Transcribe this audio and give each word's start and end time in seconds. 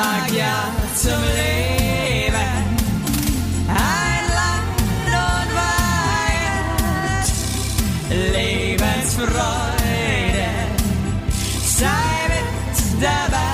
sag 0.00 0.32
ja 0.32 0.72
zum 0.94 1.20
Leben. 1.40 2.52
Ein 3.68 4.24
Land 4.38 5.12
und 5.28 5.50
Weihend, 5.60 7.26
Lebensfreude, 8.34 10.48
sei 11.64 12.12
mit 12.32 12.48
dabei. 13.02 13.48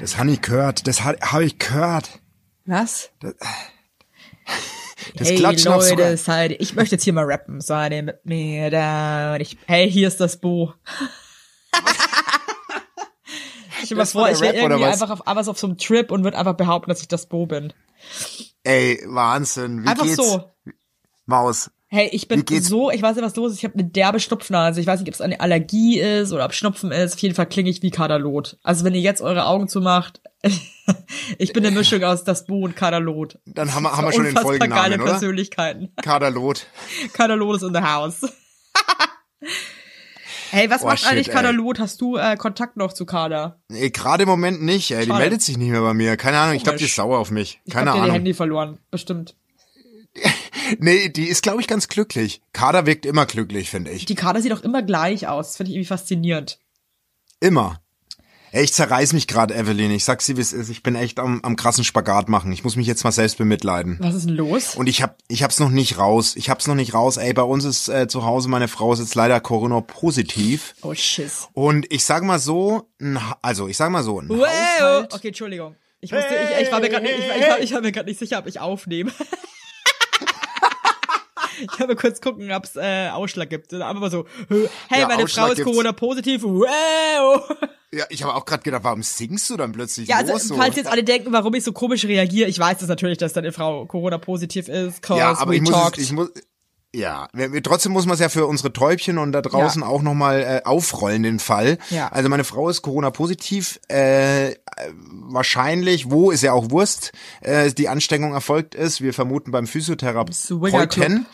Das 0.00 0.10
habe 0.18 0.30
ich 0.30 0.40
gehört, 0.42 0.86
das 0.86 1.02
habe 1.02 1.44
ich 1.44 1.58
gehört. 1.58 2.20
Was? 2.66 3.10
Das 5.16 5.28
hey 5.28 5.44
auf 5.44 5.58
sogar. 5.58 6.06
Leute, 6.06 6.16
seid, 6.16 6.52
ich 6.52 6.74
möchte 6.74 6.94
jetzt 6.94 7.04
hier 7.04 7.12
mal 7.12 7.24
rappen. 7.24 7.60
Seid 7.60 7.92
ihr 7.92 8.04
mit 8.04 8.24
mir 8.24 8.70
da? 8.70 9.34
Und 9.34 9.40
ich, 9.40 9.58
hey, 9.66 9.90
hier 9.90 10.06
ist 10.06 10.20
das 10.20 10.36
Bo. 10.36 10.74
Ich 13.80 13.86
stell 13.86 13.96
mir 13.98 14.06
vor, 14.06 14.30
ich 14.30 14.40
wäre 14.40 14.54
irgendwie 14.56 14.84
einfach 14.84 15.10
auf, 15.10 15.44
so 15.44 15.50
auf 15.50 15.58
so 15.58 15.66
einem 15.66 15.78
Trip 15.78 16.10
und 16.10 16.24
würde 16.24 16.38
einfach 16.38 16.54
behaupten, 16.54 16.90
dass 16.90 17.00
ich 17.00 17.08
das 17.08 17.26
Bo 17.26 17.46
bin. 17.46 17.72
Ey, 18.64 19.02
Wahnsinn. 19.06 19.82
Wie 19.82 19.88
Einfach 19.88 20.04
geht's? 20.04 20.16
so. 20.16 20.44
Maus. 21.26 21.70
Hey, 21.88 22.08
ich 22.10 22.26
bin 22.26 22.42
so, 22.62 22.90
ich 22.90 23.02
weiß 23.02 23.16
nicht, 23.16 23.24
was 23.24 23.36
los 23.36 23.52
ist. 23.52 23.58
Ich 23.58 23.64
habe 23.64 23.74
eine 23.74 23.84
derbe 23.84 24.18
Schnupfnase. 24.18 24.80
Ich 24.80 24.86
weiß 24.86 25.00
nicht, 25.00 25.10
ob 25.10 25.14
es 25.14 25.20
eine 25.20 25.40
Allergie 25.40 26.00
ist 26.00 26.32
oder 26.32 26.46
ob 26.46 26.54
Schnupfen 26.54 26.90
ist. 26.90 27.14
Auf 27.14 27.18
jeden 27.18 27.34
Fall 27.34 27.44
klinge 27.46 27.68
ich 27.68 27.82
wie 27.82 27.90
Kaderlot. 27.90 28.56
Also 28.62 28.84
wenn 28.84 28.94
ihr 28.94 29.02
jetzt 29.02 29.20
eure 29.20 29.44
Augen 29.44 29.68
zumacht, 29.68 30.22
ich 31.38 31.52
bin 31.52 31.66
eine 31.66 31.76
Mischung 31.76 32.02
aus 32.02 32.24
das 32.24 32.46
Bo 32.46 32.64
und 32.64 32.76
Kaderlot. 32.76 33.38
Dann 33.44 33.74
haben 33.74 33.82
wir, 33.82 33.94
haben 33.94 34.06
wir 34.06 34.12
schon 34.12 34.24
den 34.24 34.30
Unfassbar 34.30 34.56
geile 34.56 34.70
Folgennamen, 34.70 35.00
oder? 35.02 35.10
Persönlichkeiten. 35.10 35.92
Kaderlot. 36.02 36.66
Kaderlot 37.12 37.56
ist 37.56 37.62
in 37.62 37.74
the 37.74 37.82
house. 37.82 38.22
hey, 40.52 40.70
was 40.70 40.82
Oh, 40.82 40.86
macht 40.86 41.00
shit, 41.00 41.08
eigentlich 41.10 41.28
ey. 41.28 41.34
Kaderlot? 41.34 41.78
Hast 41.80 42.00
du 42.00 42.16
äh, 42.16 42.36
Kontakt 42.36 42.76
noch 42.76 42.92
zu 42.92 43.04
Kader? 43.06 43.60
Nee, 43.68 43.90
gerade 43.90 44.22
im 44.22 44.28
Moment 44.28 44.62
nicht, 44.62 44.90
ey. 44.92 45.00
Die 45.02 45.08
Schade. 45.08 45.18
meldet 45.20 45.42
sich 45.42 45.56
nicht 45.58 45.70
mehr 45.70 45.80
bei 45.82 45.94
mir. 45.94 46.16
Keine 46.16 46.38
Ahnung, 46.38 46.54
ich 46.54 46.62
glaube, 46.62 46.78
die 46.78 46.84
ist 46.84 46.94
sauer 46.94 47.18
auf 47.18 47.30
mich. 47.30 47.60
Ich 47.64 47.72
Keine 47.72 47.90
dir 47.90 47.94
die 47.94 48.00
Ahnung. 48.00 48.14
Handy 48.14 48.34
verloren, 48.34 48.78
bestimmt. 48.90 49.34
Nee, 50.78 51.08
die 51.10 51.26
ist, 51.26 51.42
glaube 51.42 51.60
ich, 51.60 51.66
ganz 51.66 51.88
glücklich. 51.88 52.40
Kader 52.52 52.86
wirkt 52.86 53.04
immer 53.04 53.26
glücklich, 53.26 53.68
finde 53.68 53.90
ich. 53.90 54.06
Die 54.06 54.14
Kader 54.14 54.40
sieht 54.40 54.52
auch 54.52 54.62
immer 54.62 54.82
gleich 54.82 55.26
aus. 55.26 55.48
Das 55.48 55.56
finde 55.56 55.70
ich 55.70 55.76
irgendwie 55.76 55.88
faszinierend. 55.88 56.60
Immer. 57.40 57.81
Ey, 58.54 58.64
ich 58.64 58.74
zerreiß 58.74 59.14
mich 59.14 59.28
gerade, 59.28 59.54
Evelyn. 59.54 59.90
Ich 59.92 60.04
sag's 60.04 60.26
dir, 60.26 60.36
wie 60.36 60.42
es 60.42 60.52
ist. 60.52 60.68
Ich 60.68 60.82
bin 60.82 60.94
echt 60.94 61.18
am, 61.18 61.40
am 61.42 61.56
krassen 61.56 61.84
Spagat 61.84 62.28
machen. 62.28 62.52
Ich 62.52 62.64
muss 62.64 62.76
mich 62.76 62.86
jetzt 62.86 63.02
mal 63.02 63.10
selbst 63.10 63.38
bemitleiden. 63.38 63.96
Was 64.00 64.14
ist 64.14 64.26
denn 64.28 64.36
los? 64.36 64.74
Und 64.76 64.88
ich 64.88 65.00
hab, 65.00 65.16
ich 65.28 65.42
hab's 65.42 65.58
noch 65.58 65.70
nicht 65.70 65.96
raus. 65.96 66.36
Ich 66.36 66.50
hab's 66.50 66.66
noch 66.66 66.74
nicht 66.74 66.92
raus. 66.92 67.16
Ey, 67.16 67.32
bei 67.32 67.44
uns 67.44 67.64
ist 67.64 67.88
äh, 67.88 68.08
zu 68.08 68.26
Hause, 68.26 68.50
meine 68.50 68.68
Frau 68.68 68.92
ist 68.92 68.98
jetzt 68.98 69.14
leider 69.14 69.40
Corona 69.40 69.80
positiv. 69.80 70.74
Oh, 70.82 70.92
Schiss. 70.94 71.48
Und 71.54 71.90
ich 71.90 72.04
sag 72.04 72.24
mal 72.24 72.38
so, 72.38 72.90
also 73.40 73.68
ich 73.68 73.78
sag 73.78 73.90
mal 73.90 74.02
so, 74.02 74.20
ein 74.20 74.28
Wow. 74.28 74.46
Haushalt. 74.46 75.14
Okay, 75.14 75.28
Entschuldigung. 75.28 75.74
Ich 76.02 76.12
wusste, 76.12 76.26
ich, 76.58 76.66
ich 76.66 76.72
war 76.72 76.80
mir 76.80 76.90
gerade 76.90 77.04
nicht, 77.04 77.14
ich, 77.18 77.28
war- 77.30 77.36
ich, 77.38 77.48
war, 77.48 77.60
ich 77.60 77.72
war 77.72 77.80
mir 77.80 77.92
gerade 77.92 78.08
nicht 78.10 78.18
sicher, 78.18 78.38
ob 78.38 78.46
ich 78.48 78.60
aufnehme. 78.60 79.10
ich 81.72 81.80
habe 81.80 81.96
kurz 81.96 82.20
gucken, 82.20 82.52
ob 82.52 82.64
es 82.64 82.76
äh, 82.76 83.08
Ausschlag 83.08 83.48
gibt. 83.48 83.72
Einfach 83.72 83.94
mal 84.00 84.10
so, 84.10 84.26
hey, 84.90 85.00
Ja, 85.00 85.08
meine 85.08 85.22
Ausschlag 85.24 85.46
Frau 85.46 85.52
ist. 85.54 85.64
Corona 85.64 85.92
positiv. 85.92 86.42
Wow. 86.42 87.48
Ja, 87.94 88.06
ich 88.08 88.22
habe 88.22 88.34
auch 88.34 88.44
gerade 88.46 88.62
gedacht, 88.62 88.84
warum 88.84 89.02
singst 89.02 89.50
du 89.50 89.56
dann 89.56 89.72
plötzlich 89.72 90.08
Ja, 90.08 90.16
also 90.16 90.32
los 90.32 90.44
so? 90.48 90.56
falls 90.56 90.76
jetzt 90.76 90.86
alle 90.90 91.04
denken, 91.04 91.32
warum 91.32 91.52
ich 91.54 91.62
so 91.62 91.72
komisch 91.72 92.04
reagiere, 92.06 92.48
ich 92.48 92.58
weiß 92.58 92.78
das 92.78 92.88
natürlich, 92.88 93.18
dass 93.18 93.34
deine 93.34 93.52
Frau 93.52 93.84
Corona 93.84 94.16
positiv 94.18 94.68
ist. 94.68 95.06
Ja, 95.10 95.36
aber 95.38 95.52
ich 95.54 95.60
muss, 95.60 95.70
talked. 95.72 95.98
es, 95.98 96.04
ich 96.04 96.12
muss, 96.12 96.30
ja, 96.94 97.28
wir, 97.34 97.52
wir, 97.52 97.62
trotzdem 97.62 97.92
muss 97.92 98.06
man 98.06 98.14
es 98.14 98.20
ja 98.20 98.28
für 98.30 98.46
unsere 98.46 98.72
Täubchen 98.72 99.18
und 99.18 99.32
da 99.32 99.42
draußen 99.42 99.82
Ja. 99.82 99.88
auch 99.88 100.00
nochmal 100.02 100.40
äh, 100.40 100.66
aufrollen, 100.66 101.22
den 101.22 101.38
Fall. 101.38 101.78
Ja. 101.90 102.08
Also 102.08 102.28
meine 102.30 102.44
Frau 102.44 102.68
ist 102.70 102.80
Corona-positiv, 102.82 103.78
äh, 103.88 104.54
wahrscheinlich, 105.10 106.10
wo 106.10 106.30
ist 106.30 106.42
ja 106.42 106.52
auch 106.52 106.70
Wurst, 106.70 107.12
äh, 107.40 107.70
die 107.72 107.88
Ansteckung 107.88 108.32
erfolgt 108.32 108.74
ist. 108.74 109.00
Wir 109.02 109.12
vermuten 109.14 109.50
beim 109.52 109.66
Physiotherapeuten. 109.66 111.26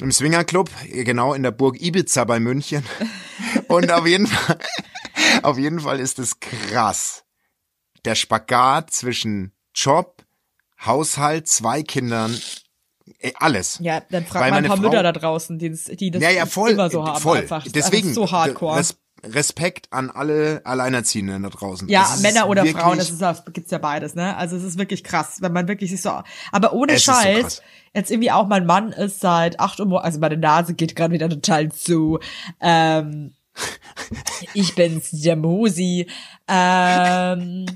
Im 0.00 0.12
Swingerclub, 0.12 0.70
genau 0.90 1.34
in 1.34 1.42
der 1.42 1.50
Burg 1.50 1.80
Ibiza 1.80 2.24
bei 2.24 2.40
München. 2.40 2.84
und 3.68 3.90
auf 3.90 4.06
jeden 4.06 4.26
Fall, 4.26 4.58
auf 5.42 5.58
jeden 5.58 5.80
Fall 5.80 6.00
ist 6.00 6.18
es 6.18 6.40
krass. 6.40 7.24
Der 8.04 8.14
Spagat 8.14 8.90
zwischen 8.92 9.52
Job, 9.74 10.24
Haushalt, 10.84 11.48
zwei 11.48 11.82
Kindern, 11.82 12.38
ey, 13.18 13.34
alles. 13.38 13.78
ja, 13.82 14.00
dann 14.10 14.24
frag 14.24 14.42
Weil 14.42 14.50
mal 14.52 14.56
ein 14.58 14.64
paar 14.66 14.76
Frau- 14.76 14.82
Mütter 14.84 15.02
da 15.02 15.12
draußen, 15.12 15.58
die 15.58 15.70
das, 15.70 15.84
die 15.84 16.10
das 16.10 16.22
Ja, 16.22 16.30
ja, 16.30 16.46
voll, 16.46 16.70
immer 16.70 16.90
so 16.90 17.04
haben. 17.04 17.20
voll. 17.20 17.38
Einfach. 17.38 17.58
Das 17.64 17.66
ist 17.66 17.74
Deswegen 17.76 18.14
so 18.14 18.30
hardcore. 18.30 18.78
Res 18.78 18.96
Respekt 19.24 19.88
an 19.90 20.10
alle 20.10 20.62
Alleinerziehenden 20.64 21.42
da 21.42 21.48
draußen. 21.50 21.88
Ja, 21.88 22.16
Männer 22.20 22.48
oder 22.48 22.64
Frauen, 22.66 22.98
das 22.98 23.10
ist 23.10 23.22
gibt's 23.52 23.70
ja 23.70 23.78
beides, 23.78 24.14
ne? 24.14 24.36
Also 24.36 24.56
es 24.56 24.62
ist 24.62 24.78
wirklich 24.78 25.04
krass, 25.04 25.38
wenn 25.40 25.52
man 25.52 25.68
wirklich 25.68 25.90
sich 25.90 26.00
so, 26.00 26.22
aber 26.52 26.72
ohne 26.72 26.94
Es 26.94 27.04
so 27.04 27.12
Scheiß, 27.12 27.40
krass. 27.40 27.62
jetzt 27.94 28.10
irgendwie 28.10 28.30
auch 28.30 28.46
mein 28.46 28.66
Mann 28.66 28.92
ist 28.92 29.20
seit 29.20 29.58
8 29.60 29.80
Uhr, 29.80 30.04
also 30.04 30.20
meine 30.20 30.36
Nase 30.36 30.74
geht 30.74 30.94
gerade 30.94 31.12
wieder 31.12 31.28
total 31.28 31.70
zu, 31.72 32.20
ähm, 32.60 33.34
ich 34.54 34.74
bin's, 34.74 35.10
der 35.10 35.36
Mosi, 35.36 36.06
ähm, 36.46 37.66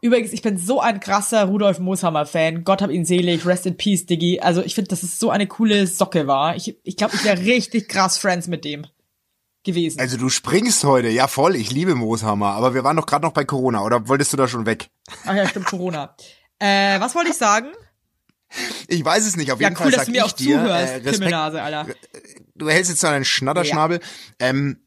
Übrigens, 0.00 0.34
ich 0.34 0.42
bin 0.42 0.58
so 0.58 0.80
ein 0.80 1.00
krasser 1.00 1.44
Rudolf 1.44 1.78
Mooshammer-Fan. 1.78 2.64
Gott 2.64 2.82
hab 2.82 2.90
ihn 2.90 3.06
selig. 3.06 3.46
Rest 3.46 3.64
in 3.64 3.78
peace, 3.78 4.04
Diggi. 4.04 4.38
Also 4.38 4.62
ich 4.62 4.74
finde, 4.74 4.88
dass 4.88 5.02
es 5.02 5.18
so 5.18 5.30
eine 5.30 5.46
coole 5.46 5.86
Socke 5.86 6.26
war. 6.26 6.56
Ich 6.56 6.76
ich, 6.82 6.98
glaub, 6.98 7.14
ich 7.14 7.24
wäre 7.24 7.38
richtig 7.38 7.88
krass 7.88 8.18
Friends 8.18 8.46
mit 8.46 8.66
dem 8.66 8.86
gewesen. 9.64 9.98
Also 10.00 10.16
du 10.16 10.28
springst 10.28 10.84
heute, 10.84 11.08
ja 11.08 11.26
voll, 11.28 11.56
ich 11.56 11.70
liebe 11.70 11.94
Mooshammer, 11.94 12.52
aber 12.52 12.74
wir 12.74 12.84
waren 12.84 12.96
doch 12.96 13.06
gerade 13.06 13.24
noch 13.24 13.32
bei 13.32 13.44
Corona, 13.44 13.82
oder 13.82 14.08
wolltest 14.08 14.32
du 14.32 14.36
da 14.36 14.46
schon 14.46 14.66
weg? 14.66 14.90
Ach 15.26 15.34
ja, 15.34 15.48
stimmt, 15.48 15.66
Corona. 15.66 16.14
Äh, 16.58 17.00
was 17.00 17.14
wollte 17.14 17.30
ich 17.30 17.36
sagen? 17.36 17.68
Ich 18.86 19.04
weiß 19.04 19.26
es 19.26 19.36
nicht, 19.36 19.50
auf 19.50 19.60
Ja, 19.60 19.68
jeden 19.68 19.78
cool, 19.78 19.84
Fall 19.84 19.90
dass 19.90 20.00
sag 20.00 20.06
du 20.06 20.12
mir 20.12 20.18
ich 20.18 20.22
auch 20.24 20.32
dir, 20.32 20.56
zuhörst, 20.58 20.92
äh, 20.92 20.96
Respekt, 20.96 21.12
Pimmelnase, 21.14 21.62
Alter. 21.62 21.86
du 22.54 22.68
hältst 22.70 22.90
jetzt 22.90 23.00
so 23.00 23.08
einen 23.08 23.24
Schnatterschnabel. 23.24 24.00
Ähm, 24.38 24.78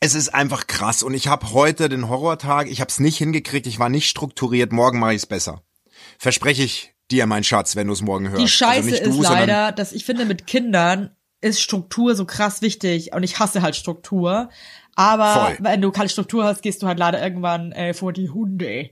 es 0.00 0.14
ist 0.14 0.34
einfach 0.34 0.66
krass 0.66 1.02
und 1.02 1.14
ich 1.14 1.28
habe 1.28 1.52
heute 1.52 1.88
den 1.88 2.08
Horrortag, 2.08 2.68
ich 2.68 2.80
habe 2.80 2.88
es 2.88 2.98
nicht 2.98 3.18
hingekriegt, 3.18 3.66
ich 3.66 3.78
war 3.78 3.88
nicht 3.88 4.08
strukturiert, 4.08 4.72
morgen 4.72 4.98
mache 4.98 5.12
ich 5.12 5.22
es 5.22 5.26
besser. 5.26 5.62
Verspreche 6.18 6.62
ich 6.62 6.94
dir, 7.10 7.26
mein 7.26 7.44
Schatz, 7.44 7.76
wenn 7.76 7.86
du 7.86 7.92
es 7.92 8.00
morgen 8.00 8.30
hörst. 8.30 8.42
Die 8.42 8.48
Scheiße 8.48 8.90
also 8.90 9.04
du, 9.04 9.20
ist 9.20 9.28
leider, 9.28 9.70
dass 9.72 9.92
ich 9.92 10.04
finde, 10.04 10.24
mit 10.24 10.46
Kindern 10.46 11.14
ist 11.42 11.60
Struktur 11.60 12.14
so 12.14 12.24
krass 12.24 12.62
wichtig 12.62 13.12
und 13.12 13.22
ich 13.22 13.38
hasse 13.38 13.60
halt 13.62 13.76
Struktur. 13.76 14.48
Aber 14.94 15.34
Voll. 15.34 15.56
wenn 15.60 15.80
du 15.80 15.90
keine 15.90 16.08
Struktur 16.08 16.44
hast, 16.44 16.62
gehst 16.62 16.82
du 16.82 16.86
halt 16.86 16.98
leider 16.98 17.22
irgendwann 17.22 17.72
äh, 17.72 17.94
vor 17.94 18.12
die 18.12 18.30
Hunde. 18.30 18.90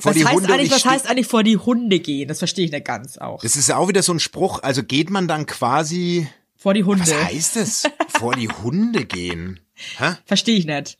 Vor 0.00 0.14
was 0.14 0.24
heißt 0.24 0.34
Hunde 0.34 0.48
und 0.48 0.52
eigentlich, 0.52 0.68
ich 0.68 0.74
was 0.74 0.84
heißt 0.84 1.08
eigentlich 1.08 1.26
vor 1.26 1.42
die 1.42 1.56
Hunde 1.56 2.00
gehen? 2.00 2.28
Das 2.28 2.38
verstehe 2.38 2.64
ich 2.64 2.72
nicht 2.72 2.84
ganz 2.84 3.18
auch. 3.18 3.42
Das 3.42 3.56
ist 3.56 3.68
ja 3.68 3.76
auch 3.76 3.88
wieder 3.88 4.02
so 4.02 4.12
ein 4.12 4.20
Spruch, 4.20 4.62
also 4.62 4.82
geht 4.82 5.10
man 5.10 5.28
dann 5.28 5.46
quasi, 5.46 6.26
Vor 6.56 6.74
die 6.74 6.84
Hunde. 6.84 7.02
was 7.02 7.14
heißt 7.14 7.56
es? 7.58 7.84
Vor 8.08 8.34
die 8.34 8.48
Hunde 8.48 9.04
gehen. 9.04 9.60
Hä? 9.98 10.14
Verstehe 10.24 10.56
ich 10.56 10.66
nicht. 10.66 10.98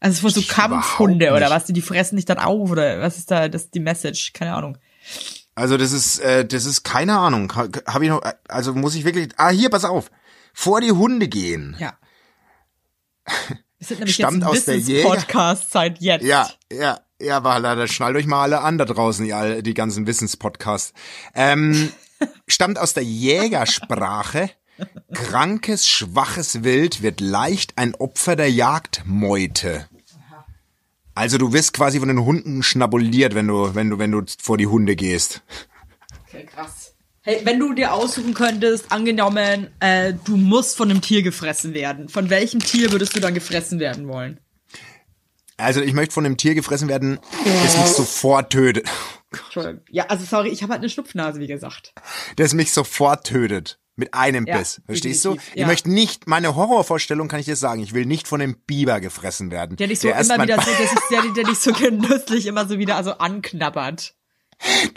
Also 0.00 0.14
so 0.14 0.20
Versteh 0.20 0.40
ich 0.40 0.46
überhaupt 0.46 0.70
Kampfhunde 0.70 1.32
oder 1.32 1.50
was? 1.50 1.64
Die 1.64 1.72
die 1.72 1.82
fressen 1.82 2.16
dich 2.16 2.24
dann 2.24 2.38
auf 2.38 2.70
oder 2.70 3.00
was 3.00 3.18
ist 3.18 3.30
da 3.30 3.48
das 3.48 3.64
ist 3.64 3.74
die 3.74 3.80
Message? 3.80 4.32
Keine 4.32 4.54
Ahnung. 4.54 4.78
Also 5.54 5.76
das 5.76 5.90
ist, 5.90 6.20
äh, 6.20 6.44
das 6.44 6.66
ist 6.66 6.84
keine 6.84 7.18
Ahnung. 7.18 7.52
Habe 7.52 8.04
ich 8.04 8.10
noch, 8.10 8.22
also 8.48 8.74
muss 8.74 8.94
ich 8.94 9.04
wirklich, 9.04 9.30
ah 9.38 9.50
hier, 9.50 9.70
pass 9.70 9.84
auf. 9.84 10.10
Vor 10.60 10.80
die 10.80 10.90
Hunde 10.90 11.28
gehen. 11.28 11.76
Ja. 11.78 11.96
Wir 13.78 13.86
sind 13.86 14.00
nämlich 14.00 14.16
Stammt 14.16 14.38
jetzt 14.38 14.42
ein 14.42 14.48
aus 14.48 14.64
der 14.64 14.74
Wissenspodcast 14.78 15.70
seit 15.70 16.00
jetzt. 16.00 16.24
Ja, 16.24 16.50
ja, 16.72 16.98
ja, 17.20 17.44
war 17.44 17.60
leider, 17.60 17.86
schnallt 17.86 18.16
euch 18.16 18.26
mal 18.26 18.42
alle 18.42 18.60
an 18.62 18.76
da 18.76 18.84
draußen, 18.84 19.24
die, 19.24 19.32
all- 19.32 19.62
die 19.62 19.72
ganzen 19.74 20.08
Wissenspodcasts. 20.08 20.94
Ähm, 21.32 21.92
stammt 22.48 22.76
aus 22.80 22.92
der 22.92 23.04
Jägersprache. 23.04 24.50
Krankes, 25.12 25.86
schwaches 25.86 26.64
Wild 26.64 27.02
wird 27.02 27.20
leicht 27.20 27.74
ein 27.78 27.94
Opfer 27.94 28.34
der 28.34 28.50
Jagdmeute. 28.50 29.88
Also 31.14 31.38
du 31.38 31.52
wirst 31.52 31.72
quasi 31.72 32.00
von 32.00 32.08
den 32.08 32.24
Hunden 32.24 32.64
schnabuliert, 32.64 33.36
wenn 33.36 33.46
du, 33.46 33.76
wenn 33.76 33.90
du, 33.90 33.98
wenn 34.00 34.10
du 34.10 34.22
vor 34.40 34.58
die 34.58 34.66
Hunde 34.66 34.96
gehst. 34.96 35.42
Okay, 36.26 36.46
krass. 36.46 36.87
Hey, 37.28 37.42
wenn 37.44 37.60
du 37.60 37.74
dir 37.74 37.92
aussuchen 37.92 38.32
könntest, 38.32 38.90
angenommen, 38.90 39.68
äh, 39.80 40.14
du 40.24 40.38
musst 40.38 40.78
von 40.78 40.90
einem 40.90 41.02
Tier 41.02 41.20
gefressen 41.22 41.74
werden. 41.74 42.08
Von 42.08 42.30
welchem 42.30 42.58
Tier 42.58 42.90
würdest 42.90 43.14
du 43.14 43.20
dann 43.20 43.34
gefressen 43.34 43.80
werden 43.80 44.08
wollen? 44.08 44.40
Also 45.58 45.82
ich 45.82 45.92
möchte 45.92 46.14
von 46.14 46.24
einem 46.24 46.38
Tier 46.38 46.54
gefressen 46.54 46.88
werden, 46.88 47.18
das 47.44 47.76
mich 47.76 47.88
sofort 47.88 48.48
tötet. 48.48 48.88
Entschuldigung. 49.30 49.82
Ja, 49.90 50.06
also 50.06 50.24
sorry, 50.24 50.48
ich 50.48 50.62
habe 50.62 50.72
halt 50.72 50.80
eine 50.80 50.88
Schnupfnase, 50.88 51.38
wie 51.38 51.46
gesagt. 51.46 51.92
Das 52.36 52.54
mich 52.54 52.72
sofort 52.72 53.26
tötet. 53.26 53.78
Mit 53.96 54.14
einem 54.14 54.46
Ja, 54.46 54.56
Biss. 54.56 54.80
Verstehst 54.86 55.22
du? 55.26 55.32
definitiv, 55.32 55.54
Ich 55.54 55.60
ja. 55.60 55.66
möchte 55.66 55.90
nicht, 55.90 56.28
meine 56.28 56.56
Horrorvorstellung 56.56 57.28
kann 57.28 57.40
ich 57.40 57.46
dir 57.46 57.56
sagen, 57.56 57.82
ich 57.82 57.92
will 57.92 58.06
nicht 58.06 58.26
von 58.26 58.40
einem 58.40 58.56
Biber 58.66 59.00
gefressen 59.00 59.50
werden. 59.50 59.76
Der 59.76 59.88
dich 59.88 60.00
so 60.00 60.08
erst 60.08 60.32
immer 60.32 60.44
wieder 60.44 60.56
so, 60.62 60.70
der, 60.70 60.88
sich, 60.88 60.98
der, 61.10 61.22
der 61.34 61.44
dich 61.44 61.58
so 61.58 61.72
genüsslich 61.74 62.46
immer 62.46 62.66
so 62.66 62.78
wieder 62.78 62.96
also 62.96 63.18
anknabbert. 63.18 64.14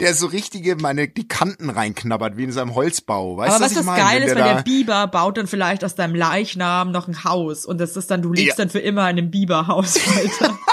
Der 0.00 0.14
so 0.14 0.26
richtige, 0.26 0.76
meine, 0.76 1.08
die 1.08 1.28
Kanten 1.28 1.70
reinknabbert, 1.70 2.36
wie 2.36 2.44
in 2.44 2.52
seinem 2.52 2.74
Holzbau. 2.74 3.36
Weißt 3.36 3.54
Aber 3.56 3.64
was 3.64 3.74
das 3.74 3.86
geil 3.86 4.20
Wenn 4.22 4.28
ist, 4.28 4.36
da- 4.36 4.54
der 4.54 4.62
Biber 4.62 5.06
baut 5.06 5.36
dann 5.38 5.46
vielleicht 5.46 5.84
aus 5.84 5.94
deinem 5.94 6.14
Leichnam 6.14 6.90
noch 6.90 7.06
ein 7.08 7.24
Haus 7.24 7.64
und 7.66 7.78
das 7.78 7.96
ist 7.96 8.10
dann, 8.10 8.22
du 8.22 8.32
lebst 8.32 8.58
Ja. 8.58 8.64
dann 8.64 8.70
für 8.70 8.80
immer 8.80 9.08
in 9.08 9.16
dem 9.16 9.30
Biberhaus 9.30 9.96
weiter. 9.96 10.58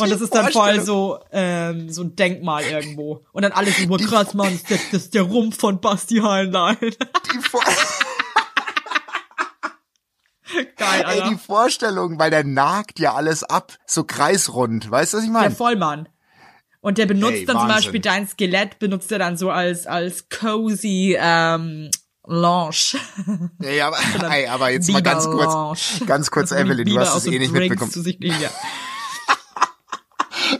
Und 0.00 0.10
das 0.10 0.22
ist 0.22 0.34
dann 0.34 0.50
voll 0.50 0.80
so, 0.80 1.18
ähm, 1.30 1.90
so 1.90 2.02
ein 2.02 2.16
Denkmal 2.16 2.64
irgendwo. 2.64 3.24
Und 3.32 3.42
dann 3.42 3.52
alles 3.52 3.76
so, 3.76 3.86
krass, 3.98 4.32
Mann, 4.34 4.46
das 4.50 4.54
ist 4.62 4.70
der, 4.70 4.78
das 4.90 5.02
ist 5.02 5.14
der 5.14 5.22
Rumpf 5.22 5.58
von 5.60 5.80
Basti 5.80 6.16
Heinlein. 6.16 6.76
die, 6.80 7.38
Vor 7.48 7.60
Geil, 10.92 11.04
ey, 11.14 11.20
Alter. 11.20 11.28
die 11.30 11.38
Vorstellung, 11.38 12.18
weil 12.18 12.30
der 12.30 12.44
nagt 12.44 12.98
ja 12.98 13.14
alles 13.14 13.42
ab, 13.44 13.72
so 13.86 14.04
kreisrund. 14.04 14.90
Weißt 14.90 15.12
du, 15.12 15.18
was 15.18 15.24
ich 15.24 15.30
Der 15.30 15.40
meine? 15.40 15.54
Vollmann. 15.54 16.08
Und 16.80 16.98
der 16.98 17.06
benutzt 17.06 17.32
Ey, 17.34 17.44
dann 17.46 17.56
zum 17.56 17.68
Wahnsinn. 17.68 17.76
Beispiel 17.76 18.00
dein 18.00 18.26
Skelett, 18.26 18.78
benutzt 18.80 19.12
er 19.12 19.18
dann 19.20 19.36
so 19.36 19.50
als, 19.50 19.86
als 19.86 20.28
cozy, 20.28 21.16
ähm, 21.18 21.90
Lounge. 22.26 22.96
Ey, 23.60 23.80
aber, 23.80 23.96
ey, 24.30 24.46
aber 24.48 24.70
jetzt 24.70 24.88
mal 24.90 25.02
ganz 25.02 25.24
kurz, 25.24 25.52
Biber-Lounge. 25.52 26.06
ganz 26.06 26.30
kurz, 26.30 26.50
Evelyn, 26.52 26.78
du 26.78 26.84
Biber 26.84 27.00
hast 27.00 27.16
es 27.16 27.26
eh 27.26 27.30
nicht 27.38 27.52
Drinks 27.52 27.68
mitbekommen. 27.68 27.90
Zu 27.92 28.02
sich 28.02 28.18
nehmen, 28.20 28.40
ja. 28.40 28.50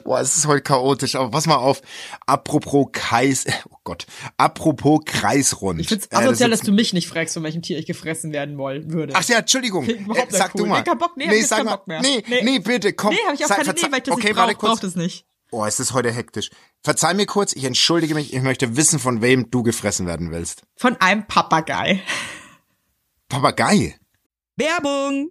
Boah, 0.05 0.21
es 0.21 0.37
ist 0.37 0.47
heute 0.47 0.63
chaotisch, 0.63 1.15
aber 1.15 1.31
pass 1.31 1.47
mal 1.47 1.57
auf. 1.57 1.83
Apropos 2.27 2.89
Kreis, 2.93 3.45
oh 3.71 3.77
Gott, 3.85 4.07
apropos 4.37 5.01
Kreisrund. 5.05 5.81
Ich 5.81 5.89
find's 5.89 6.07
Äh, 6.07 6.17
asozial, 6.17 6.51
das 6.51 6.61
dass 6.61 6.67
du 6.67 6.73
mich 6.73 6.93
nicht 6.93 7.09
fragst, 7.09 7.35
von 7.35 7.43
welchem 7.43 7.63
Tier 7.63 7.79
ich 7.79 7.87
gefressen 7.87 8.33
werden 8.33 8.59
wollen 8.59 8.93
würde. 8.93 9.13
Ach 9.17 9.25
ja, 9.29 9.39
Entschuldigung. 9.39 9.87
Äh, 9.89 10.05
sag 10.29 10.55
cool. 10.55 10.63
du 10.63 10.67
mal. 10.67 10.79
Nee, 10.79 10.85
kein 10.85 10.99
Bock, 10.99 11.17
nee, 11.17 11.27
hab 11.27 11.33
ich 11.33 11.39
jetzt 11.41 11.49
sag 11.49 11.57
keinen 11.59 11.67
mal. 11.67 11.77
Bock 11.77 11.89
mehr. 11.89 12.01
Nee, 12.03 12.23
nee, 12.29 12.43
Nee. 12.43 12.59
bitte, 12.59 12.93
komm. 12.93 13.11
nee, 13.15 13.21
habe 13.25 13.35
ich 13.35 13.45
auch 13.45 13.49
keine, 13.49 13.73
nee, 13.73 13.83
weil 13.91 13.99
ich 13.99 14.03
das 14.05 14.15
okay, 14.15 14.29
nicht 14.29 14.37
warte 14.37 14.53
brauche, 14.55 14.61
kurz. 14.67 14.81
braucht 14.81 14.85
es 14.85 14.95
nicht. 14.97 15.25
Oh, 15.51 15.65
es 15.67 15.79
ist 15.81 15.93
heute 15.93 16.11
hektisch. 16.11 16.49
Verzeih 16.83 17.13
mir 17.15 17.27
kurz, 17.27 17.53
ich 17.53 17.65
entschuldige 17.65 18.15
mich, 18.15 18.33
ich 18.33 18.41
möchte 18.43 18.77
wissen, 18.77 18.99
von 18.99 19.21
wem 19.21 19.51
du 19.51 19.63
gefressen 19.63 20.07
werden 20.07 20.31
willst. 20.31 20.63
Von 20.77 20.97
einem 21.01 21.27
Papagei. 21.27 22.03
Papagei. 23.29 23.97
Werbung! 24.57 25.31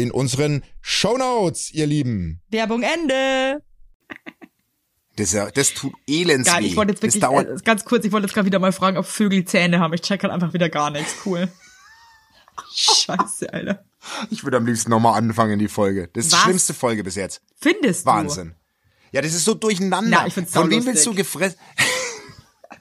in 0.00 0.10
unseren 0.10 0.62
Shownotes, 0.80 1.72
ihr 1.72 1.86
Lieben. 1.86 2.40
Werbung 2.50 2.82
Ende. 2.82 3.62
Das, 5.16 5.36
das 5.54 5.74
tut 5.74 5.92
elends 6.06 6.50
weh. 6.56 6.66
ich 6.66 6.76
wollte 6.76 6.92
jetzt 6.92 7.02
das 7.02 7.14
wirklich, 7.14 7.22
dauert, 7.22 7.48
äh, 7.48 7.62
ganz 7.64 7.84
kurz, 7.84 8.04
ich 8.04 8.12
wollte 8.12 8.26
jetzt 8.26 8.34
gerade 8.34 8.46
wieder 8.46 8.58
mal 8.58 8.72
fragen, 8.72 8.96
ob 8.96 9.04
Vögel 9.04 9.44
Zähne 9.44 9.78
haben. 9.80 9.92
Ich 9.92 10.00
check 10.00 10.22
halt 10.22 10.32
einfach 10.32 10.54
wieder 10.54 10.68
gar 10.68 10.90
nichts. 10.90 11.14
Cool. 11.26 11.48
Scheiße, 12.74 13.52
Alter. 13.52 13.84
ich 14.30 14.44
würde 14.44 14.56
am 14.56 14.66
liebsten 14.66 14.90
nochmal 14.90 15.18
anfangen, 15.18 15.58
die 15.58 15.68
Folge. 15.68 16.08
Das 16.12 16.24
ist 16.24 16.32
die 16.32 16.36
Was? 16.36 16.42
schlimmste 16.44 16.74
Folge 16.74 17.04
bis 17.04 17.16
jetzt. 17.16 17.42
Findest 17.60 18.06
du? 18.06 18.10
Wahnsinn. 18.10 18.54
Ja, 19.12 19.20
das 19.20 19.34
ist 19.34 19.44
so 19.44 19.54
durcheinander. 19.54 20.20
Na, 20.20 20.26
ich 20.26 20.34
find's 20.34 20.52
Von 20.52 20.70
wem 20.70 20.86
willst 20.86 21.04
du 21.06 21.14
gefressen? 21.14 21.58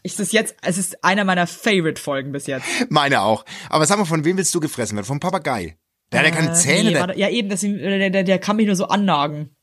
Ist 0.02 0.18
das 0.18 0.32
jetzt, 0.32 0.56
es 0.62 0.78
ist 0.78 1.04
einer 1.04 1.26
meiner 1.26 1.46
Favorite-Folgen 1.46 2.32
bis 2.32 2.48
jetzt. 2.48 2.66
Meine 2.90 3.20
auch. 3.22 3.44
Aber 3.70 3.86
sag 3.86 3.98
mal, 3.98 4.06
von 4.06 4.24
wem 4.24 4.38
willst 4.38 4.56
du 4.56 4.62
gefressen 4.62 4.96
werden? 4.96 5.06
Vom 5.06 5.20
Papagei. 5.20 5.78
Der 6.12 6.20
hat 6.22 6.28
ja 6.28 6.34
keine 6.34 6.52
Äh, 6.52 6.54
Zähne. 6.54 7.08
nee, 7.08 7.20
ja, 7.20 7.30
eben, 7.30 7.50
das, 7.50 7.62
der, 7.62 8.10
der, 8.10 8.24
der 8.24 8.40
kann 8.40 8.56
mich 8.56 8.66
nur 8.66 8.76
so 8.76 8.86
annagen. 8.86 9.56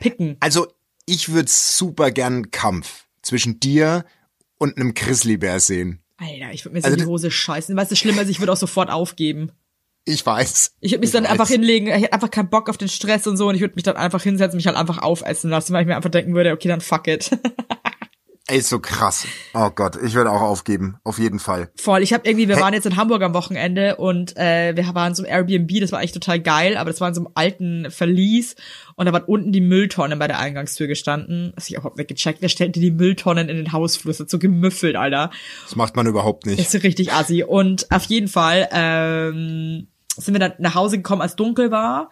Picken. 0.00 0.36
also, 0.40 0.66
ich 1.06 1.30
würde 1.32 1.48
super 1.50 2.10
gern 2.10 2.32
einen 2.34 2.50
Kampf 2.50 3.06
zwischen 3.22 3.60
dir 3.60 4.04
und 4.58 4.76
einem 4.76 4.94
Grizzlybär 4.94 5.60
sehen. 5.60 6.02
Alter, 6.18 6.52
ich 6.52 6.64
würde 6.64 6.74
mir 6.74 6.80
so 6.82 6.86
Also 6.86 6.96
die 6.98 7.06
Hose 7.06 7.30
scheißen. 7.30 7.76
Weißt 7.76 7.90
du, 7.90 7.94
das 7.94 7.98
Schlimme 7.98 8.22
ist, 8.22 8.28
ich 8.28 8.40
würde 8.40 8.52
auch 8.52 8.56
sofort 8.56 8.90
aufgeben. 8.90 9.52
Ich 10.04 10.24
weiß. 10.24 10.76
Ich 10.80 10.92
würde 10.92 11.00
mich 11.00 11.10
dann 11.10 11.24
weiß. 11.24 11.30
einfach 11.32 11.48
hinlegen, 11.48 11.88
ich 11.88 11.94
hätte 11.94 12.12
einfach 12.12 12.30
keinen 12.30 12.48
Bock 12.48 12.68
auf 12.70 12.78
den 12.78 12.88
Stress 12.88 13.26
und 13.26 13.36
so 13.36 13.48
und 13.48 13.54
ich 13.56 13.60
würde 13.60 13.74
mich 13.74 13.82
dann 13.82 13.96
einfach 13.96 14.22
hinsetzen, 14.22 14.56
mich 14.56 14.66
halt 14.66 14.76
einfach 14.76 14.98
aufessen 14.98 15.50
lassen, 15.50 15.72
weil 15.72 15.82
ich 15.82 15.88
mir 15.88 15.96
einfach 15.96 16.10
denken 16.10 16.34
würde, 16.34 16.52
okay, 16.52 16.68
dann 16.68 16.80
fuck 16.80 17.08
it. 17.08 17.30
Ey, 18.48 18.58
ist 18.58 18.68
so 18.68 18.78
krass. 18.78 19.26
Oh 19.54 19.70
Gott, 19.70 19.98
ich 20.00 20.14
würde 20.14 20.30
auch 20.30 20.40
aufgeben. 20.40 20.98
Auf 21.02 21.18
jeden 21.18 21.40
Fall. 21.40 21.68
Voll. 21.74 22.04
Ich 22.04 22.12
habe 22.12 22.28
irgendwie, 22.28 22.46
wir 22.46 22.56
Hä? 22.56 22.60
waren 22.60 22.74
jetzt 22.74 22.86
in 22.86 22.94
Hamburg 22.94 23.22
am 23.22 23.34
Wochenende 23.34 23.96
und 23.96 24.36
äh, 24.36 24.76
wir 24.76 24.94
waren 24.94 25.16
so 25.16 25.24
im 25.24 25.28
Airbnb, 25.28 25.80
das 25.80 25.90
war 25.90 25.98
eigentlich 25.98 26.12
total 26.12 26.38
geil, 26.38 26.76
aber 26.76 26.90
das 26.90 27.00
war 27.00 27.08
in 27.08 27.14
so 27.14 27.22
einem 27.22 27.32
alten 27.34 27.90
Verlies 27.90 28.54
und 28.94 29.06
da 29.06 29.12
war 29.12 29.28
unten 29.28 29.50
die 29.50 29.60
Mülltonne 29.60 30.16
bei 30.16 30.28
der 30.28 30.38
Eingangstür 30.38 30.86
gestanden. 30.86 31.54
Das 31.56 31.64
hab 31.64 31.70
ich 31.70 31.76
auch 31.76 31.80
überhaupt 31.80 31.98
nicht 31.98 32.08
gecheckt. 32.08 32.40
Wer 32.40 32.48
stellt 32.48 32.76
dir 32.76 32.80
die 32.80 32.92
Mülltonnen 32.92 33.48
in 33.48 33.56
den 33.56 33.72
Hausflur? 33.72 34.12
Das 34.12 34.20
hat 34.20 34.30
so 34.30 34.38
gemüffelt, 34.38 34.94
Alter. 34.94 35.32
Das 35.64 35.74
macht 35.74 35.96
man 35.96 36.06
überhaupt 36.06 36.46
nicht. 36.46 36.60
Das 36.60 36.72
ist 36.72 36.84
richtig 36.84 37.12
assi. 37.12 37.42
Und 37.42 37.90
auf 37.90 38.04
jeden 38.04 38.28
Fall 38.28 38.68
ähm, 38.70 39.88
sind 40.16 40.34
wir 40.34 40.38
dann 40.38 40.52
nach 40.58 40.76
Hause 40.76 40.98
gekommen, 40.98 41.20
als 41.20 41.34
dunkel 41.34 41.72
war. 41.72 42.10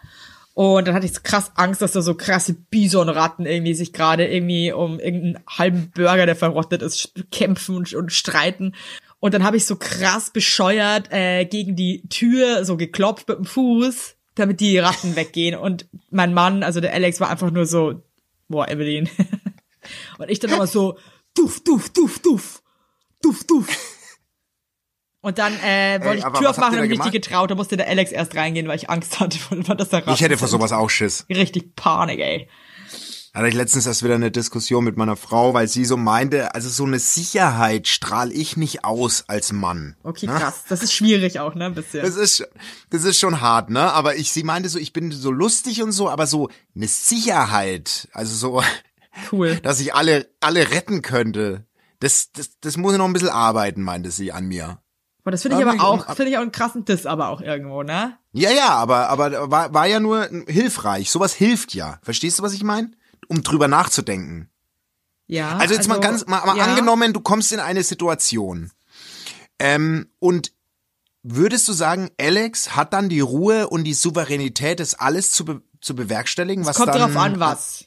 Und 0.55 0.87
dann 0.87 0.95
hatte 0.95 1.07
ich 1.07 1.13
so 1.13 1.21
krass 1.23 1.51
Angst, 1.57 1.83
dass 1.83 1.93
da 1.93 2.01
so 2.01 2.15
krasse 2.15 2.55
Bisonratten 2.55 3.45
irgendwie 3.45 3.75
sich 3.75 3.93
gerade 3.93 4.27
irgendwie 4.27 4.73
um 4.73 5.01
irgendeinen 5.01 5.45
halben 5.49 5.91
Burger, 5.91 6.27
der 6.27 6.37
verrottet 6.37 6.81
ist, 6.81 7.13
kämpfen 7.33 7.77
und, 7.77 7.93
und 7.93 8.13
streiten. 8.13 8.75
Und 9.19 9.35
dann 9.35 9.43
habe 9.43 9.57
ich 9.57 9.67
so 9.67 9.75
krass 9.77 10.31
bescheuert 10.31 11.09
äh, 11.11 11.45
gegen 11.45 11.75
die 11.75 12.07
Tür 12.09 12.65
so 12.65 12.77
geklopft 12.77 13.27
mit 13.29 13.39
dem 13.39 13.47
Fuß, 13.47 14.15
damit 14.37 14.61
die 14.61 14.79
Ratten 14.79 15.17
weggehen. 15.17 15.59
Und 15.59 15.89
mein 16.11 16.33
Mann, 16.33 16.63
also 16.63 16.81
der 16.81 16.93
Alex, 16.93 17.21
war 17.21 17.31
einfach 17.31 17.51
nur 17.51 17.67
so, 17.67 18.03
boah, 18.49 18.69
Evelyn. 18.69 19.09
und 20.19 20.31
ich 20.31 20.39
dann 20.39 20.51
nochmal 20.51 20.69
so, 20.69 20.99
duff, 21.35 21.65
duff, 21.65 21.89
duff, 21.89 22.21
duff, 22.21 22.63
duff, 23.23 23.45
duff. 23.45 23.94
Und 25.25 25.39
dann 25.39 25.55
äh, 25.55 26.01
wollte 26.05 26.23
Ey, 26.23 26.33
ich 26.33 26.39
Tür 26.39 26.51
aufmachen 26.51 26.79
und 26.81 26.89
mich 26.89 26.99
nicht 26.99 27.13
getraut. 27.13 27.51
Da 27.51 27.55
musste 27.55 27.79
der 27.79 27.89
Alex 27.89 28.13
erst 28.13 28.37
reingehen, 28.37 28.69
weil 28.69 28.77
ich 28.77 28.91
Angst 28.91 29.21
hatte, 29.21 29.39
dass 29.75 29.89
da 29.89 30.03
Ich 30.07 30.21
hätte 30.21 30.37
vor 30.37 30.49
sowas 30.49 30.71
auch 30.71 30.91
Schiss. 30.91 31.25
Richtig 31.31 31.75
Panik, 31.77 32.21
ey. 32.21 32.47
Hatte 33.33 33.49
ich 33.49 33.55
letztens 33.55 33.87
erst 33.87 34.03
wieder 34.03 34.17
eine 34.17 34.31
Diskussion 34.31 34.85
mit 34.85 34.99
meiner 34.99 35.17
Frau, 35.17 35.55
weil 35.55 35.67
sie 35.67 35.87
so 35.87 35.97
meinte, 35.97 36.55
also 36.55 36.69
so 36.69 36.85
eine 36.85 36.99
Sicherheit 36.99 37.89
strahle 37.89 38.35
ich 38.35 38.59
nicht 38.59 38.85
aus 38.85 39.25
als 39.27 39.51
Mann. 39.51 39.97
Okay, 40.03 40.27
krass. 40.27 40.65
Das 40.69 40.83
ist 40.83 40.93
schwierig 40.93 41.41
auch, 41.41 41.55
ne, 41.55 41.65
ein 41.65 41.75
bisschen. 41.75 42.03
Das 42.03 42.17
ist, 42.17 42.47
das 42.91 43.05
ist 43.05 43.19
schon 43.19 43.41
hart, 43.41 43.71
ne? 43.71 43.95
Aber 43.95 44.17
ich, 44.17 44.31
sie 44.31 44.43
meinte 44.43 44.69
so, 44.69 44.79
ich 44.79 44.93
bin 44.93 45.11
so 45.11 45.31
lustig 45.31 45.83
und 45.83 45.93
so, 45.93 46.11
aber 46.11 46.27
so 46.27 46.51
eine 46.77 46.87
Sicherheit, 46.87 48.09
also 48.13 48.37
so, 48.37 48.63
Cool. 49.33 49.57
dass 49.63 49.81
ich 49.81 49.95
alle, 49.95 50.29
alle 50.41 50.71
retten 50.71 51.01
könnte, 51.01 51.65
das, 52.01 52.31
das, 52.33 52.61
das 52.61 52.77
muss 52.77 52.93
ich 52.93 52.99
noch 52.99 53.07
ein 53.07 53.15
bisschen 53.15 53.31
arbeiten, 53.31 53.81
meinte 53.81 54.11
sie 54.11 54.31
an 54.31 54.47
mir. 54.47 54.81
Aber 55.25 55.31
das 55.31 55.43
finde 55.43 55.59
ich 55.59 55.67
Aber 55.67 55.83
auch, 55.83 56.15
finde 56.15 56.31
ich 56.31 56.37
auch 56.37 56.43
einen 56.43 56.53
krassen 56.53 56.85
Diss 56.85 57.07
aber 57.07 57.31
auch 57.31 57.41
irgendwo, 57.41 57.83
ne? 57.83 58.19
Ja, 58.33 58.51
ja, 58.51 58.69
aber, 58.69 59.09
aber 59.09 59.51
war, 59.51 59.73
war 59.73 59.87
ja 59.87 59.99
nur 59.99 60.29
hilfreich. 60.47 61.11
Sowas 61.11 61.33
hilft 61.33 61.75
ja. 61.75 61.99
Verstehst 62.03 62.39
du, 62.39 62.43
was 62.43 62.53
ich 62.53 62.63
meine? 62.63 62.91
Um 63.29 63.43
drüber 63.43 63.67
nachzudenken. 63.67 64.51
Ja. 65.27 65.57
Also 65.57 65.75
jetzt 65.75 65.89
mal 65.89 65.99
ganz, 66.01 66.27
mal, 66.27 66.45
mal 66.45 66.59
ja. 66.59 66.65
angenommen, 66.65 67.15
du 67.15 67.21
kommst 67.21 67.53
in 67.53 67.61
eine 67.61 67.83
Situation 67.83 68.71
ähm, 69.59 70.11
und 70.19 70.53
würdest 71.23 71.67
du 71.69 71.73
sagen, 71.73 72.11
Alex 72.21 72.77
hat 72.77 72.93
dann 72.93 73.09
die 73.09 73.21
Ruhe 73.21 73.69
und 73.69 73.85
die 73.85 73.95
Souveränität, 73.95 74.81
das 74.81 74.95
alles 74.95 75.31
zu, 75.31 75.45
be 75.45 75.63
zu 75.81 75.95
bewerkstelligen? 75.95 76.67
Was 76.67 76.77
Kommt 76.77 76.89
dann, 76.89 76.99
drauf 76.99 77.17
an, 77.17 77.41
was. 77.41 77.87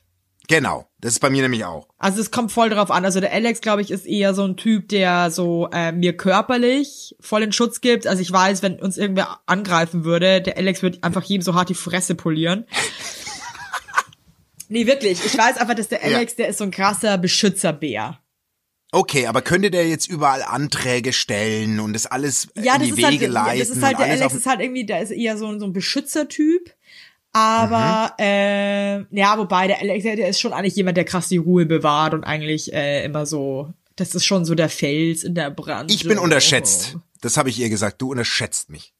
Genau, 0.49 0.87
das 1.01 1.13
ist 1.13 1.19
bei 1.19 1.29
mir 1.29 1.41
nämlich 1.41 1.65
auch. 1.65 1.89
Also 1.97 2.21
es 2.21 2.31
kommt 2.31 2.53
voll 2.53 2.69
drauf 2.69 2.89
an. 2.89 3.03
Also 3.03 3.19
der 3.19 3.33
Alex, 3.33 3.59
glaube 3.59 3.81
ich, 3.81 3.91
ist 3.91 4.05
eher 4.05 4.33
so 4.33 4.45
ein 4.45 4.55
Typ, 4.55 4.87
der 4.87 5.29
so 5.29 5.69
äh, 5.73 5.91
mir 5.91 6.15
körperlich 6.15 7.15
voll 7.19 7.41
den 7.41 7.51
Schutz 7.51 7.81
gibt. 7.81 8.07
Also 8.07 8.21
ich 8.21 8.31
weiß, 8.31 8.63
wenn 8.63 8.79
uns 8.79 8.97
irgendwer 8.97 9.41
angreifen 9.45 10.05
würde, 10.05 10.41
der 10.41 10.55
Alex 10.57 10.81
wird 10.83 11.03
einfach 11.03 11.23
jedem 11.23 11.41
so 11.41 11.53
hart 11.53 11.67
die 11.67 11.73
Fresse 11.75 12.15
polieren. 12.15 12.65
nee, 14.69 14.87
wirklich. 14.87 15.19
Ich 15.25 15.37
weiß 15.37 15.57
einfach, 15.57 15.75
dass 15.75 15.89
der 15.89 15.99
Ja. 16.07 16.15
Alex, 16.17 16.35
der 16.35 16.47
ist 16.47 16.59
so 16.59 16.63
ein 16.63 16.71
krasser 16.71 17.17
Beschützerbär. 17.17 18.19
Okay, 18.93 19.27
aber 19.27 19.41
könnte 19.41 19.69
der 19.69 19.89
jetzt 19.89 20.07
überall 20.07 20.43
Anträge 20.43 21.11
stellen 21.11 21.81
und 21.81 21.91
das 21.91 22.05
alles 22.05 22.47
Ja, 22.55 22.75
in 22.75 22.79
das 22.79 22.87
die 22.87 22.93
ist 23.01 23.03
halt, 23.03 23.13
Wege 23.15 23.27
leiten? 23.27 23.59
das 23.59 23.69
ist 23.69 23.83
halt, 23.83 23.99
der 23.99 24.05
Alex 24.05 24.33
ist 24.33 24.45
halt 24.45 24.61
irgendwie, 24.61 24.85
der 24.85 25.01
ist 25.01 25.11
eher 25.11 25.37
so, 25.37 25.59
so 25.59 25.65
ein 25.65 25.73
Beschützertyp. 25.73 26.73
Aber, 27.37 28.13
Mhm. 28.17 28.23
äh, 28.25 28.97
ja, 29.19 29.37
wobei 29.37 29.67
der 29.67 29.79
Alex, 29.79 30.03
der 30.03 30.27
ist 30.29 30.39
schon 30.39 30.53
eigentlich 30.53 30.75
jemand, 30.75 30.97
der 30.97 31.05
krass 31.05 31.27
die 31.29 31.37
Ruhe 31.37 31.65
bewahrt 31.65 32.13
und 32.13 32.23
eigentlich 32.23 32.73
äh, 32.73 33.05
immer 33.05 33.25
so, 33.25 33.71
das 33.95 34.15
ist 34.15 34.25
schon 34.25 34.43
so 34.45 34.55
der 34.55 34.69
Fels 34.69 35.23
in 35.23 35.35
der 35.35 35.51
Brand. 35.51 35.91
Ich 35.91 36.07
bin 36.07 36.17
unterschätzt. 36.17 36.97
Das 37.21 37.37
habe 37.37 37.49
ich 37.49 37.59
ihr 37.59 37.69
gesagt. 37.69 38.01
Du 38.01 38.11
unterschätzt 38.11 38.69
mich. 38.69 38.93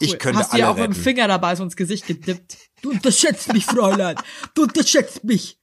Ich 0.00 0.18
könnte 0.18 0.40
Hast 0.40 0.52
alle 0.52 0.68
auch 0.68 0.74
mit 0.76 0.84
dem 0.84 0.92
retten. 0.92 1.02
Finger 1.02 1.28
dabei 1.28 1.56
so 1.56 1.62
ins 1.64 1.76
Gesicht 1.76 2.06
gedippt. 2.06 2.56
Du 2.82 2.90
unterschätzt 2.90 3.52
mich, 3.52 3.64
Fräulein. 3.64 4.16
Du 4.54 4.62
unterschätzt 4.64 5.24
mich. 5.24 5.58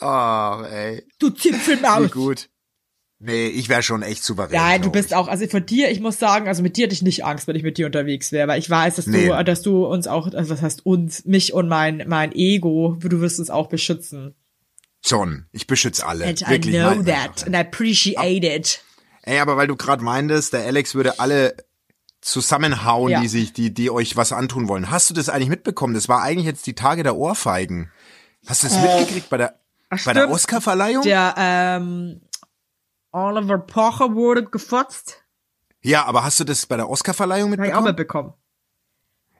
Oh, 0.00 0.62
ey, 0.70 1.04
Du 1.18 1.30
wie 1.30 1.34
Zipfelmaus. 1.34 2.10
gut. 2.12 2.48
Nee, 3.24 3.46
ich 3.46 3.68
wäre 3.68 3.82
schon 3.84 4.02
echt 4.02 4.24
souverän. 4.24 4.52
Ja, 4.54 4.78
du 4.78 4.90
bist 4.90 5.10
ich. 5.10 5.14
auch, 5.14 5.28
also 5.28 5.46
von 5.46 5.64
dir, 5.64 5.90
ich 5.90 6.00
muss 6.00 6.18
sagen, 6.18 6.48
also 6.48 6.60
mit 6.62 6.76
dir 6.76 6.84
hätte 6.86 6.94
ich 6.94 7.02
nicht 7.02 7.24
Angst, 7.24 7.46
wenn 7.46 7.54
ich 7.54 7.62
mit 7.62 7.78
dir 7.78 7.86
unterwegs 7.86 8.32
wäre, 8.32 8.48
weil 8.48 8.58
ich 8.58 8.68
weiß, 8.68 8.96
dass 8.96 9.06
Nee. 9.06 9.28
du, 9.28 9.44
dass 9.44 9.62
du 9.62 9.86
uns 9.86 10.08
auch, 10.08 10.32
also 10.34 10.50
was 10.50 10.60
heißt 10.60 10.84
uns, 10.84 11.24
mich 11.24 11.52
und 11.52 11.68
mein, 11.68 12.02
mein 12.08 12.32
Ego, 12.34 12.96
du 13.00 13.20
wirst 13.20 13.38
uns 13.38 13.48
auch 13.50 13.68
beschützen. 13.68 14.34
schon. 15.04 15.46
Ich 15.52 15.66
beschütze 15.66 16.06
alle. 16.06 16.26
And 16.26 16.42
I 16.42 16.46
Wirklich. 16.48 16.74
know 16.74 16.94
Nein. 16.94 17.04
that 17.06 17.44
and 17.46 17.54
I 17.54 17.58
appreciate 17.60 18.44
it. 18.46 18.82
Ey, 19.22 19.38
aber 19.38 19.56
weil 19.56 19.66
du 19.68 19.76
gerade 19.76 20.02
meintest, 20.02 20.52
der 20.52 20.64
Alex 20.64 20.94
würde 20.96 21.20
alle 21.20 21.54
zusammenhauen, 22.20 23.10
Ja. 23.10 23.20
die 23.20 23.28
sich, 23.28 23.52
die, 23.52 23.72
die 23.74 23.90
euch 23.90 24.16
was 24.16 24.32
antun 24.32 24.68
wollen. 24.68 24.90
Hast 24.90 25.10
du 25.10 25.14
das 25.14 25.28
eigentlich 25.28 25.48
mitbekommen? 25.48 25.94
Das 25.94 26.08
war 26.08 26.22
eigentlich 26.22 26.46
jetzt 26.46 26.66
die 26.66 26.74
Tage 26.74 27.02
der 27.02 27.16
Ohrfeigen. 27.16 27.90
Hast 28.46 28.62
du 28.64 28.68
das 28.68 28.80
mitgekriegt 28.80 29.28
bei 29.28 29.36
der, 29.38 29.54
bei 29.90 29.96
der 30.12 30.22
Äh, 30.22 30.26
stimmt. 30.26 30.32
Oscarverleihung? 30.34 31.02
Der, 31.02 31.34
ähm, 31.36 32.20
Oliver 33.12 33.58
Pocher 33.58 34.14
wurde 34.14 34.44
gefotzt. 34.44 35.22
Ja, 35.82 36.04
aber 36.04 36.24
hast 36.24 36.40
du 36.40 36.44
das 36.44 36.66
bei 36.66 36.76
der 36.76 36.88
Oscarverleihung 36.88 37.52
Habe 37.52 37.66
ich 37.66 37.74
auch 37.74 37.82
mitbekommen? 37.82 38.28
mitbekommen. 38.28 38.34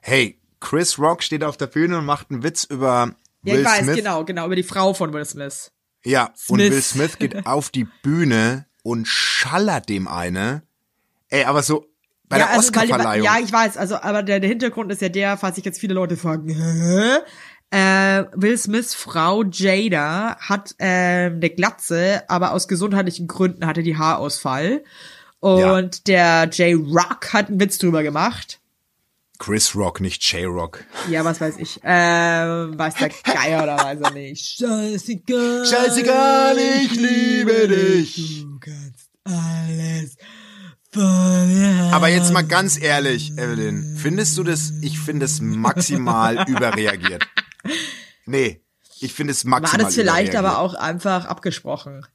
Hey, 0.01 0.39
Chris 0.59 0.99
Rock 0.99 1.23
steht 1.23 1.43
auf 1.43 1.57
der 1.57 1.67
Bühne 1.67 1.97
und 1.97 2.05
macht 2.05 2.29
einen 2.29 2.43
Witz 2.43 2.65
über 2.65 3.15
Ja, 3.43 3.53
Will 3.53 3.61
ich 3.61 3.65
weiß, 3.65 3.83
Smith. 3.83 3.95
genau, 3.95 4.23
genau, 4.25 4.45
über 4.45 4.55
die 4.55 4.63
Frau 4.63 4.93
von 4.93 5.13
Will 5.13 5.25
Smith. 5.25 5.71
Ja, 6.05 6.27
und 6.47 6.59
Smith. 6.59 6.71
Will 6.71 6.81
Smith 6.81 7.17
geht 7.19 7.45
auf 7.47 7.69
die 7.69 7.87
Bühne 8.03 8.65
und 8.83 9.07
schallert 9.07 9.89
dem 9.89 10.07
eine. 10.07 10.63
Ey, 11.29 11.45
aber 11.45 11.63
so 11.63 11.87
bei 12.29 12.37
der 12.37 12.49
also, 12.49 12.59
Oscarverleihung. 12.67 13.25
Ja, 13.25 13.37
ich 13.39 13.51
weiß, 13.51 13.77
also, 13.77 13.95
aber 13.95 14.23
der, 14.23 14.39
der 14.39 14.49
Hintergrund 14.49 14.91
ist 14.91 15.01
ja 15.01 15.09
der, 15.09 15.37
falls 15.37 15.55
sich 15.55 15.65
jetzt 15.65 15.79
viele 15.79 15.93
Leute 15.93 16.17
fragen, 16.17 16.49
hä? 16.49 17.19
Äh, 17.73 18.25
Will 18.35 18.55
Smiths 18.55 18.93
Frau 18.93 19.43
Jada 19.43 20.37
hat 20.37 20.75
ähm, 20.77 21.37
eine 21.37 21.49
Glatze, 21.49 22.21
aber 22.27 22.51
aus 22.51 22.67
gesundheitlichen 22.67 23.27
Gründen 23.27 23.65
hatte 23.65 23.81
die 23.81 23.97
Haarausfall. 23.97 24.83
Und 25.39 26.07
der 26.07 26.49
J 26.51 26.79
Rock 26.79 27.33
hat 27.33 27.49
einen 27.49 27.59
Witz 27.59 27.79
drüber 27.79 28.03
gemacht. 28.03 28.59
Chris 29.39 29.75
Rock, 29.75 30.01
nicht 30.01 30.23
J-Rock. 30.31 30.83
Ja, 31.09 31.25
was 31.25 31.41
weiß 31.41 31.57
ich. 31.57 31.79
Ähm, 31.83 32.77
weiß 32.77 32.93
der 32.93 33.09
Geier 33.09 33.63
oder 33.63 33.77
weiß 33.77 34.01
er 34.01 34.11
nicht. 34.11 34.59
Scheißegal. 34.59 35.65
Scheißegal, 35.65 36.55
ich 36.83 36.95
liebe 36.95 37.67
dich. 37.67 38.43
Du 38.43 38.59
kannst 38.59 39.09
alles 39.23 40.17
Aber 41.91 42.07
jetzt 42.07 42.31
mal 42.31 42.43
ganz 42.43 42.79
ehrlich, 42.79 43.31
Evelyn, 43.31 43.97
findest 43.97 44.37
du 44.37 44.43
das, 44.43 44.73
ich 44.81 44.99
finde 44.99 45.25
es 45.25 45.41
maximal 45.41 46.45
überreagiert. 46.47 47.27
Nee, 48.25 48.61
ich 48.99 49.13
finde 49.13 49.31
es 49.31 49.45
War 49.45 49.61
maximal 49.61 49.85
das 49.85 49.95
vielleicht 49.95 50.35
aber 50.35 50.59
auch 50.59 50.73
einfach 50.73 51.25
abgesprochen? 51.25 52.05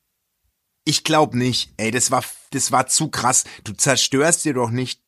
Ich 0.85 1.05
glaube 1.05 1.37
nicht. 1.37 1.75
Ey, 1.77 1.91
das 1.91 2.11
war, 2.11 2.25
das 2.51 2.73
war 2.73 2.87
zu 2.87 3.09
krass. 3.09 3.45
Du 3.65 3.73
zerstörst 3.73 4.45
dir 4.45 4.55
doch 4.55 4.71
nicht. 4.71 5.03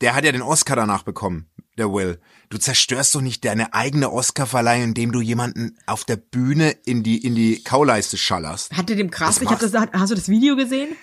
Der 0.00 0.14
hat 0.14 0.24
ja 0.24 0.32
den 0.32 0.42
Oscar 0.42 0.76
danach 0.76 1.02
bekommen, 1.02 1.50
der 1.76 1.92
Will. 1.92 2.20
Du 2.50 2.56
zerstörst 2.56 3.14
doch 3.14 3.20
nicht 3.20 3.44
deine 3.44 3.74
eigene 3.74 4.10
Oscarverleihung, 4.10 4.84
indem 4.84 5.12
du 5.12 5.20
jemanden 5.20 5.76
auf 5.86 6.04
der 6.04 6.16
Bühne 6.16 6.70
in 6.70 7.02
die, 7.02 7.18
in 7.18 7.34
die 7.34 7.62
Kauleiste 7.62 8.16
schallerst. 8.16 8.72
Hatte 8.72 8.96
dem 8.96 9.10
krass, 9.10 9.40
ich 9.42 9.50
hab 9.50 9.58
das, 9.58 9.74
hast 9.74 10.10
du 10.10 10.14
das 10.14 10.28
Video 10.28 10.56
gesehen? 10.56 10.96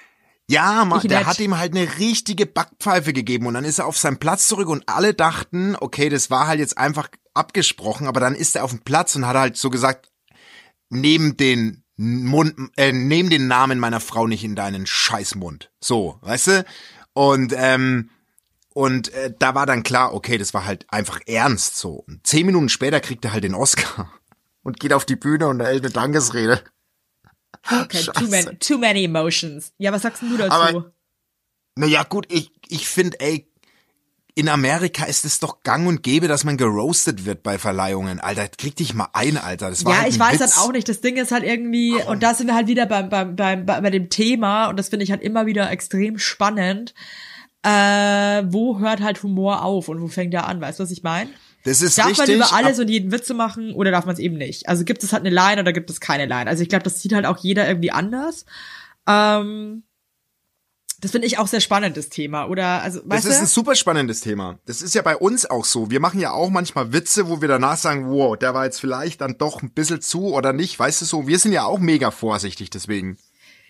Ja, 0.47 0.85
man, 0.85 1.01
der 1.01 1.25
hat 1.25 1.39
ihm 1.39 1.57
halt 1.57 1.75
eine 1.75 1.97
richtige 1.99 2.45
Backpfeife 2.45 3.13
gegeben 3.13 3.47
und 3.47 3.55
dann 3.55 3.65
ist 3.65 3.79
er 3.79 3.85
auf 3.85 3.97
seinen 3.97 4.17
Platz 4.17 4.47
zurück 4.47 4.69
und 4.69 4.87
alle 4.87 5.13
dachten, 5.13 5.75
okay, 5.79 6.09
das 6.09 6.29
war 6.29 6.47
halt 6.47 6.59
jetzt 6.59 6.77
einfach 6.77 7.09
abgesprochen, 7.35 8.07
aber 8.07 8.19
dann 8.19 8.33
ist 8.35 8.55
er 8.55 8.63
auf 8.63 8.71
dem 8.71 8.81
Platz 8.81 9.15
und 9.15 9.27
hat 9.27 9.35
halt 9.37 9.57
so 9.57 9.69
gesagt, 9.69 10.11
nehm 10.89 11.37
den 11.37 11.83
Mund, 11.97 12.55
äh, 12.77 12.91
nehm 12.91 13.29
den 13.29 13.47
Namen 13.47 13.79
meiner 13.79 13.99
Frau 13.99 14.27
nicht 14.27 14.43
in 14.43 14.55
deinen 14.55 14.85
Scheißmund. 14.85 15.71
So, 15.81 16.17
weißt 16.21 16.47
du? 16.47 16.65
Und 17.13 17.53
ähm, 17.55 18.09
und 18.73 19.13
äh, 19.13 19.33
da 19.39 19.55
war 19.55 19.65
dann 19.65 19.83
klar, 19.83 20.13
okay, 20.13 20.37
das 20.37 20.53
war 20.53 20.65
halt 20.65 20.85
einfach 20.91 21.21
ernst 21.27 21.77
so. 21.77 22.03
Und 22.07 22.27
zehn 22.27 22.45
Minuten 22.45 22.67
später 22.67 22.99
kriegt 22.99 23.23
er 23.23 23.31
halt 23.31 23.45
den 23.45 23.55
Oscar 23.55 24.11
und 24.63 24.79
geht 24.81 24.91
auf 24.91 25.05
die 25.05 25.15
Bühne 25.15 25.47
und 25.47 25.61
hält 25.61 25.83
eine 25.85 25.93
Dankesrede. 25.93 26.61
Okay, 27.71 28.03
too 28.03 28.27
many, 28.27 28.57
too 28.59 28.77
many 28.77 29.05
emotions. 29.05 29.71
Ja, 29.77 29.91
was 29.93 30.01
sagst 30.01 30.21
du 30.21 30.35
dazu? 30.37 30.51
Aber- 30.51 30.91
Naja, 31.75 32.03
gut, 32.03 32.25
ich, 32.29 32.51
ich 32.67 32.87
finde, 32.87 33.19
ey, 33.21 33.49
in 34.37 34.49
Amerika 34.49 35.05
ist 35.05 35.23
es 35.23 35.39
doch 35.39 35.63
gang 35.63 35.87
und 35.87 36.03
gäbe, 36.03 36.27
dass 36.27 36.43
man 36.43 36.57
geroastet 36.57 37.25
wird 37.25 37.41
bei 37.41 37.57
Verleihungen. 37.57 38.19
Alter, 38.19 38.49
krieg 38.49 38.75
dich 38.75 38.93
mal 38.93 39.07
ein, 39.13 39.37
Alter. 39.37 39.69
Das 39.69 39.85
war 39.85 39.93
ja, 39.93 40.01
halt 40.01 40.09
ich 40.11 40.19
weiß 40.19 40.41
Witz. 40.41 40.53
dann 40.53 40.63
auch 40.63 40.73
nicht. 40.73 40.89
Das 40.89 40.99
Ding 40.99 41.15
ist 41.15 41.31
halt 41.31 41.45
irgendwie, 41.45 41.93
und 42.03 42.21
da 42.21 42.33
sind 42.33 42.47
wir 42.47 42.55
halt 42.55 42.67
wieder 42.67 42.85
beim, 42.85 43.07
beim, 43.07 43.37
beim, 43.37 43.65
bei, 43.65 43.79
bei 43.79 43.89
dem 43.89 44.09
Thema, 44.09 44.67
und 44.67 44.77
das 44.77 44.89
finde 44.89 45.05
ich 45.05 45.11
halt 45.11 45.21
immer 45.21 45.45
wieder 45.45 45.71
extrem 45.71 46.19
spannend. 46.19 46.93
Äh, 47.63 48.43
wo 48.47 48.77
hört 48.79 48.99
halt 48.99 49.23
Humor 49.23 49.63
auf 49.63 49.87
und 49.87 50.01
wo 50.01 50.07
fängt 50.07 50.33
er 50.33 50.47
an? 50.47 50.59
Weißt 50.59 50.79
du, 50.79 50.83
was 50.83 50.91
ich 50.91 51.01
meine? 51.01 51.29
Das 51.63 51.81
ist 51.81 51.97
Darf 51.97 52.09
richtig. 52.09 52.27
man 52.27 52.35
über 52.35 52.53
alles 52.53 52.77
und 52.77 52.89
jeden 52.89 53.11
Witze 53.11 53.33
machen 53.33 53.73
oder 53.73 53.89
darf 53.89 54.05
man 54.05 54.13
es 54.13 54.19
eben 54.19 54.37
nicht? 54.37 54.67
Also 54.67 54.83
gibt 54.83 55.01
es 55.01 55.13
halt 55.13 55.25
eine 55.25 55.33
Line 55.33 55.61
oder 55.61 55.73
gibt 55.73 55.89
es 55.89 55.99
keine 55.99 56.25
Line? 56.25 56.47
Also 56.47 56.61
ich 56.61 56.69
glaube, 56.69 56.83
das 56.83 57.01
sieht 57.01 57.13
halt 57.13 57.25
auch 57.25 57.37
jeder 57.37 57.67
irgendwie 57.67 57.91
anders. 57.91 58.45
Ähm, 59.07 59.83
das 61.05 61.11
finde 61.11 61.27
ich 61.27 61.37
auch 61.37 61.45
sehr 61.45 61.59
spannend, 61.61 61.97
das 61.97 62.09
Thema. 62.09 62.47
Oder, 62.47 62.81
also, 62.81 62.99
das 63.01 63.09
weißt 63.09 63.25
ist 63.27 63.35
ein 63.35 63.41
du? 63.41 63.47
super 63.51 63.75
spannendes 63.75 64.21
Thema. 64.21 64.57
Das 64.65 64.81
ist 64.81 64.95
ja 64.95 65.03
bei 65.03 65.15
uns 65.15 65.47
auch 65.47 65.63
so. 65.63 65.91
Wir 65.91 65.99
machen 65.99 66.19
ja 66.19 66.31
auch 66.31 66.49
manchmal 66.49 66.93
Witze, 66.93 67.29
wo 67.29 67.41
wir 67.41 67.47
danach 67.47 67.77
sagen, 67.77 68.09
wow, 68.09 68.35
der 68.35 68.55
war 68.55 68.65
jetzt 68.65 68.79
vielleicht 68.81 69.21
dann 69.21 69.37
doch 69.37 69.61
ein 69.61 69.69
bisschen 69.69 70.01
zu 70.01 70.33
oder 70.33 70.51
nicht. 70.51 70.79
Weißt 70.79 71.01
du 71.01 71.05
so, 71.05 71.27
wir 71.27 71.37
sind 71.37 71.51
ja 71.51 71.63
auch 71.65 71.77
mega 71.77 72.09
vorsichtig 72.09 72.71
deswegen. 72.71 73.19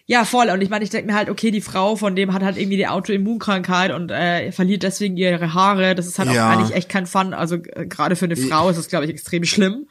Ja, 0.05 0.23
voll. 0.23 0.49
Und 0.49 0.61
ich 0.61 0.69
meine, 0.69 0.83
ich 0.85 0.91
denke 0.91 1.11
mir 1.11 1.17
halt, 1.17 1.29
okay, 1.29 1.51
die 1.51 1.61
Frau 1.61 1.95
von 1.95 2.15
dem 2.15 2.31
hat 2.31 2.41
halt 2.41 2.57
irgendwie 2.57 2.77
die 2.77 2.87
Autoimmunkrankheit 2.87 3.91
und 3.91 4.11
äh, 4.11 4.51
verliert 4.53 4.83
deswegen 4.83 5.17
ihre 5.17 5.53
Haare. 5.53 5.93
Das 5.95 6.07
ist 6.07 6.17
halt 6.19 6.31
Ja. 6.31 6.47
auch 6.47 6.57
eigentlich 6.57 6.75
echt 6.75 6.87
kein 6.89 7.05
Fun. 7.07 7.33
Also 7.33 7.55
äh, 7.55 7.85
gerade 7.87 8.15
für 8.15 8.25
eine 8.25 8.37
Frau 8.37 8.69
ist 8.69 8.77
das, 8.77 8.87
glaube 8.87 9.05
ich, 9.05 9.11
extrem 9.11 9.43
schlimm. 9.43 9.87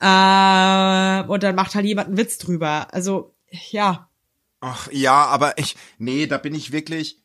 Äh, 0.00 1.22
und 1.26 1.42
dann 1.42 1.54
macht 1.54 1.74
halt 1.74 1.84
jemand 1.84 2.08
einen 2.08 2.16
Witz 2.16 2.38
drüber. 2.38 2.88
Also, 2.94 3.34
ja. 3.70 4.08
Ach 4.60 4.88
ja, 4.92 5.24
aber 5.26 5.58
ich, 5.58 5.76
nee, 5.98 6.26
da 6.26 6.38
bin 6.38 6.54
ich 6.54 6.70
wirklich, 6.70 7.18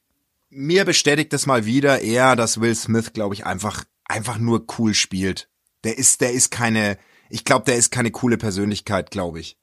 mir 0.50 0.86
bestätigt 0.86 1.34
das 1.34 1.46
mal 1.46 1.66
wieder 1.66 2.02
eher, 2.02 2.36
dass 2.36 2.62
Will 2.62 2.76
Smith, 2.76 3.14
glaube 3.14 3.36
ich, 3.36 3.46
einfach, 3.46 3.84
einfach 4.06 4.38
nur 4.38 4.66
cool 4.78 4.94
spielt. 4.94 5.50
Der 5.84 5.98
ist, 5.98 6.22
der 6.22 6.32
ist 6.32 6.50
keine, 6.50 6.98
ich 7.30 7.44
glaube, 7.44 7.66
der 7.66 7.76
ist 7.76 7.92
keine 7.92 8.12
coole 8.12 8.38
Persönlichkeit, 8.38 9.12
glaube 9.12 9.40
ich. 9.42 9.58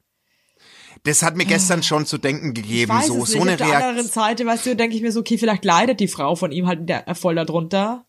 Das 1.05 1.23
hat 1.23 1.37
mir 1.37 1.47
gestern 1.47 1.83
schon 1.83 2.07
zu 2.07 2.19
denken 2.19 2.55
gegeben, 2.55 2.93
so, 3.03 3.23
es 3.23 3.31
so 3.31 3.39
nicht. 3.39 3.43
eine 3.43 3.53
Auf 3.53 3.57
der 3.59 3.67
anderen 3.67 3.95
Reaktion. 3.97 4.07
Seite, 4.07 4.47
weißt 4.47 4.67
du, 4.67 4.77
denke 4.77 4.95
ich 4.95 5.03
mir 5.03 5.11
so, 5.11 5.21
okay, 5.21 5.39
vielleicht 5.39 5.65
leidet 5.65 5.99
die 5.99 6.09
Frau 6.09 6.37
von 6.37 6.53
ihm 6.53 6.69
halt 6.69 6.89
der, 6.89 7.13
voll 7.15 7.35
darunter. 7.35 8.07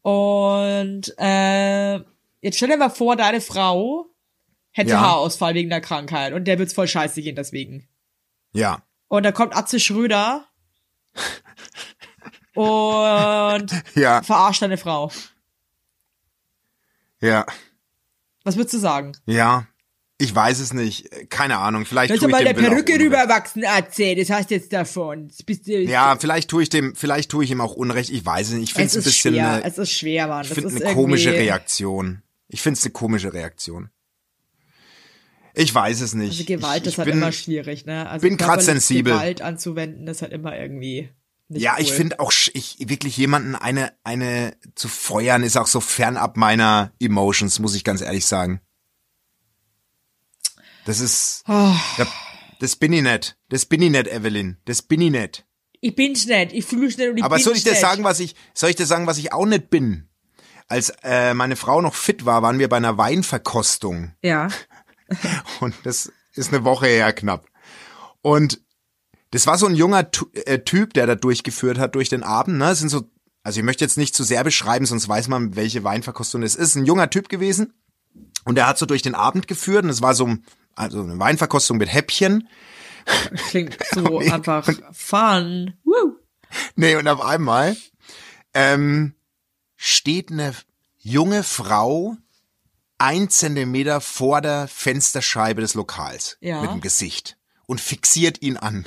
Und 0.00 1.14
äh, 1.18 2.00
jetzt 2.40 2.56
stell 2.56 2.68
dir 2.68 2.76
mal 2.78 2.88
vor, 2.88 3.14
deine 3.14 3.40
Frau 3.40 4.06
hätte 4.72 4.90
Ja. 4.90 5.00
Haarausfall 5.00 5.54
wegen 5.54 5.70
der 5.70 5.80
Krankheit 5.80 6.32
und 6.32 6.46
der 6.46 6.58
wird's 6.58 6.72
voll 6.72 6.88
scheiße 6.88 7.22
gehen 7.22 7.36
deswegen. 7.36 7.86
Ja, 8.52 8.82
Und 9.08 9.22
da 9.24 9.32
kommt 9.32 9.56
Atze 9.56 9.80
Schröder 9.80 10.46
und 12.54 13.66
ja, 13.94 14.22
verarscht 14.22 14.62
deine 14.62 14.76
Frau. 14.76 15.10
ja, 17.20 17.46
Was 18.44 18.56
würdest 18.56 18.74
du 18.74 18.78
sagen? 18.78 19.12
ja. 19.26 19.66
Ich 20.18 20.32
weiß 20.32 20.60
es 20.60 20.72
nicht. 20.72 21.08
Keine 21.30 21.58
Ahnung. 21.58 21.84
Vielleicht 21.84 22.14
ich 22.14 22.20
mal 22.28 22.44
der 22.44 22.54
Perücke 22.54 22.92
rüberwachsen, 22.92 23.64
AC, 23.64 24.16
das 24.16 24.30
heißt 24.30 24.52
jetzt 24.52 24.72
davon. 24.72 25.26
Das 25.26 25.42
bist 25.42 25.66
du, 25.66 25.80
Ja, 25.80 26.14
vielleicht 26.16 26.48
tue 26.48 26.62
ich 26.62 26.68
dem, 26.68 26.94
vielleicht 26.94 27.28
tue 27.28 27.42
ich 27.42 27.50
ihm 27.50 27.60
auch 27.60 27.72
Unrecht. 27.74 28.08
Ich 28.10 28.24
weiß 28.24 28.50
es 28.50 28.54
nicht. 28.54 28.68
Ich 28.68 28.74
finde 28.74 28.86
es 28.86 28.94
ein 28.94 28.98
ist 29.00 29.04
bisschen, 29.06 29.34
schwer, 29.34 29.50
eine, 29.54 29.64
es 29.64 29.78
ist 29.78 29.90
schwer, 29.90 30.28
Mann. 30.28 30.42
ich 30.42 30.50
Das 30.50 30.58
finde 30.58 30.84
eine 30.84 30.94
komische 30.94 31.32
Reaktion. 31.32 32.22
Ich 32.46 32.62
finde 32.62 32.78
es 32.78 32.84
eine 32.84 32.92
komische 32.92 33.32
Reaktion. 33.32 33.90
Ich 35.54 35.74
weiß 35.74 36.00
es 36.00 36.14
nicht. 36.14 36.30
Also 36.30 36.44
Gewalt 36.44 36.82
ich, 36.82 36.86
ist 36.88 36.92
ich 36.94 36.98
halt 36.98 37.08
bin, 37.08 37.18
immer 37.18 37.32
schwierig, 37.32 37.84
ne? 37.86 38.08
Also 38.08 38.22
bin 38.26 38.36
grad 38.36 38.48
körperliche 38.48 38.66
sensibel. 38.72 39.12
Gewalt 39.12 39.42
anzuwenden 39.42 40.06
ist 40.08 40.22
halt 40.22 40.32
immer 40.32 40.56
irgendwie 40.58 41.10
nicht 41.48 41.62
Ja, 41.62 41.74
cool. 41.74 41.82
ich 41.82 41.92
finde 41.92 42.20
auch, 42.20 42.32
ich 42.54 42.76
wirklich 42.80 43.16
jemanden 43.16 43.54
eine, 43.54 43.92
eine 44.04 44.56
zu 44.74 44.88
feuern 44.88 45.42
ist 45.42 45.56
auch 45.58 45.66
so 45.66 45.80
fernab 45.80 46.36
meiner 46.36 46.92
Emotions, 47.00 47.58
muss 47.58 47.74
ich 47.74 47.84
ganz 47.84 48.00
ehrlich 48.00 48.24
sagen. 48.26 48.60
Das 50.84 51.00
ist, 51.00 51.44
Oh. 51.46 51.74
da, 51.96 52.06
das 52.58 52.76
bin 52.76 52.92
ich 52.92 53.02
nicht. 53.02 53.36
Das 53.48 53.66
bin 53.66 53.82
ich 53.82 53.90
nicht, 53.90 54.08
Evelyn. 54.08 54.56
Das 54.64 54.82
bin 54.82 55.00
ich 55.00 55.10
nicht. 55.10 55.46
Ich 55.80 55.94
bin's 55.94 56.26
nicht, 56.26 56.52
ich 56.52 56.64
fühl's 56.64 56.96
nicht 56.96 57.08
und 57.10 57.16
ich 57.18 57.24
Aber 57.24 57.38
soll 57.38 57.56
ich 57.56 57.64
dir 57.64 57.74
sagen, 57.74 58.04
was 58.04 58.20
ich, 58.20 58.34
soll 58.54 58.70
ich 58.70 58.76
dir 58.76 58.86
sagen, 58.86 59.06
was 59.06 59.18
ich 59.18 59.32
auch 59.32 59.46
nicht 59.46 59.68
bin? 59.68 60.08
Als 60.68 60.90
äh, 61.02 61.34
meine 61.34 61.56
Frau 61.56 61.80
noch 61.82 61.94
fit 61.94 62.24
war, 62.24 62.40
waren 62.42 62.58
wir 62.60 62.68
bei 62.68 62.76
einer 62.76 62.96
Weinverkostung. 62.98 64.12
Ja. 64.22 64.48
Und 65.60 65.74
das 65.84 66.12
ist 66.34 66.52
eine 66.52 66.64
Woche 66.64 66.86
her 66.86 67.12
knapp. 67.12 67.46
Und 68.20 68.60
das 69.30 69.46
war 69.46 69.58
so 69.58 69.66
ein 69.66 69.74
junger 69.74 70.08
äh, 70.34 70.58
Typ, 70.60 70.94
der 70.94 71.06
da 71.06 71.14
durchgeführt 71.14 71.78
hat 71.78 71.94
durch 71.94 72.08
den 72.08 72.22
Abend. 72.22 72.58
Ne? 72.58 72.66
Das 72.66 72.78
sind 72.78 72.90
so, 72.90 73.10
also 73.42 73.60
ich 73.60 73.64
möchte 73.64 73.84
jetzt 73.84 73.96
nicht 73.96 74.14
zu 74.14 74.24
sehr 74.24 74.44
beschreiben, 74.44 74.86
sonst 74.86 75.08
weiß 75.08 75.28
man, 75.28 75.56
welche 75.56 75.84
Weinverkostung 75.84 76.42
es 76.42 76.54
ist. 76.54 76.76
Ein 76.76 76.86
junger 76.86 77.10
Typ 77.10 77.28
gewesen. 77.28 77.72
Und 78.44 78.56
der 78.56 78.66
hat 78.66 78.78
so 78.78 78.86
durch 78.86 79.02
den 79.02 79.14
Abend 79.14 79.48
geführt. 79.48 79.84
Und 79.84 79.90
es 79.90 80.02
war 80.02 80.14
so 80.14 80.36
also 80.74 81.02
eine 81.02 81.18
Weinverkostung 81.18 81.78
mit 81.78 81.92
Häppchen. 81.92 82.48
Klingt 83.48 83.78
so 83.92 84.18
einfach 84.30 84.68
fun. 84.92 85.74
Woo. 85.84 86.16
Nee, 86.76 86.96
und 86.96 87.08
auf 87.08 87.20
einmal 87.20 87.76
ähm, 88.54 89.14
steht 89.76 90.30
eine 90.30 90.54
junge 90.98 91.42
Frau 91.42 92.16
ein 93.02 93.28
Zentimeter 93.28 94.00
vor 94.00 94.40
der 94.40 94.68
Fensterscheibe 94.68 95.60
des 95.60 95.74
Lokals 95.74 96.36
Ja. 96.40 96.62
mit 96.62 96.70
dem 96.70 96.80
Gesicht 96.80 97.36
und 97.66 97.80
fixiert 97.80 98.40
ihn 98.42 98.56
an. 98.56 98.86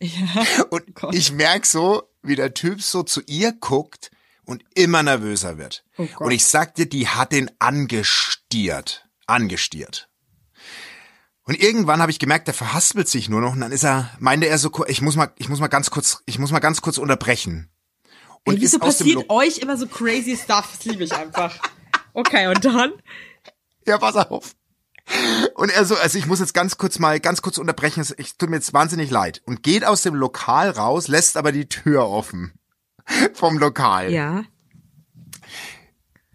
Ja. 0.00 0.44
Und 0.70 0.94
Gott. 0.96 1.14
ich 1.14 1.30
merk 1.32 1.64
so, 1.64 2.02
wie 2.22 2.34
der 2.34 2.52
Typ 2.54 2.82
so 2.82 3.04
zu 3.04 3.22
ihr 3.26 3.52
guckt 3.52 4.10
und 4.44 4.64
immer 4.74 5.02
nervöser 5.02 5.56
wird. 5.56 5.84
Oh 5.96 6.06
und 6.18 6.32
ich 6.32 6.44
sagte, 6.44 6.86
die 6.86 7.06
hat 7.08 7.32
den 7.32 7.50
angestiert. 7.60 9.08
Angestiert. 9.26 10.10
Und 11.44 11.54
irgendwann 11.62 12.00
habe 12.02 12.10
ich 12.10 12.18
gemerkt, 12.18 12.48
der 12.48 12.54
verhaspelt 12.54 13.08
sich 13.08 13.28
nur 13.28 13.40
noch 13.40 13.52
und 13.52 13.60
dann 13.60 13.72
ist 13.72 13.84
er, 13.84 14.10
meinte 14.18 14.48
er 14.48 14.58
so, 14.58 14.70
ich 14.88 15.00
muss 15.00 15.14
mal, 15.14 15.32
ich 15.36 15.48
muss 15.48 15.60
mal 15.60 15.68
ganz 15.68 15.90
kurz, 15.90 16.22
ich 16.26 16.38
muss 16.38 16.50
mal 16.50 16.58
ganz 16.58 16.82
kurz 16.82 16.98
unterbrechen. 16.98 17.70
Und 18.44 18.56
Ey, 18.56 18.60
wieso 18.60 18.78
passiert 18.78 19.30
euch 19.30 19.58
immer 19.58 19.76
so 19.76 19.86
crazy 19.86 20.36
stuff? 20.36 20.68
Das 20.76 20.84
liebe 20.84 21.04
ich 21.04 21.14
einfach. 21.14 21.56
Okay, 22.14 22.46
und 22.46 22.64
dann? 22.64 22.92
Ja, 23.86 23.98
pass 23.98 24.16
auf. 24.16 24.54
Und 25.54 25.70
er 25.70 25.84
so, 25.84 25.96
also 25.96 26.16
ich 26.16 26.24
muss 26.26 26.40
jetzt 26.40 26.54
ganz 26.54 26.78
kurz 26.78 26.98
mal, 26.98 27.20
ganz 27.20 27.42
kurz 27.42 27.58
unterbrechen, 27.58 28.00
es- 28.00 28.14
ich 28.16 28.38
tut 28.38 28.48
mir 28.48 28.56
jetzt 28.56 28.72
wahnsinnig 28.72 29.10
leid. 29.10 29.42
Und 29.44 29.62
geht 29.62 29.84
aus 29.84 30.00
dem 30.00 30.14
Lokal 30.14 30.70
raus, 30.70 31.08
lässt 31.08 31.36
aber 31.36 31.52
die 31.52 31.68
Tür 31.68 32.08
offen. 32.08 32.54
Vom 33.34 33.58
Lokal. 33.58 34.10
Ja. 34.12 34.44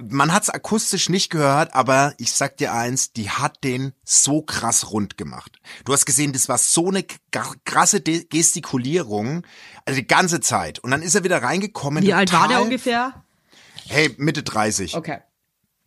Man 0.01 0.31
hat's 0.31 0.49
akustisch 0.49 1.09
nicht 1.09 1.29
gehört, 1.29 1.73
aber 1.73 2.13
ich 2.19 2.31
sag 2.31 2.55
dir 2.55 2.73
eins, 2.73 3.11
die 3.11 3.31
hat 3.31 3.63
den 3.65 3.91
so 4.05 4.41
krass 4.41 4.91
rund 4.91 5.17
gemacht. 5.17 5.59
Du 5.83 5.91
hast 5.91 6.05
gesehen, 6.05 6.31
das 6.31 6.47
war 6.47 6.57
so 6.57 6.87
eine 6.87 7.03
krasse 7.65 7.99
De 7.99 8.23
Gestikulierung, 8.29 9.45
also 9.85 9.99
die 9.99 10.07
ganze 10.07 10.39
Zeit. 10.39 10.79
Und 10.79 10.91
dann 10.91 11.01
ist 11.01 11.15
er 11.15 11.25
wieder 11.25 11.41
reingekommen. 11.43 12.01
Wie 12.03 12.13
alt 12.13 12.31
war 12.31 12.47
der 12.47 12.61
ungefähr? 12.61 13.25
Hey, 13.87 14.13
Mitte 14.17 14.43
30. 14.43 14.95
Okay. 14.95 15.19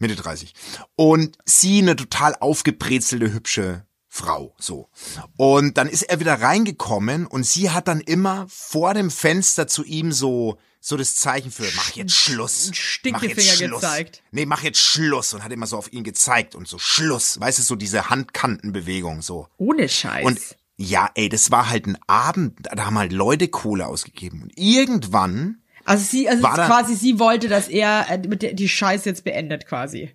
Mitte 0.03 0.17
30. 0.17 0.53
Und 0.97 1.39
sie 1.47 1.79
eine 1.79 1.97
total 1.97 2.37
aufgebrezelte, 2.39 3.33
hübsche 3.33 3.87
Frau, 4.15 4.55
so. 4.59 4.91
Und 5.39 5.79
dann 5.79 5.89
ist 5.89 6.03
er 6.03 6.21
wieder 6.21 6.43
reingekommen 6.43 7.27
und 7.27 7.47
sie 7.47 7.71
hat 7.71 7.89
dann 7.89 8.03
immer 8.03 8.47
vor 8.51 8.93
dem 8.93 9.11
Fenster 9.11 9.67
zu 9.67 9.85
ihm 9.85 10.13
so, 10.13 10.59
so 10.81 10.99
das 10.99 11.17
Zeichen 11.17 11.51
für, 11.51 11.67
mach 11.77 11.93
jetzt 11.93 12.13
Schluss. 12.13 12.71
Mach 13.11 13.23
jetzt 13.23 13.57
Schluss. 13.57 13.81
gezeigt. 13.81 14.23
Nee, 14.31 14.45
mach 14.45 14.63
jetzt 14.63 14.81
Schluss 14.81 15.33
und 15.33 15.43
hat 15.43 15.51
immer 15.51 15.67
so 15.67 15.79
auf 15.79 15.91
ihn 15.95 16.05
gezeigt 16.05 16.55
und 16.55 16.69
so 16.69 16.79
Schluss. 16.79 17.41
Weißt 17.41 17.59
du, 17.59 17.63
so 17.63 17.75
diese 17.75 18.11
Handkantenbewegung, 18.11 19.23
so. 19.23 19.49
Ohne 19.57 19.89
Scheiß. 19.89 20.27
Und 20.27 20.39
ja, 20.77 21.09
ey, 21.15 21.31
das 21.31 21.51
war 21.51 21.71
halt 21.71 21.87
ein 21.87 21.97
Abend, 22.07 22.67
da 22.71 22.85
haben 22.85 22.99
halt 22.99 23.13
Leute 23.13 23.49
Kohle 23.49 23.87
ausgegeben. 23.87 24.43
Und 24.43 24.53
irgendwann, 24.57 25.62
also 25.85 26.05
sie, 26.05 26.29
also 26.29 26.43
da- 26.43 26.67
quasi 26.67 26.95
sie 26.95 27.19
wollte, 27.19 27.49
dass 27.49 27.69
er 27.69 28.07
äh, 28.11 28.19
mit 28.27 28.59
die 28.59 28.69
Scheiße 28.69 29.09
jetzt 29.09 29.25
beendet 29.25 29.67
quasi. 29.67 30.11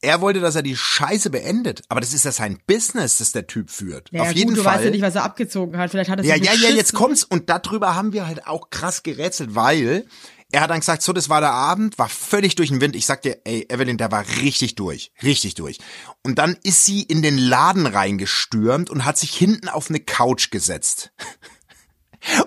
er 0.00 0.20
wollte, 0.20 0.40
dass 0.40 0.54
er 0.54 0.62
die 0.62 0.76
Scheiße 0.76 1.28
beendet. 1.30 1.82
Aber 1.88 2.00
das 2.00 2.12
ist 2.14 2.24
ja 2.24 2.30
sein 2.32 2.58
Business, 2.66 3.18
das 3.18 3.32
der 3.32 3.46
Typ 3.48 3.68
führt. 3.70 4.12
Naja, 4.12 4.30
Auf 4.30 4.36
jeden 4.36 4.50
gut, 4.50 4.58
du 4.58 4.62
Fall. 4.62 4.76
weißt 4.76 4.84
ja 4.84 4.90
nicht, 4.92 5.02
was 5.02 5.16
er 5.16 5.24
abgezogen 5.24 5.76
hat. 5.76 5.90
Vielleicht 5.90 6.08
hat 6.10 6.20
er 6.20 6.24
Ja, 6.24 6.36
ja, 6.36 6.52
ja, 6.54 6.70
jetzt 6.70 6.94
kommt's. 6.94 7.24
Und 7.24 7.50
darüber 7.50 7.94
haben 7.96 8.12
wir 8.12 8.26
halt 8.26 8.46
auch 8.46 8.70
krass 8.70 9.02
gerätselt, 9.02 9.54
weil 9.56 10.06
er 10.50 10.60
hat 10.62 10.70
dann 10.70 10.80
gesagt, 10.80 11.02
so, 11.02 11.12
das 11.12 11.28
war 11.28 11.40
der 11.40 11.50
Abend, 11.52 11.98
war 11.98 12.08
völlig 12.08 12.54
durch 12.54 12.70
den 12.70 12.80
Wind. 12.80 12.96
Ich 12.96 13.04
sag 13.06 13.20
dir, 13.22 13.38
ey, 13.44 13.66
Evelyn, 13.68 13.98
der 13.98 14.10
war 14.12 14.24
richtig 14.40 14.76
durch, 14.76 15.12
richtig 15.22 15.56
durch. 15.56 15.78
Und 16.22 16.38
dann 16.38 16.56
ist 16.62 16.84
sie 16.86 17.02
in 17.02 17.20
den 17.20 17.36
Laden 17.36 17.86
reingestürmt 17.86 18.88
und 18.88 19.04
hat 19.04 19.18
sich 19.18 19.34
hinten 19.34 19.68
auf 19.68 19.90
eine 19.90 20.00
Couch 20.00 20.50
gesetzt. 20.50 21.12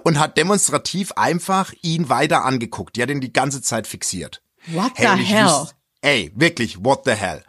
Und 0.04 0.20
hat 0.20 0.38
demonstrativ 0.38 1.12
einfach 1.14 1.74
ihn 1.82 2.10
weiter 2.10 2.44
angeguckt. 2.46 2.96
Die 2.96 3.02
hat 3.02 3.10
ihn 3.10 3.22
die 3.22 3.34
ganze 3.34 3.62
Zeit 3.62 3.88
fixiert. 3.88 4.42
What 4.68 4.92
Hey, 4.96 5.18
the 5.18 5.24
hell? 5.24 5.66
ey, 6.02 6.32
wirklich, 6.36 6.84
what 6.84 7.02
the 7.06 7.12
hell. 7.14 7.44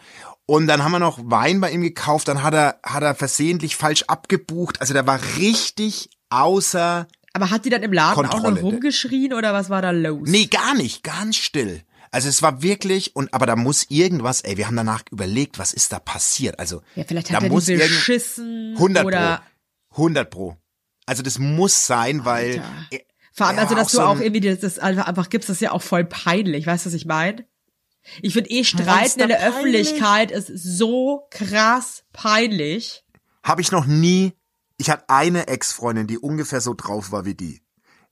Und 0.47 0.67
dann 0.67 0.83
haben 0.83 0.93
wir 0.93 0.99
noch 0.99 1.19
Wein 1.23 1.61
bei 1.61 1.71
ihm 1.71 1.83
gekauft, 1.83 2.29
dann 2.29 2.43
hat 2.43 2.53
er, 2.55 2.81
hat 2.83 3.03
er 3.03 3.15
versehentlich 3.15 3.77
falsch 3.77 4.05
abgebucht. 4.09 4.81
Also 4.81 4.93
der 4.93 5.07
war 5.07 5.21
richtig 5.39 6.11
außer, 6.31 7.07
Aber 7.33 7.51
hat 7.51 7.65
die 7.65 7.71
dann 7.71 7.83
im 7.83 7.93
Laden 7.93 8.27
auch 8.27 8.31
Kontrolle. 8.31 8.57
noch 8.57 8.63
rumgeschrien 8.63 9.33
oder 9.35 9.53
was 9.53 9.71
war 9.71 9.83
da 9.83 9.91
los? 9.91 10.29
nee, 10.29 10.47
gar 10.47 10.75
nicht, 10.75 11.03
ganz 11.05 11.37
still. 11.37 11.83
Also 12.11 12.29
es 12.29 12.43
war 12.43 12.63
wirklich, 12.63 13.17
und 13.17 13.33
aber 13.33 13.47
da 13.47 13.57
muss 13.57 13.87
irgendwas, 13.89 14.43
ey, 14.43 14.57
wir 14.59 14.67
haben 14.67 14.77
danach 14.77 15.03
überlegt, 15.11 15.59
was 15.59 15.73
ist 15.73 15.93
da 15.93 15.99
passiert? 15.99 16.59
Also 16.59 16.83
Ja, 16.97 17.05
vielleicht 17.07 17.31
da 17.31 17.35
hat 17.37 17.45
er 17.45 17.49
muss 17.49 17.67
beschissen 17.67 18.73
100 18.77 19.05
oder 19.07 19.43
pro, 19.89 20.03
100 20.03 20.31
pro. 20.31 20.57
Also 21.07 21.23
das 21.23 21.39
muss 21.39 21.87
sein, 21.87 22.25
weil 22.25 22.59
Alter. 22.61 22.65
er- 22.91 23.01
vor 23.35 23.47
allem, 23.47 23.57
er 23.59 23.63
also 23.65 23.75
dass 23.75 23.91
du 23.93 23.97
so 23.97 24.03
auch 24.03 24.21
irgendwie 24.21 24.41
das, 24.41 24.61
das 24.61 24.79
einfach, 24.79 25.07
einfach 25.07 25.31
gibst, 25.31 25.49
das 25.49 25.57
ist 25.57 25.61
ja 25.63 25.73
auch 25.73 25.83
voll 25.83 26.05
peinlich, 26.05 26.67
weißt 26.67 26.85
du, 26.85 26.91
was 26.91 26.95
ich 26.95 27.07
meine? 27.07 27.47
Ich 28.21 28.33
finde 28.35 28.51
eh 28.51 28.65
Streiten 28.65 29.21
in 29.21 29.29
der 29.29 29.37
peinlich? 29.37 29.57
Öffentlichkeit 29.89 30.31
ist 30.33 30.49
so 30.49 31.27
krass 31.31 32.05
peinlich. 32.13 33.05
Habe 33.43 33.61
ich 33.63 33.71
noch 33.73 33.87
nie. 33.87 34.33
Ich 34.77 34.91
hatte 34.91 35.05
eine 35.09 35.47
Ex-Freundin, 35.49 36.07
die 36.09 36.19
ungefähr 36.19 36.61
so 36.61 36.75
drauf 36.75 37.13
war 37.13 37.25
wie 37.25 37.35
die. 37.35 37.63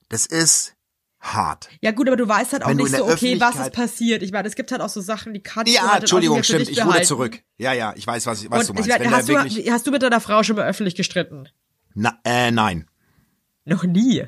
Das 0.09 0.25
ist 0.25 0.75
hart. 1.19 1.69
Ja 1.81 1.91
gut, 1.91 2.07
aber 2.07 2.17
du 2.17 2.27
weißt 2.27 2.53
halt 2.53 2.63
auch 2.63 2.69
Wenn 2.69 2.77
du 2.77 2.85
nicht 2.85 2.95
so, 2.95 3.05
okay, 3.05 3.39
was 3.39 3.55
ist 3.55 3.73
passiert. 3.73 4.23
Ich 4.23 4.31
meine, 4.31 4.47
es 4.47 4.55
gibt 4.55 4.71
halt 4.71 4.81
auch 4.81 4.89
so 4.89 5.01
Sachen, 5.01 5.33
die 5.33 5.43
kannst 5.43 5.69
du 5.71 5.75
Ja, 5.75 5.81
halt 5.81 5.89
dann 5.89 5.97
auch 5.97 5.99
Entschuldigung, 6.01 6.37
nicht 6.37 6.49
mehr 6.49 6.59
für 6.59 6.65
stimmt. 6.65 6.77
Ich 6.79 6.83
behalten. 6.83 7.05
zurück. 7.05 7.43
Ja, 7.57 7.73
ja, 7.73 7.93
ich 7.95 8.07
weiß, 8.07 8.25
was, 8.25 8.41
ich- 8.43 8.49
was 8.49 8.69
Und 8.69 8.77
du 8.77 8.81
ich 8.81 8.87
meinst. 8.87 8.99
meine, 8.99 9.11
Wenn 9.11 9.39
hast, 9.39 9.57
du, 9.57 9.71
hast 9.71 9.87
du 9.87 9.91
mit 9.91 10.01
deiner 10.01 10.21
Frau 10.21 10.41
schon 10.43 10.55
mal 10.55 10.65
öffentlich 10.67 10.95
gestritten? 10.95 11.49
Na, 11.93 12.19
äh, 12.23 12.51
nein. 12.51 12.87
Noch 13.65 13.83
nie. 13.83 14.23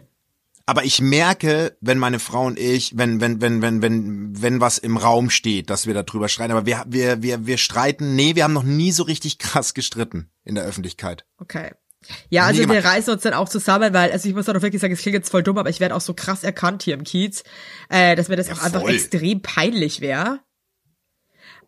Aber 0.65 0.85
ich 0.85 1.01
merke, 1.01 1.75
wenn 1.81 1.97
meine 1.97 2.19
Frau 2.19 2.45
und 2.45 2.57
ich, 2.57 2.97
wenn, 2.97 3.19
wenn, 3.19 3.41
wenn, 3.41 3.61
wenn, 3.61 3.81
wenn, 3.81 4.41
wenn 4.41 4.61
was 4.61 4.77
im 4.77 4.95
Raum 4.95 5.29
steht, 5.29 5.69
dass 5.69 5.87
wir 5.87 5.93
darüber 5.93 6.29
streiten. 6.29 6.53
Aber 6.53 6.65
wir, 6.65 6.85
wir, 6.87 7.21
wir, 7.21 7.45
wir 7.45 7.57
streiten, 7.57 8.15
nee, 8.15 8.35
wir 8.35 8.45
haben 8.45 8.53
noch 8.53 8.63
nie 8.63 8.91
so 8.93 9.03
richtig 9.03 9.37
krass 9.39 9.73
gestritten 9.73 10.29
in 10.45 10.55
der 10.55 10.63
Öffentlichkeit. 10.63 11.25
Okay. 11.37 11.71
Ja, 12.29 12.45
also 12.45 12.67
wir 12.67 12.83
reißen 12.83 13.13
uns 13.13 13.23
dann 13.23 13.33
auch 13.33 13.47
zusammen, 13.47 13.93
weil, 13.93 14.11
also 14.11 14.27
ich 14.27 14.35
muss 14.35 14.47
auch 14.49 14.53
wirklich 14.61 14.81
sagen, 14.81 14.93
es 14.93 15.01
klingt 15.01 15.15
jetzt 15.15 15.29
voll 15.29 15.43
dumm, 15.43 15.57
aber 15.57 15.69
ich 15.69 15.79
werde 15.79 15.95
auch 15.95 16.01
so 16.01 16.13
krass 16.13 16.43
erkannt 16.43 16.83
hier 16.83 16.95
im 16.95 17.03
Kiez, 17.05 17.43
äh, 17.89 18.15
dass 18.17 18.27
mir 18.27 18.35
das 18.35 18.47
Ja, 18.47 18.55
auch 18.55 18.61
einfach 18.61 18.81
voll. 18.81 18.93
extrem 18.93 19.41
peinlich 19.41 20.01
wäre. 20.01 20.41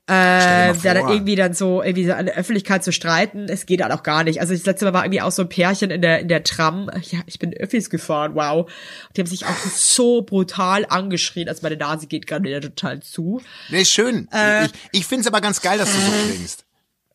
Äh, 0.08 0.76
da 0.84 0.94
dann 0.94 1.10
irgendwie 1.10 1.36
dann 1.36 1.56
so 1.56 1.82
irgendwie 1.82 2.06
so 2.06 2.14
an 2.14 2.28
der 2.28 2.36
Öffentlichkeit 2.36 2.84
zu 2.84 2.92
streiten, 2.92 3.48
es 3.50 3.66
geht 3.66 3.82
halt 3.82 3.92
auch 3.92 4.04
gar 4.04 4.24
nicht. 4.24 4.40
Also 4.40 4.54
das 4.54 4.64
letzte 4.64 4.86
Mal 4.86 4.94
war 4.94 5.04
irgendwie 5.04 5.22
auch 5.22 5.32
so 5.32 5.42
ein 5.42 5.50
Pärchen 5.50 5.90
in 5.90 6.04
der 6.04 6.20
in 6.20 6.28
der 6.28 6.44
Tram. 6.44 6.92
Ja, 7.10 7.20
ich 7.26 7.40
bin 7.40 7.54
Öffis 7.54 7.90
gefahren, 7.90 8.36
wow. 8.36 8.70
Die 9.16 9.22
haben 9.22 9.28
sich 9.28 9.46
auch 9.46 9.58
so 9.74 10.22
brutal 10.22 10.86
angeschrien, 10.88 11.50
als 11.50 11.64
meine 11.64 11.78
Nase 11.78 12.06
geht 12.06 12.28
gerade 12.28 12.44
wieder 12.44 12.62
total 12.62 13.00
zu. 13.00 13.42
Nee, 13.70 13.84
schön. 13.86 14.28
Äh. 14.32 14.66
ich 14.66 14.72
ich 14.92 15.06
finde 15.08 15.22
es 15.22 15.28
aber 15.28 15.42
ganz 15.42 15.62
geil, 15.62 15.80
dass 15.80 15.92
du 15.92 16.00
so 16.00 16.12
klingst. 16.28 16.66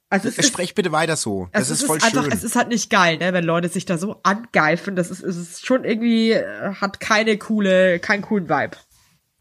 Also 0.08 0.28
es 0.28 0.38
ist, 0.38 0.48
Sprech 0.48 0.74
bitte 0.74 0.90
weiter 0.90 1.14
so. 1.14 1.48
Das 1.52 1.70
also 1.70 1.74
ist 1.74 1.80
es 1.82 1.86
voll 1.86 1.98
ist 1.98 2.04
einfach, 2.04 2.24
schön. 2.24 2.32
es 2.32 2.42
ist 2.42 2.56
halt 2.56 2.68
nicht 2.68 2.90
geil, 2.90 3.18
ne, 3.18 3.32
wenn 3.32 3.44
Leute 3.44 3.68
sich 3.68 3.84
da 3.84 3.96
so 3.96 4.18
angeifen. 4.24 4.96
Das 4.96 5.12
ist, 5.12 5.22
es 5.22 5.36
ist 5.36 5.64
schon 5.64 5.84
irgendwie, 5.84 6.32
äh, 6.32 6.74
hat 6.74 6.98
keine 6.98 7.38
coole, 7.38 8.00
keinen 8.00 8.22
coolen 8.22 8.48
Vibe. 8.48 8.76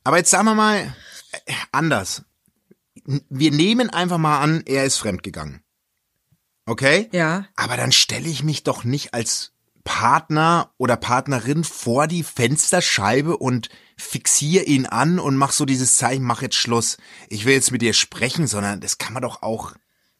Aber 0.04 0.18
jetzt 0.18 0.30
sagen 0.30 0.46
wir 0.46 0.54
mal 0.54 0.94
äh, 1.32 1.54
anders. 1.72 2.24
Wir 3.30 3.52
nehmen 3.52 3.90
einfach 3.90 4.20
mal 4.20 4.40
an, 4.40 4.64
er 4.66 4.86
ist 4.86 4.98
fremdgegangen. 4.98 5.64
Okay? 6.66 7.10
Ja. 7.12 7.46
Aber 7.56 7.78
dann 7.78 7.92
stelle 7.92 8.30
ich 8.30 8.44
mich 8.44 8.64
doch 8.64 8.84
nicht 8.84 9.14
als 9.16 9.54
Partner 9.84 10.72
oder 10.78 10.98
Partnerin 10.98 11.64
vor 11.64 12.06
die 12.06 12.22
Fensterscheibe 12.22 13.38
und 13.38 13.70
fixiere 13.98 14.66
ihn 14.66 14.86
an 14.86 15.18
und 15.18 15.36
mach 15.36 15.52
so 15.52 15.66
dieses 15.66 15.96
Zeichen, 15.96 16.24
mach 16.24 16.44
jetzt 16.44 16.56
Schluss. 16.56 16.98
Ich 17.30 17.46
will 17.46 17.54
jetzt 17.54 17.72
mit 17.72 17.82
dir 17.82 17.94
sprechen, 17.94 18.46
sondern 18.46 18.82
das 18.82 19.00
kann 19.00 19.14
man 19.14 19.24
doch 19.24 19.42
auch. 19.42 19.74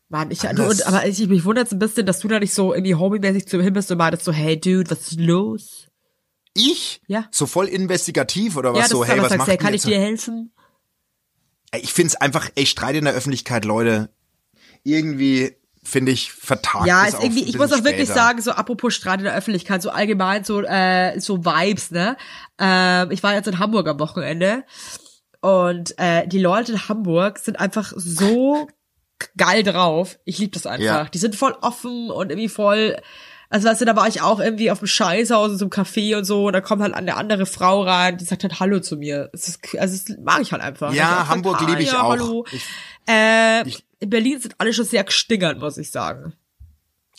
Mann, 0.08 0.32
ich, 0.32 0.48
Anders. 0.50 0.80
und, 0.80 0.88
aber 0.88 1.06
ich, 1.06 1.28
mich 1.28 1.46
wundert 1.46 1.72
ein 1.72 1.78
bisschen, 1.78 2.08
dass 2.08 2.20
du 2.20 2.28
da 2.28 2.40
nicht 2.40 2.56
so 2.56 2.74
irgendwie 2.74 2.96
homie-mäßig 2.96 3.48
zu 3.48 3.58
ihm 3.58 3.64
hin 3.64 3.74
bist 3.74 3.92
und 3.92 4.00
meintest 4.00 4.26
so, 4.26 4.32
hey 4.32 4.60
Dude, 4.60 4.90
was 4.90 5.12
ist 5.12 5.20
los? 5.20 5.88
Ich? 6.56 7.02
Ja. 7.06 7.28
So 7.30 7.46
voll 7.46 7.68
investigativ 7.68 8.58
oder 8.58 8.74
was 8.74 8.80
ja, 8.80 8.88
so, 8.88 9.06
hey, 9.06 9.18
was 9.18 9.30
sagst, 9.30 9.38
macht 9.38 9.50
hey, 9.50 9.58
kann 9.58 9.76
ich 9.76 9.84
dir 9.84 10.00
helfen? 10.00 10.52
Ich 11.74 11.94
find's 11.94 12.16
einfach, 12.16 12.50
ey, 12.56 12.66
Streit 12.66 12.96
in 12.96 13.06
der 13.06 13.14
Öffentlichkeit, 13.14 13.66
Leute, 13.66 14.10
irgendwie 14.84 15.56
finde 15.84 16.12
ich 16.12 16.32
vertagt. 16.32 16.86
Ja, 16.88 17.06
es 17.06 17.14
ist 17.14 17.24
irgendwie, 17.24 17.44
ich 17.44 17.58
muss 17.58 17.72
auch 17.72 17.84
wirklich 17.84 18.08
später. 18.08 18.14
sagen, 18.14 18.42
so 18.42 18.52
apropos 18.52 18.94
Streit 18.94 19.20
in 19.20 19.26
der 19.26 19.36
Öffentlichkeit, 19.36 19.82
so 19.82 19.90
allgemein 19.90 20.44
so, 20.44 20.62
äh, 20.62 21.20
so 21.20 21.46
Vibes, 21.46 21.92
ne? 21.92 22.18
Ähm, 22.58 23.12
ich 23.12 23.24
war 23.24 23.34
jetzt 23.34 23.48
in 23.48 23.60
Hamburg 23.60 23.88
am 23.88 24.00
Wochenende 24.00 24.64
und 25.42 25.98
äh, 25.98 26.28
die 26.28 26.40
Leute 26.40 26.74
in 26.74 26.90
Hamburg 26.90 27.40
sind 27.40 27.60
einfach 27.60 27.94
so 27.96 28.68
geil 29.38 29.64
drauf. 29.64 30.20
Ich 30.26 30.38
lieb 30.38 30.54
das 30.54 30.66
einfach. 30.66 30.84
Ja. 30.84 31.06
Die 31.06 31.18
sind 31.18 31.36
voll 31.36 31.56
offen 31.62 32.12
und 32.12 32.30
irgendwie 32.30 32.50
voll. 32.50 32.98
Also 33.52 33.68
weißt 33.68 33.82
du, 33.82 33.86
da 33.86 33.96
war 33.96 34.08
ich 34.08 34.22
auch 34.22 34.40
irgendwie 34.40 34.70
auf 34.70 34.80
dem 34.80 34.88
Scheißhaus 34.88 35.54
in 35.54 35.58
so 35.58 35.66
einem 35.66 35.72
Café 35.72 36.16
und 36.18 36.24
so, 36.26 36.46
und 36.48 36.54
da 36.54 36.62
kommt 36.62 36.84
halt 36.84 36.94
eine 36.94 37.16
andere 37.18 37.46
Frau 37.48 37.82
rein, 37.84 38.18
die 38.18 38.26
sagt 38.26 38.44
halt 38.44 38.60
Hallo 38.60 38.80
zu 38.80 38.96
mir. 38.98 39.30
Das 39.32 39.48
ist, 39.48 39.60
also 39.78 39.98
das 39.98 40.18
mag 40.24 40.42
ich 40.42 40.52
halt 40.52 40.62
einfach. 40.62 40.94
Ja, 40.94 41.20
Also, 41.20 41.30
Hamburg 41.30 41.60
liebe 41.68 41.82
ich 41.82 41.92
ja, 41.92 42.02
auch. 42.04 42.12
Hallo. 42.12 42.46
Ich- 42.52 42.64
äh, 43.08 43.68
ich- 43.68 43.84
in 44.00 44.10
Berlin 44.12 44.40
sind 44.40 44.56
alle 44.60 44.72
schon 44.72 44.86
sehr 44.86 45.04
gestingert, 45.04 45.60
muss 45.60 45.78
ich 45.78 45.90
sagen. 45.92 46.34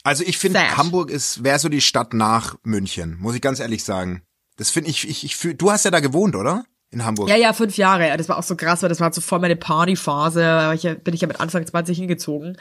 Also 0.04 0.22
ich 0.24 0.38
finde. 0.38 0.60
Hamburg 0.76 1.10
ist, 1.10 1.42
wäre 1.44 1.58
so 1.58 1.68
die 1.68 1.80
Stadt 1.82 2.14
nach 2.14 2.56
München, 2.62 3.18
muss 3.18 3.34
ich 3.34 3.42
ganz 3.42 3.58
ehrlich 3.60 3.82
sagen. 3.84 4.22
Das 4.56 4.70
finde 4.70 4.90
ich, 4.90 5.08
ich, 5.08 5.24
ich 5.24 5.36
fühl, 5.36 5.54
du 5.54 5.70
hast 5.72 5.84
ja 5.84 5.90
da 5.90 6.00
gewohnt, 6.00 6.36
oder? 6.36 6.64
In 6.92 7.04
Hamburg. 7.04 7.28
Ja, 7.28 7.36
ja, 7.36 7.52
fünf 7.52 7.76
Jahre. 7.76 8.08
Ja, 8.08 8.16
Das 8.16 8.28
war 8.28 8.36
auch 8.36 8.42
so 8.42 8.56
krass, 8.56 8.82
weil 8.82 8.88
das 8.88 8.98
war 8.98 9.12
so 9.12 9.20
voll 9.20 9.38
meine 9.38 9.54
Partyphase. 9.54 10.72
Ich 10.74 10.82
bin 11.04 11.14
ich 11.14 11.20
ja 11.20 11.28
mit 11.28 11.40
Anfang 11.40 11.64
20 11.64 11.96
hingezogen. 11.96 12.56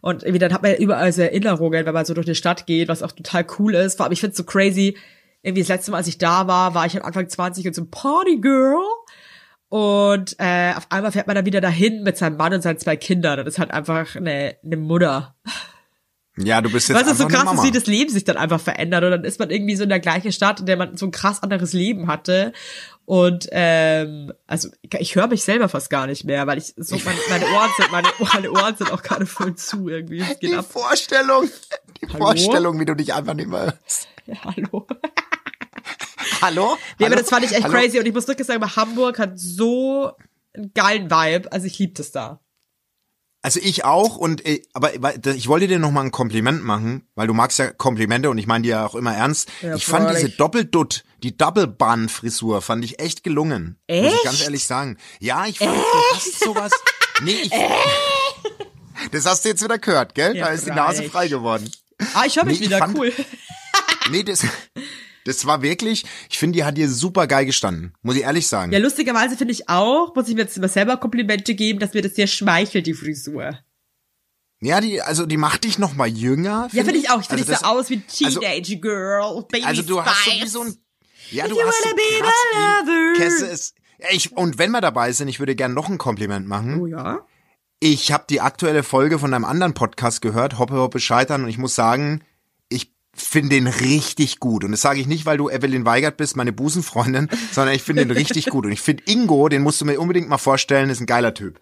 Und 0.00 0.22
irgendwie 0.22 0.38
dann 0.38 0.52
hat 0.52 0.62
man 0.62 0.70
ja 0.70 0.76
überall 0.78 1.12
so 1.12 1.22
Erinnerungen, 1.22 1.84
wenn 1.84 1.94
man 1.94 2.04
so 2.04 2.14
durch 2.14 2.26
die 2.26 2.36
Stadt 2.36 2.66
geht, 2.66 2.88
was 2.88 3.02
auch 3.02 3.12
total 3.12 3.44
cool 3.58 3.74
ist. 3.74 3.96
Vor 3.96 4.04
allem, 4.04 4.12
ich 4.12 4.20
find's 4.20 4.36
so 4.36 4.44
crazy. 4.44 4.96
Irgendwie 5.42 5.62
das 5.62 5.68
letzte 5.68 5.90
Mal, 5.90 5.96
als 5.98 6.06
ich 6.06 6.18
da 6.18 6.46
war, 6.46 6.74
war 6.74 6.86
ich 6.86 6.94
halt 6.94 7.04
Anfang 7.04 7.28
20 7.28 7.66
und 7.66 7.74
so 7.74 7.82
ein 7.82 7.90
Partygirl. 7.90 8.76
Und 9.68 10.36
äh, 10.38 10.74
auf 10.76 10.86
einmal 10.90 11.10
fährt 11.10 11.26
man 11.26 11.34
dann 11.34 11.46
wieder 11.46 11.60
dahin 11.60 12.04
mit 12.04 12.16
seinem 12.16 12.36
Mann 12.36 12.52
und 12.52 12.62
seinen 12.62 12.78
zwei 12.78 12.94
Kindern. 12.96 13.40
Und 13.40 13.46
das 13.46 13.54
ist 13.54 13.58
halt 13.58 13.72
einfach 13.72 14.14
eine, 14.14 14.54
eine 14.64 14.76
Mutter. 14.76 15.34
Ja, 16.36 16.60
du 16.60 16.70
bist 16.70 16.88
jetzt 16.88 16.98
Weißt 16.98 17.10
du, 17.10 17.14
so 17.14 17.28
krass 17.28 17.52
ist, 17.52 17.62
wie 17.62 17.70
das 17.70 17.86
Leben 17.86 18.10
sich 18.10 18.24
dann 18.24 18.36
einfach 18.36 18.60
verändert. 18.60 19.04
Und 19.04 19.10
dann 19.10 19.24
ist 19.24 19.38
man 19.38 19.50
irgendwie 19.50 19.76
so 19.76 19.82
in 19.82 19.90
der 19.90 20.00
gleichen 20.00 20.32
Stadt, 20.32 20.60
in 20.60 20.66
der 20.66 20.76
man 20.76 20.96
so 20.96 21.06
ein 21.06 21.10
krass 21.10 21.42
anderes 21.42 21.72
Leben 21.72 22.06
hatte. 22.06 22.52
Und 23.04 23.48
ähm, 23.50 24.32
also 24.46 24.68
ich, 24.98 25.16
höre 25.16 25.26
mich 25.26 25.42
selber 25.42 25.68
fast 25.68 25.90
gar 25.90 26.06
nicht 26.06 26.24
mehr, 26.24 26.46
weil 26.46 26.58
ich 26.58 26.72
so 26.76 26.96
meine, 27.04 27.18
meine 27.28 27.46
Ohren 27.46 27.70
sind, 27.76 27.90
meine, 27.90 28.08
meine 28.32 28.50
Ohren 28.52 28.76
sind 28.76 28.92
auch 28.92 29.02
gerade 29.02 29.26
voll 29.26 29.56
zu 29.56 29.88
irgendwie. 29.88 30.20
Es 30.20 30.38
geht 30.38 30.52
Die 30.52 30.56
ab. 30.56 30.70
Vorstellung, 30.70 31.48
die 32.00 32.06
Hallo? 32.06 32.18
Vorstellung, 32.26 32.78
wie 32.78 32.84
du 32.84 32.94
dich 32.94 33.12
einfach 33.12 33.34
nicht 33.34 33.48
mehr 33.48 33.62
hörst. 33.64 34.08
Ja, 34.26 34.36
hallo. 34.44 34.86
Hallo? 36.40 36.78
Ja, 36.98 37.06
aber 37.08 37.16
das 37.16 37.28
fand 37.28 37.44
ich 37.44 37.52
echt 37.52 37.64
Hallo? 37.64 37.74
crazy 37.74 37.98
und 37.98 38.06
ich 38.06 38.14
muss 38.14 38.28
wirklich 38.28 38.46
sagen, 38.46 38.64
Hamburg 38.76 39.18
hat 39.18 39.38
so 39.38 40.12
einen 40.54 40.72
geilen 40.74 41.10
Vibe. 41.10 41.50
Also 41.50 41.66
ich 41.66 41.78
lieb 41.78 41.96
das 41.96 42.12
da. 42.12 42.40
Also 43.44 43.58
ich 43.60 43.84
auch 43.84 44.16
und 44.16 44.46
äh, 44.46 44.62
aber 44.72 44.92
ich 45.34 45.48
wollte 45.48 45.66
dir 45.66 45.80
noch 45.80 45.90
mal 45.90 46.02
ein 46.02 46.12
Kompliment 46.12 46.62
machen, 46.62 47.08
weil 47.16 47.26
du 47.26 47.34
magst 47.34 47.58
ja 47.58 47.72
Komplimente 47.72 48.30
und 48.30 48.38
ich 48.38 48.46
meine 48.46 48.62
die 48.62 48.68
ja 48.68 48.86
auch 48.86 48.94
immer 48.94 49.14
ernst. 49.16 49.48
Ja, 49.62 49.74
ich 49.74 49.84
fand 49.84 50.08
diese 50.16 50.28
Doppeldutt, 50.28 51.02
die 51.24 51.32
Bun 51.66 52.08
Frisur 52.08 52.62
fand 52.62 52.84
ich 52.84 53.00
echt 53.00 53.24
gelungen. 53.24 53.78
Muss 53.88 53.98
ich 53.98 54.12
Echt? 54.14 54.24
ganz 54.24 54.42
ehrlich 54.42 54.64
sagen. 54.64 54.96
Ja, 55.18 55.44
ich 55.46 55.58
fand 55.58 55.72
du 55.76 55.82
hast 56.14 56.38
sowas. 56.40 56.70
Nee, 57.22 57.32
ich 57.42 57.50
Das 59.10 59.26
hast 59.26 59.44
du 59.44 59.48
jetzt 59.48 59.62
wieder 59.64 59.78
gehört, 59.78 60.14
gell? 60.14 60.36
Ja, 60.36 60.46
da 60.46 60.52
ist 60.52 60.66
die 60.66 60.70
Nase 60.70 61.02
frei 61.04 61.26
geworden. 61.26 61.68
Ah, 62.14 62.24
ich 62.26 62.36
höre 62.36 62.44
mich 62.44 62.60
Nee, 62.60 62.66
wieder, 62.66 62.78
fand- 62.78 62.96
cool. 62.96 63.12
Nee, 64.10 64.22
das 64.22 64.44
das 65.24 65.46
war 65.46 65.62
wirklich, 65.62 66.04
ich 66.30 66.38
finde, 66.38 66.56
die 66.56 66.64
hat 66.64 66.76
dir 66.76 66.88
super 66.88 67.26
geil 67.26 67.46
gestanden, 67.46 67.94
muss 68.02 68.16
ich 68.16 68.22
ehrlich 68.22 68.46
sagen. 68.48 68.72
Ja, 68.72 68.78
lustigerweise 68.78 69.36
finde 69.36 69.52
ich 69.52 69.68
auch, 69.68 70.14
muss 70.14 70.28
ich 70.28 70.34
mir 70.34 70.42
jetzt 70.42 70.56
immer 70.56 70.68
selber 70.68 70.96
Komplimente 70.96 71.54
geben, 71.54 71.78
dass 71.78 71.94
mir 71.94 72.02
das 72.02 72.14
sehr 72.14 72.26
schmeichelt, 72.26 72.86
die 72.86 72.94
Frisur. 72.94 73.58
Ja, 74.60 74.80
die 74.80 75.02
also 75.02 75.26
die 75.26 75.36
macht 75.36 75.64
dich 75.64 75.78
noch 75.78 75.94
mal 75.94 76.06
jünger. 76.06 76.68
Ja, 76.72 76.84
finde 76.84 76.98
ich 76.98 77.10
auch. 77.10 77.20
Ich 77.20 77.26
finde, 77.26 77.42
Also 77.42 77.54
sah 77.60 77.68
aus 77.68 77.90
wie 77.90 78.02
also- 78.24 78.40
Teenage 78.40 78.76
Girl, 78.78 79.44
Baby 79.50 79.64
Also 79.64 79.82
du 79.82 80.00
hast 80.04 80.24
so 80.24 80.30
wie 80.30 80.36
Spice. 80.38 80.52
so 80.52 80.62
ein 80.62 80.76
ja, 81.30 81.46
If 81.46 81.52
du 81.52 81.60
hast 81.62 81.82
so 81.82 81.88
krass. 82.20 83.16
Kesse 83.16 83.46
ist. 83.46 83.74
Ich, 84.10 84.36
und 84.36 84.58
wenn 84.58 84.70
wir 84.70 84.80
dabei 84.80 85.12
sind, 85.12 85.28
ich 85.28 85.38
würde 85.38 85.54
gern 85.56 85.74
noch 85.74 85.88
ein 85.88 85.98
Kompliment 85.98 86.46
machen. 86.46 86.80
Oh 86.80 86.86
ja? 86.86 87.26
Ich 87.80 88.12
habe 88.12 88.24
die 88.28 88.40
aktuelle 88.40 88.82
Folge 88.82 89.18
von 89.18 89.32
einem 89.34 89.44
anderen 89.44 89.74
Podcast 89.74 90.22
gehört, 90.22 90.58
Hoppe 90.58 90.74
Hoppe 90.74 91.00
Scheitern, 91.00 91.44
und 91.44 91.48
ich 91.48 91.58
muss 91.58 91.74
sagen, 91.74 92.22
finde 93.14 93.50
den 93.50 93.66
richtig 93.66 94.38
gut. 94.40 94.64
Und 94.64 94.72
das 94.72 94.80
sage 94.80 95.00
ich 95.00 95.06
nicht, 95.06 95.26
weil 95.26 95.36
du 95.36 95.48
Evelyn 95.48 95.84
Weigert 95.84 96.16
bist, 96.16 96.36
meine 96.36 96.52
Busenfreundin, 96.52 97.28
sondern 97.52 97.74
ich 97.74 97.82
finde 97.82 98.06
den 98.06 98.16
richtig 98.16 98.46
gut. 98.46 98.66
Und 98.66 98.72
ich 98.72 98.80
finde 98.80 99.04
Ingo, 99.06 99.48
den 99.48 99.62
musst 99.62 99.80
du 99.80 99.84
mir 99.84 99.98
unbedingt 100.00 100.28
mal 100.28 100.38
vorstellen, 100.38 100.90
ist 100.90 101.00
ein 101.00 101.06
geiler 101.06 101.34
Typ. 101.34 101.60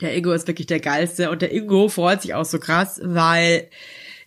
Der 0.00 0.16
Ingo 0.16 0.32
ist 0.32 0.48
wirklich 0.48 0.66
der 0.66 0.80
geilste 0.80 1.30
und 1.30 1.42
der 1.42 1.52
Ingo 1.52 1.88
freut 1.88 2.22
sich 2.22 2.34
auch 2.34 2.44
so 2.44 2.58
krass, 2.58 3.00
weil 3.04 3.68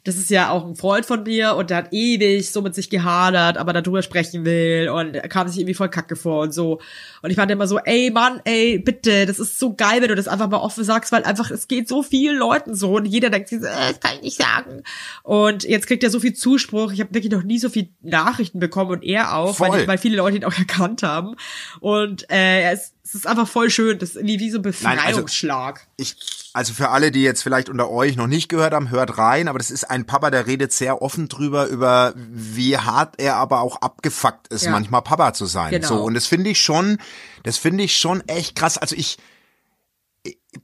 das 0.05 0.17
ist 0.17 0.29
ja 0.29 0.51
auch 0.51 0.65
ein 0.65 0.75
Freund 0.75 1.03
von 1.05 1.23
mir 1.23 1.55
und 1.55 1.71
der 1.71 1.77
hat 1.77 1.87
ewig 1.91 2.51
so 2.51 2.61
mit 2.61 2.75
sich 2.75 2.91
gehadert, 2.91 3.57
aber 3.57 3.73
darüber 3.73 4.03
sprechen 4.03 4.45
will 4.45 4.87
und 4.87 5.15
er 5.15 5.27
kam 5.27 5.47
sich 5.47 5.57
irgendwie 5.57 5.73
voll 5.73 5.89
kacke 5.89 6.15
vor 6.15 6.43
und 6.43 6.53
so. 6.53 6.79
Und 7.23 7.31
ich 7.31 7.37
meinte 7.37 7.53
immer 7.53 7.67
so, 7.67 7.79
ey 7.79 8.11
Mann, 8.11 8.39
ey, 8.45 8.77
bitte, 8.77 9.25
das 9.25 9.39
ist 9.39 9.57
so 9.57 9.73
geil, 9.73 10.01
wenn 10.01 10.09
du 10.09 10.15
das 10.15 10.27
einfach 10.27 10.47
mal 10.47 10.59
offen 10.59 10.83
sagst, 10.83 11.11
weil 11.11 11.23
einfach, 11.23 11.49
es 11.49 11.67
geht 11.67 11.87
so 11.87 12.03
vielen 12.03 12.37
Leuten 12.37 12.75
so 12.75 12.97
und 12.97 13.05
jeder 13.05 13.31
denkt 13.31 13.49
sich 13.49 13.59
so, 13.61 13.65
äh, 13.65 13.89
das 13.89 13.99
kann 13.99 14.17
ich 14.17 14.21
nicht 14.21 14.37
sagen. 14.37 14.83
Und 15.23 15.63
jetzt 15.63 15.87
kriegt 15.87 16.03
er 16.03 16.11
so 16.11 16.19
viel 16.19 16.33
Zuspruch. 16.33 16.91
Ich 16.91 16.99
habe 16.99 17.13
wirklich 17.13 17.33
noch 17.33 17.43
nie 17.43 17.57
so 17.57 17.69
viel 17.69 17.89
Nachrichten 18.01 18.59
bekommen 18.59 18.91
und 18.91 19.03
er 19.03 19.35
auch, 19.35 19.59
weil, 19.59 19.87
weil 19.87 19.97
viele 19.97 20.17
Leute 20.17 20.37
ihn 20.37 20.45
auch 20.45 20.57
erkannt 20.57 21.01
haben. 21.01 21.35
Und 21.79 22.29
äh, 22.29 22.61
er 22.61 22.73
ist, 22.73 22.94
es 23.05 23.13
ist 23.13 23.27
einfach 23.27 23.47
voll 23.47 23.69
schön. 23.69 23.99
Das 23.99 24.09
ist 24.09 24.15
irgendwie 24.15 24.39
wie 24.39 24.49
so 24.49 24.57
ein 24.57 24.63
Nein, 24.63 24.73
also- 24.97 25.21
Befreiungsschlag. 25.21 25.87
Ich, 25.97 26.15
also 26.53 26.73
für 26.73 26.89
alle, 26.89 27.11
die 27.11 27.21
jetzt 27.21 27.43
vielleicht 27.43 27.69
unter 27.69 27.89
euch 27.89 28.15
noch 28.15 28.25
nicht 28.27 28.49
gehört 28.49 28.73
haben, 28.73 28.89
hört 28.89 29.17
rein, 29.19 29.47
aber 29.47 29.59
das 29.59 29.69
ist 29.69 29.83
ein 29.83 30.05
Papa, 30.05 30.31
der 30.31 30.47
redet 30.47 30.73
sehr 30.73 31.01
offen 31.03 31.27
drüber, 31.29 31.67
über 31.67 32.13
wie 32.15 32.77
hart 32.77 33.15
er 33.21 33.35
aber 33.35 33.61
auch 33.61 33.77
abgefuckt 33.81 34.47
ist, 34.47 34.63
Ja. 34.65 34.71
manchmal 34.71 35.03
Papa 35.03 35.33
zu 35.33 35.45
sein. 35.45 35.71
Genau. 35.71 35.87
So, 35.87 36.03
und 36.03 36.15
das 36.15 36.25
finde 36.25 36.49
ich 36.49 36.59
schon, 36.61 36.97
das 37.43 37.57
finde 37.57 37.83
ich 37.83 37.95
schon 37.97 38.21
echt 38.27 38.55
krass. 38.55 38.77
Also 38.79 38.95
ich, 38.95 39.17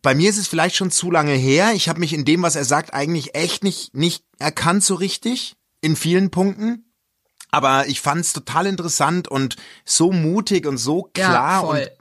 bei 0.01 0.15
mir 0.15 0.29
ist 0.29 0.37
es 0.37 0.47
vielleicht 0.47 0.75
schon 0.75 0.89
zu 0.91 1.11
lange 1.11 1.33
her. 1.33 1.73
Ich 1.75 1.89
habe 1.89 1.99
mich 1.99 2.13
in 2.13 2.25
dem, 2.25 2.41
was 2.41 2.55
er 2.55 2.65
sagt, 2.65 2.93
eigentlich 2.93 3.35
echt 3.35 3.63
nicht, 3.63 3.93
nicht 3.93 4.23
erkannt 4.39 4.83
so 4.83 4.95
richtig. 4.95 5.55
In 5.81 5.95
vielen 5.95 6.29
Punkten. 6.31 6.85
Aber 7.49 7.87
ich 7.87 7.99
fand 8.01 8.21
es 8.21 8.31
total 8.33 8.65
interessant 8.65 9.27
und 9.27 9.57
so 9.83 10.11
mutig 10.13 10.65
und 10.65 10.77
so 10.77 11.09
klar 11.13 11.61
voll. 11.61 11.89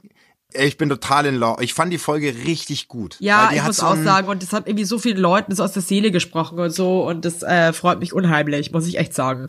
ich 0.53 0.77
bin 0.77 0.89
total 0.89 1.25
in 1.25 1.35
Law. 1.35 1.57
Ich 1.61 1.73
fand 1.73 1.91
die 1.93 1.97
Folge 1.97 2.33
richtig 2.45 2.87
gut. 2.87 3.17
Ja, 3.19 3.51
ich 3.53 3.63
muss 3.63 3.77
so 3.77 3.85
auch 3.85 3.95
sagen, 3.95 4.27
und 4.27 4.41
das 4.43 4.53
hat 4.53 4.67
irgendwie 4.67 4.85
so 4.85 4.99
vielen 4.99 5.17
Leuten 5.17 5.55
so 5.55 5.63
aus 5.63 5.73
der 5.73 5.81
Seele 5.81 6.11
gesprochen 6.11 6.59
und 6.59 6.71
so, 6.71 7.07
und 7.07 7.25
das 7.25 7.43
äh, 7.43 7.73
freut 7.73 7.99
mich 7.99 8.13
unheimlich, 8.13 8.71
muss 8.71 8.87
ich 8.87 8.97
echt 8.97 9.13
sagen. 9.13 9.47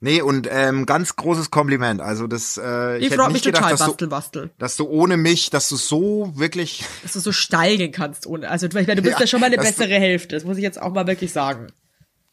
Nee, 0.00 0.20
und 0.20 0.46
ähm, 0.50 0.84
ganz 0.84 1.16
großes 1.16 1.50
Kompliment. 1.50 2.02
Also 2.02 2.26
das, 2.26 2.60
äh, 2.62 2.98
ich, 2.98 3.06
Ich 3.06 3.14
freut 3.14 3.32
mich 3.32 3.42
gedacht, 3.42 3.62
total, 3.62 3.70
dass 3.76 3.80
du, 3.80 3.86
Bastel, 3.86 4.08
Bastel. 4.08 4.50
dass 4.58 4.76
du 4.76 4.84
ohne 4.86 5.16
mich, 5.16 5.48
dass 5.48 5.68
du 5.70 5.76
so 5.76 6.30
wirklich. 6.34 6.84
Dass 7.02 7.14
du 7.14 7.20
so 7.20 7.32
steil 7.32 7.78
gehen 7.78 7.92
kannst 7.92 8.26
ohne. 8.26 8.50
Also 8.50 8.66
ich 8.66 8.74
meine, 8.74 8.96
du 8.96 9.02
bist 9.02 9.14
ja, 9.14 9.20
Ja, 9.20 9.26
schon 9.26 9.40
mal 9.40 9.46
eine 9.46 9.56
bessere 9.56 9.94
Hälfte, 9.94 10.34
das 10.36 10.44
muss 10.44 10.58
ich 10.58 10.62
jetzt 10.62 10.80
auch 10.82 10.92
mal 10.92 11.06
wirklich 11.06 11.32
sagen. 11.32 11.68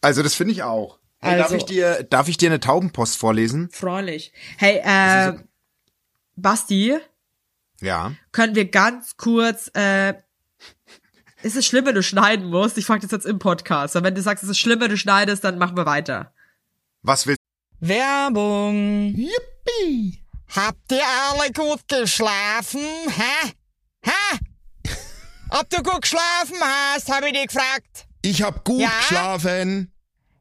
Also 0.02 0.22
das 0.22 0.34
finde 0.36 0.52
ich 0.54 0.63
auch. 0.63 1.00
Hey, 1.20 1.38
darf 1.38 1.46
Also- 1.46 1.58
ich 1.58 1.65
dir, 1.65 2.04
darf 2.10 2.28
ich 2.28 2.36
dir 2.36 2.50
eine 2.50 2.60
Taubenpost 2.60 3.17
vorlesen? 3.17 3.70
Freulich. 3.72 4.34
Hey, 4.58 4.82
äh, 4.84 5.38
Basti, 6.36 6.98
Ja. 7.82 8.13
können 8.32 8.56
wir 8.56 8.70
ganz 8.70 9.17
kurz, 9.17 9.70
äh, 9.74 10.13
ist 11.44 11.56
es 11.56 11.65
schlimm, 11.65 11.86
wenn 11.88 11.96
du 11.96 12.04
schneiden 12.04 12.46
musst? 12.50 12.78
Ich 12.78 12.86
frage 12.86 13.02
das 13.02 13.12
jetzt 13.12 13.26
im 13.26 13.39
Podcast. 13.39 13.96
Und 13.96 14.04
wenn 14.04 14.13
du 14.15 14.22
sagst, 14.22 14.44
es 14.44 14.50
ist 14.50 14.60
schlimm, 14.60 14.80
wenn 14.80 14.91
du 14.91 14.98
schneidest, 14.98 15.44
dann 15.44 15.58
machen 15.58 15.76
wir 15.76 15.86
weiter. 15.88 16.34
Was 17.02 17.26
willst 17.26 17.39
Werbung. 17.80 19.15
Yippie! 19.15 20.24
Habt 20.56 20.91
ihr 20.91 21.02
alle 21.30 21.52
gut 21.52 21.88
geschlafen? 21.88 22.82
Hä? 23.08 23.52
Hä? 24.04 24.38
Ob 25.50 25.70
du 25.70 25.82
gut 25.82 26.02
geschlafen 26.04 26.58
hast, 26.62 27.12
habe 27.12 27.28
ich 27.28 27.34
dich 27.34 27.48
gefragt. 27.48 28.06
Ich 28.22 28.44
hab 28.44 28.63
gut 28.63 28.82
Ja? 28.82 28.91
geschlafen. 29.00 29.91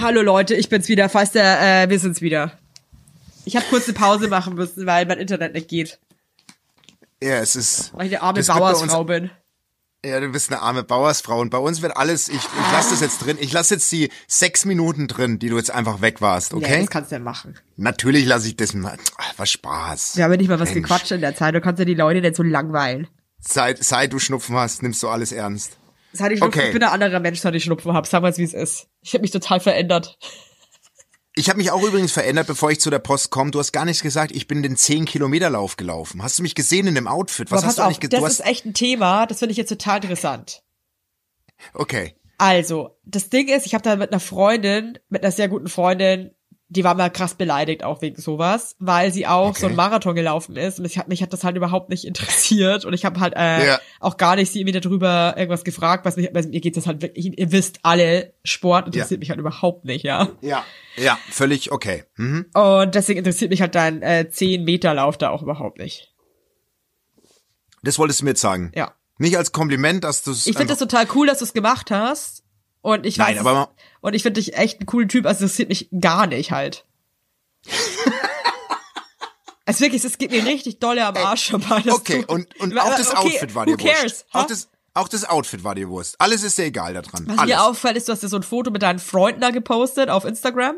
Hallo 0.00 0.22
Leute, 0.22 0.54
ich 0.54 0.68
bin's 0.68 0.88
wieder. 0.88 1.08
Falls 1.08 1.32
der, 1.32 1.82
äh, 1.84 1.90
wir 1.90 1.98
sind's 1.98 2.20
wieder. 2.20 2.52
Ich 3.44 3.56
habe 3.56 3.66
kurz 3.68 3.84
eine 3.84 3.94
Pause 3.94 4.28
machen 4.28 4.54
müssen, 4.54 4.86
weil 4.86 5.06
mein 5.06 5.18
Internet 5.18 5.54
nicht 5.54 5.68
geht. 5.68 5.98
Ja, 7.22 7.36
es 7.38 7.56
ist. 7.56 7.92
Weil 7.94 8.06
ich 8.06 8.12
eine 8.14 8.22
arme 8.22 8.42
Bauersfrau 8.42 9.00
uns- 9.00 9.06
bin. 9.06 9.30
Ja, 10.02 10.18
du 10.18 10.28
bist 10.30 10.50
eine 10.50 10.62
arme 10.62 10.82
Bauersfrau 10.82 11.40
und 11.40 11.50
bei 11.50 11.58
uns 11.58 11.82
wird 11.82 11.94
alles, 11.94 12.30
ich, 12.30 12.36
ich 12.36 12.72
lasse 12.72 12.92
das 12.92 13.00
jetzt 13.02 13.18
drin, 13.18 13.36
ich 13.38 13.52
lasse 13.52 13.74
jetzt 13.74 13.92
die 13.92 14.08
sechs 14.26 14.64
Minuten 14.64 15.08
drin, 15.08 15.38
die 15.38 15.50
du 15.50 15.58
jetzt 15.58 15.70
einfach 15.70 16.00
weg 16.00 16.22
warst, 16.22 16.52
Ja, 16.52 16.56
okay? 16.56 16.80
das 16.80 16.88
kannst 16.88 17.10
du 17.10 17.16
ja 17.16 17.20
machen. 17.20 17.58
Natürlich 17.76 18.24
lasse 18.24 18.48
ich 18.48 18.56
das 18.56 18.72
mal, 18.72 18.96
Ach, 19.18 19.34
was 19.36 19.50
Spaß. 19.50 20.16
Wir 20.16 20.24
haben 20.24 20.30
ja 20.30 20.38
nicht 20.38 20.48
mal 20.48 20.58
was 20.58 20.70
Mensch. 20.72 20.88
gequatscht 20.88 21.10
in 21.10 21.20
der 21.20 21.36
Zeit. 21.36 21.54
Du 21.54 21.60
kannst 21.60 21.80
ja 21.80 21.84
die 21.84 21.92
Leute 21.94 22.22
nicht 22.22 22.34
so 22.34 22.42
langweilen. 22.42 23.08
Seit, 23.40 23.84
seit 23.84 24.14
du 24.14 24.18
Schnupfen 24.18 24.56
hast, 24.56 24.82
nimmst 24.82 25.02
du 25.02 25.08
alles 25.10 25.32
ernst. 25.32 25.76
Ich 26.12 26.18
Schnupfen, 26.18 26.42
Okay. 26.42 26.66
ich 26.68 26.72
bin 26.72 26.82
ein 26.82 26.90
anderer 26.90 27.20
Mensch, 27.20 27.40
seit 27.40 27.54
ich 27.54 27.64
Schnupfen 27.64 27.92
hab. 27.92 28.06
Sag 28.06 28.22
mal, 28.22 28.36
wie 28.36 28.42
es 28.42 28.54
ist. 28.54 28.88
Ich 29.02 29.12
habe 29.14 29.22
mich 29.22 29.30
total 29.30 29.60
verändert. 29.60 30.18
Ich 31.36 31.48
habe 31.48 31.58
mich 31.58 31.70
auch 31.70 31.82
übrigens 31.82 32.10
verändert, 32.12 32.48
bevor 32.48 32.70
ich 32.72 32.80
zu 32.80 32.90
der 32.90 32.98
Post 32.98 33.30
komme. 33.30 33.52
Du 33.52 33.60
hast 33.60 33.72
gar 33.72 33.84
nichts 33.84 34.02
gesagt, 34.02 34.32
ich 34.32 34.48
bin 34.48 34.62
den 34.64 34.76
10-Kilometer-Lauf 34.76 35.76
gelaufen. 35.76 36.22
Hast 36.22 36.38
du 36.38 36.42
mich 36.42 36.56
gesehen 36.56 36.88
in 36.88 36.96
dem 36.96 37.06
Outfit? 37.06 37.50
Was 37.52 37.64
hast 37.64 37.78
du 37.78 37.82
auf, 37.82 37.86
eigentlich 37.86 38.00
ge- 38.00 38.10
das 38.10 38.32
ist 38.32 38.46
echt 38.46 38.66
ein 38.66 38.74
Thema. 38.74 39.26
Das 39.26 39.38
finde 39.38 39.52
ich 39.52 39.56
jetzt 39.58 39.68
total 39.68 40.02
interessant. 40.02 40.62
Okay. 41.74 42.16
Also, 42.38 42.98
das 43.04 43.28
Ding 43.28 43.48
ist, 43.48 43.66
ich 43.66 43.74
habe 43.74 43.82
da 43.84 43.94
mit 43.96 44.10
einer 44.10 44.20
Freundin, 44.20 44.98
mit 45.08 45.22
einer 45.22 45.30
sehr 45.32 45.48
guten 45.48 45.68
Freundin, 45.68 46.32
die 46.72 46.84
war 46.84 46.94
mal 46.94 47.10
krass 47.10 47.34
beleidigt 47.34 47.82
auch 47.82 48.00
wegen 48.00 48.20
sowas, 48.20 48.76
weil 48.78 49.12
sie 49.12 49.26
auch 49.26 49.56
so 49.56 49.66
Okay. 49.66 49.66
einen 49.66 49.76
Marathon 49.76 50.14
gelaufen 50.14 50.54
ist 50.56 50.78
und 50.78 50.84
ich 50.84 50.98
hab, 50.98 51.08
mich 51.08 51.20
hat 51.20 51.32
das 51.32 51.42
halt 51.42 51.56
überhaupt 51.56 51.90
nicht 51.90 52.04
interessiert 52.06 52.84
und 52.84 52.92
ich 52.94 53.04
habe 53.04 53.18
halt 53.18 53.34
äh, 53.36 53.66
Ja. 53.66 53.80
auch 53.98 54.16
gar 54.16 54.36
nicht 54.36 54.52
sie 54.52 54.64
wieder 54.66 54.80
darüber 54.80 55.34
irgendwas 55.36 55.64
gefragt, 55.64 56.04
was 56.04 56.16
mich, 56.16 56.30
weil 56.32 56.46
mir 56.46 56.60
geht 56.60 56.76
das 56.76 56.86
halt 56.86 57.02
wirklich, 57.02 57.36
ihr 57.38 57.52
wisst 57.52 57.80
alle, 57.82 58.32
Sport 58.44 58.86
interessiert 58.86 59.18
Ja. 59.18 59.18
mich 59.18 59.30
halt 59.30 59.40
überhaupt 59.40 59.84
nicht, 59.84 60.04
ja. 60.04 60.28
Ja. 60.40 60.64
Ja, 60.96 61.18
völlig 61.28 61.72
okay. 61.72 62.04
Mhm. 62.16 62.46
Und 62.54 62.94
deswegen 62.94 63.18
interessiert 63.18 63.50
mich 63.50 63.60
halt 63.60 63.74
dein 63.74 64.00
äh, 64.02 64.28
10 64.30 64.64
Meter 64.64 64.94
Lauf 64.94 65.18
da 65.18 65.30
auch 65.30 65.42
überhaupt 65.42 65.78
nicht. 65.78 66.12
Das 67.82 67.98
wolltest 67.98 68.20
du 68.20 68.24
mir 68.24 68.30
jetzt 68.32 68.40
sagen. 68.40 68.72
Ja. 68.74 68.92
Nicht 69.18 69.36
als 69.36 69.52
Kompliment, 69.52 70.04
dass 70.04 70.22
du 70.22 70.30
es. 70.30 70.46
Ich 70.46 70.56
finde 70.56 70.72
das 70.72 70.78
total 70.78 71.06
cool, 71.14 71.26
dass 71.26 71.38
du 71.38 71.44
es 71.44 71.52
gemacht 71.52 71.90
hast. 71.90 72.44
Und 72.82 73.04
ich 73.04 73.18
weiß, 73.18 73.28
Nein, 73.28 73.38
aber 73.38 73.52
ma- 73.54 73.68
und 74.00 74.14
ich 74.14 74.22
finde 74.22 74.40
dich 74.40 74.56
echt 74.56 74.80
ein 74.80 74.86
cooler 74.86 75.08
Typ, 75.08 75.26
also 75.26 75.44
es 75.44 75.58
interessiert 75.58 75.68
mich 75.68 75.88
gar 76.00 76.26
nicht 76.26 76.52
halt. 76.52 76.84
es 79.66 79.80
wirklich, 79.80 80.04
es 80.04 80.18
geht 80.18 80.30
mir 80.30 80.44
richtig 80.44 80.78
dolle 80.80 81.06
am 81.06 81.16
Arsch 81.16 81.50
vorbei. 81.50 81.80
dass 81.84 81.94
Okay, 81.94 82.24
du- 82.26 82.32
und, 82.32 82.58
und 82.60 82.78
auch 82.78 82.96
das 82.96 83.08
okay, 83.14 83.18
Outfit 83.34 83.54
war 83.54 83.66
dir 83.66 83.78
wurscht. 83.78 83.94
cares, 83.96 84.24
Auch 84.32 84.40
ha? 84.42 84.46
das, 84.48 84.68
auch 84.94 85.08
das 85.08 85.24
Outfit 85.24 85.62
war 85.62 85.74
dir 85.74 85.88
wurscht. 85.88 86.14
Alles 86.18 86.42
ist 86.42 86.58
dir 86.58 86.64
egal 86.64 86.94
da 86.94 87.02
dran. 87.02 87.24
Was 87.28 87.38
Alles. 87.38 87.54
mir 87.54 87.62
auffällt, 87.62 87.96
ist, 87.96 88.08
du 88.08 88.12
hast 88.12 88.22
ja 88.22 88.28
so 88.28 88.36
ein 88.36 88.42
Foto 88.42 88.70
mit 88.70 88.82
deinen 88.82 88.98
Freunden 88.98 89.40
da 89.40 89.50
gepostet 89.50 90.08
auf 90.10 90.24
Instagram. 90.24 90.76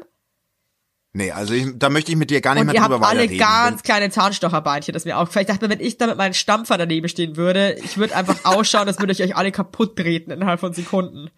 Nee, 1.15 1.31
also 1.31 1.53
ich, 1.53 1.67
da 1.75 1.91
möchte 1.91 2.11
ich 2.11 2.17
mit 2.17 2.31
dir 2.31 2.41
gar 2.41 2.55
nicht 2.55 2.63
Und 2.63 2.67
mehr 2.69 2.75
ihr 2.77 2.81
drüber 2.81 2.95
habt 2.97 3.05
alle 3.05 3.21
weiterreden. 3.21 3.39
ganz 3.39 3.83
kleine 3.83 4.09
Zahnstocherbeinchen, 4.11 4.95
das 4.95 5.05
mir 5.05 5.19
auffällt. 5.19 5.47
Ich 5.49 5.55
dachte 5.55 5.67
mir, 5.69 5.75
wenn 5.79 5.85
ich 5.87 5.99
da 5.99 6.07
mit 6.07 6.17
meinem 6.17 6.33
Stampfer 6.33 6.79
daneben 6.79 7.07
stehen 7.09 7.37
würde, 7.37 7.75
ich 7.85 7.99
würde 7.99 8.17
einfach 8.17 8.37
ausschauen, 8.45 8.89
als 8.89 8.99
würde 8.99 9.13
ich 9.13 9.23
euch 9.23 9.37
alle 9.37 9.53
kaputt 9.53 9.97
treten 9.97 10.31
innerhalb 10.31 10.61
von 10.61 10.73
Sekunden. 10.73 11.31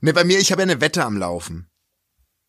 Nee, 0.00 0.12
bei 0.12 0.24
mir, 0.24 0.38
ich 0.38 0.52
habe 0.52 0.62
ja 0.62 0.68
eine 0.68 0.80
Wette 0.80 1.04
am 1.04 1.16
Laufen. 1.16 1.70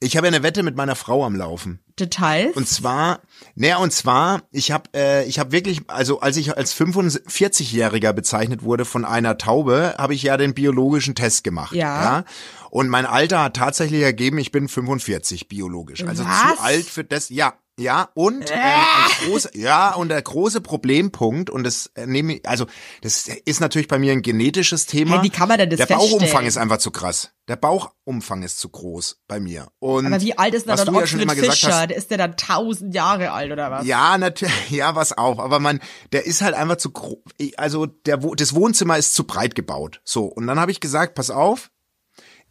Ich 0.04 0.18
habe 0.18 0.26
ja 0.26 0.34
eine 0.34 0.42
Wette 0.42 0.64
mit 0.64 0.76
meiner 0.76 0.96
Frau 0.96 1.24
am 1.24 1.36
Laufen. 1.36 1.80
Details? 2.00 2.56
Und 2.56 2.68
zwar, 2.68 3.22
naja, 3.54 3.78
und 3.78 3.94
zwar, 3.94 4.42
ich 4.52 4.72
habe 4.72 4.90
äh, 4.96 5.26
ich 5.26 5.38
habe 5.38 5.52
wirklich, 5.52 5.82
also 5.90 6.22
als 6.22 6.38
ich 6.38 6.58
als 6.58 6.76
45-Jähriger 6.76 8.12
bezeichnet 8.12 8.64
wurde 8.64 8.86
von 8.86 9.06
einer 9.06 9.38
Taube, 9.38 9.94
habe 10.00 10.16
ich 10.16 10.24
ja 10.24 10.38
den 10.38 10.56
biologischen 10.56 11.14
Test 11.14 11.44
gemacht. 11.44 11.76
Ja. 11.76 12.04
ja. 12.04 12.26
Und 12.72 12.90
mein 12.90 13.06
Alter 13.06 13.44
hat 13.44 13.56
tatsächlich 13.56 14.02
ergeben, 14.02 14.40
ich 14.40 14.52
bin 14.52 14.68
45 14.68 15.48
biologisch. 15.48 16.04
Also 16.04 16.26
Was? 16.26 16.56
zu 16.56 16.64
alt 16.64 16.86
für 16.86 17.04
das, 17.04 17.30
ja. 17.30 17.54
Ja, 17.80 18.10
und 18.14 18.52
äh, 18.52 18.54
ein 18.56 19.26
große, 19.26 19.52
ja, 19.58 19.94
und 19.96 20.10
der 20.10 20.22
große 20.22 20.62
Problempunkt, 20.62 21.50
und 21.50 21.64
das 21.64 21.88
äh, 21.96 22.06
nehme 22.06 22.36
ich, 22.36 22.48
also 22.48 22.66
das 23.02 23.28
ist 23.46 23.60
natürlich 23.62 23.88
bei 23.88 23.98
mir 23.98 24.12
ein 24.12 24.22
genetisches 24.22 24.86
Thema. 24.86 25.16
Hey, 25.16 25.24
wie 25.24 25.30
kann 25.30 25.48
man 25.48 25.58
denn 25.58 25.70
das 25.70 25.78
Der 25.78 25.86
Bauchumfang 25.88 26.20
feststellen? 26.20 26.48
ist 26.48 26.58
einfach 26.58 26.78
zu 26.78 26.92
krass. 26.92 27.32
Der 27.48 27.56
Bauchumfang 27.56 28.44
ist 28.44 28.60
zu 28.60 28.70
groß 28.70 29.22
bei 29.28 29.40
mir. 29.40 29.70
Und 29.80 30.06
Aber 30.06 30.22
wie 30.22 30.38
alt 30.38 30.54
ist 30.54 30.68
denn 30.68 30.76
dann 30.76 30.86
du 30.86 31.00
ja 31.00 31.08
schon 31.08 31.20
immer 31.22 31.34
gesagt 31.34 31.58
Fischer? 31.58 31.74
hast, 31.82 31.90
Der 31.90 31.98
ist 31.98 32.12
der 32.12 32.18
dann 32.20 32.38
tausend 32.38 32.94
Jahre 32.94 33.32
alt 33.32 33.52
oder 33.52 33.72
was? 33.72 33.86
ja, 33.88 34.18
natürlich, 34.18 34.54
ja, 34.70 34.94
was 34.96 35.18
auch. 35.18 35.40
Aber 35.40 35.60
man, 35.60 35.80
der 36.12 36.26
ist 36.26 36.42
halt 36.42 36.54
einfach 36.54 36.78
zu 36.78 36.92
groß. 36.92 37.18
Also 37.58 37.88
der, 37.88 38.18
das 38.18 38.54
Wohnzimmer 38.54 38.98
ist 38.98 39.16
zu 39.16 39.24
breit 39.26 39.56
gebaut. 39.56 40.02
So 40.04 40.26
und 40.26 40.46
dann 40.46 40.60
habe 40.60 40.72
ich 40.72 40.82
gesagt, 40.82 41.16
pass 41.16 41.32
auf, 41.32 41.71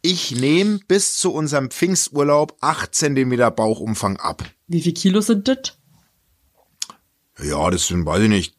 ich 0.01 0.31
nehme 0.31 0.79
bis 0.87 1.17
zu 1.17 1.33
unserem 1.33 1.69
Pfingsturlaub 1.69 2.57
acht 2.61 2.95
Zentimeter 2.95 3.51
Bauchumfang 3.51 4.17
ab. 4.17 4.43
Wie 4.67 4.81
viel 4.81 4.93
Kilo 4.93 5.21
sind 5.21 5.47
das? 5.47 5.77
Ja, 7.41 7.69
das 7.71 7.87
sind, 7.87 8.05
weiß 8.05 8.23
ich 8.23 8.29
nicht, 8.29 8.55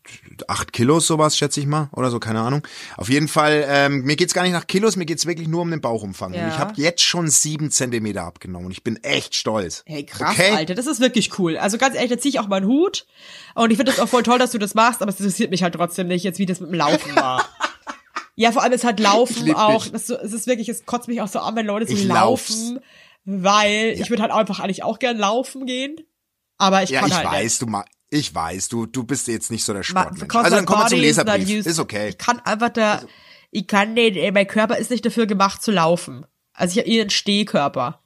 acht 0.49 0.73
Kilos 0.73 1.07
sowas, 1.07 1.37
schätze 1.37 1.61
ich 1.61 1.67
mal, 1.67 1.89
oder 1.93 2.11
so, 2.11 2.19
keine 2.19 2.41
Ahnung. 2.41 2.67
Auf 2.97 3.09
jeden 3.09 3.29
Fall, 3.29 3.65
ähm, 3.69 4.03
mir 4.03 4.17
geht's 4.17 4.35
gar 4.35 4.43
nicht 4.43 4.53
nach 4.53 4.67
Kilos, 4.67 4.97
mir 4.97 5.05
geht's 5.05 5.27
wirklich 5.27 5.47
nur 5.47 5.63
um 5.63 5.71
den 5.71 5.81
Bauchumfang. 5.81 6.35
Ja. 6.35 6.45
Und 6.45 6.49
ich 6.49 6.59
habe 6.59 6.73
jetzt 6.77 7.03
schon 7.03 7.29
sieben 7.29 7.71
Zentimeter 7.71 8.25
abgenommen 8.25 8.67
und 8.67 8.73
ich 8.73 8.83
bin 8.83 8.97
echt 9.05 9.37
stolz. 9.37 9.85
Hey, 9.87 10.05
krass, 10.05 10.33
okay? 10.33 10.53
Alter, 10.57 10.75
das 10.75 10.87
ist 10.87 11.01
wirklich 11.01 11.39
cool. 11.39 11.59
Also 11.59 11.79
ganz 11.79 11.95
ehrlich, 11.95 12.11
da 12.11 12.19
zieh 12.19 12.31
ich 12.31 12.41
auch 12.41 12.49
meinen 12.49 12.67
Hut. 12.67 13.07
Und 13.55 13.71
ich 13.71 13.77
finde 13.77 13.93
das 13.93 14.01
auch 14.01 14.09
voll 14.09 14.23
toll, 14.23 14.39
dass 14.39 14.51
du 14.51 14.59
das 14.59 14.75
machst, 14.75 15.03
aber 15.03 15.11
es 15.11 15.21
interessiert 15.21 15.51
mich 15.51 15.63
halt 15.63 15.75
trotzdem 15.75 16.09
nicht, 16.09 16.25
jetzt 16.25 16.39
wie 16.39 16.47
das 16.47 16.61
mit 16.61 16.71
dem 16.71 16.75
Laufen 16.75 17.15
war. 17.15 17.49
ja, 18.35 18.53
vor 18.53 18.63
allem 18.63 18.73
ist 18.73 18.85
halt 18.85 18.99
Ich 19.01 19.05
Laufen 19.07 19.55
auch, 19.55 19.87
das 19.87 20.09
es 20.11 20.33
ist 20.33 20.47
wirklich, 20.47 20.69
es 20.69 20.85
kotzt 20.87 21.09
mich 21.09 21.21
auch 21.21 21.29
so 21.29 21.39
an, 21.41 21.55
wenn 21.57 21.67
Leute 21.67 21.87
so 21.87 21.93
Ich 21.93 22.05
lauf's. 22.05 22.51
laufen, 22.51 22.81
weil 23.25 23.95
ich 24.01 24.11
würde 24.11 24.23
halt 24.23 24.33
einfach 24.33 24.61
eigentlich 24.61 24.83
auch 24.83 24.99
gern 24.99 25.19
laufen 25.19 25.67
gehen. 25.67 25.97
Aber 26.59 26.83
ich 26.83 26.91
Ja, 26.91 27.01
kann 27.01 27.09
ich 27.11 27.15
halt 27.17 27.27
weiß, 27.27 27.43
nicht. 27.45 27.63
du 27.63 27.67
ma 27.67 27.85
ich 28.15 28.35
weiß, 28.35 28.69
du, 28.69 28.85
du 28.85 29.05
bist 29.05 29.27
jetzt 29.29 29.51
nicht 29.51 29.65
so 29.65 29.73
der 29.73 29.83
Sportmensch. 29.83 30.35
Also 30.35 30.57
dann 30.57 30.67
kommen 30.67 30.83
wir 30.83 30.89
zum 30.89 31.01
Leserbrief. 31.01 31.65
Ist 31.65 31.79
okay. 31.79 32.11
Ich 32.11 32.19
kann 32.19 32.41
einfach 32.41 32.69
da, 32.69 33.01
ich 33.51 33.67
kann 33.67 33.95
nicht, 33.95 34.17
ey, 34.17 34.31
mein 34.33 34.47
Körper 34.47 34.77
ist 34.77 34.91
nicht 34.91 35.05
dafür 35.07 35.27
gemacht 35.27 35.63
zu 35.63 35.71
laufen. 35.71 36.27
Also 36.53 36.73
ich 36.73 36.79
habe 36.85 36.91
eher 36.95 37.01
einen 37.03 37.11
Stehkörper. 37.11 38.01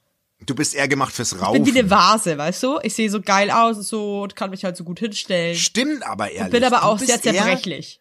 Du 0.47 0.55
bist 0.55 0.77
eher 0.77 0.87
gemacht 0.87 1.13
fürs 1.13 1.33
Ich 1.33 1.41
Raufen. 1.43 1.65
bin 1.65 1.75
wie 1.75 1.79
eine 1.81 1.91
Vase, 1.91 2.39
weißt 2.39 2.63
du? 2.63 2.79
Ich 2.85 2.95
sehe 2.95 3.11
so 3.11 3.21
geil 3.21 3.51
aus 3.51 3.79
und 3.79 3.83
so 3.83 4.23
und 4.23 4.37
kann 4.37 4.51
mich 4.51 4.65
halt 4.65 4.77
so 4.77 4.85
gut 4.85 5.01
hinstellen. 5.01 5.57
Stimmt 5.57 6.07
aber 6.07 6.31
ehrlich. 6.31 6.53
bin 6.53 6.63
aber 6.63 6.85
auch 6.85 7.01
sehr 7.01 7.21
zerbrechlich. 7.21 8.01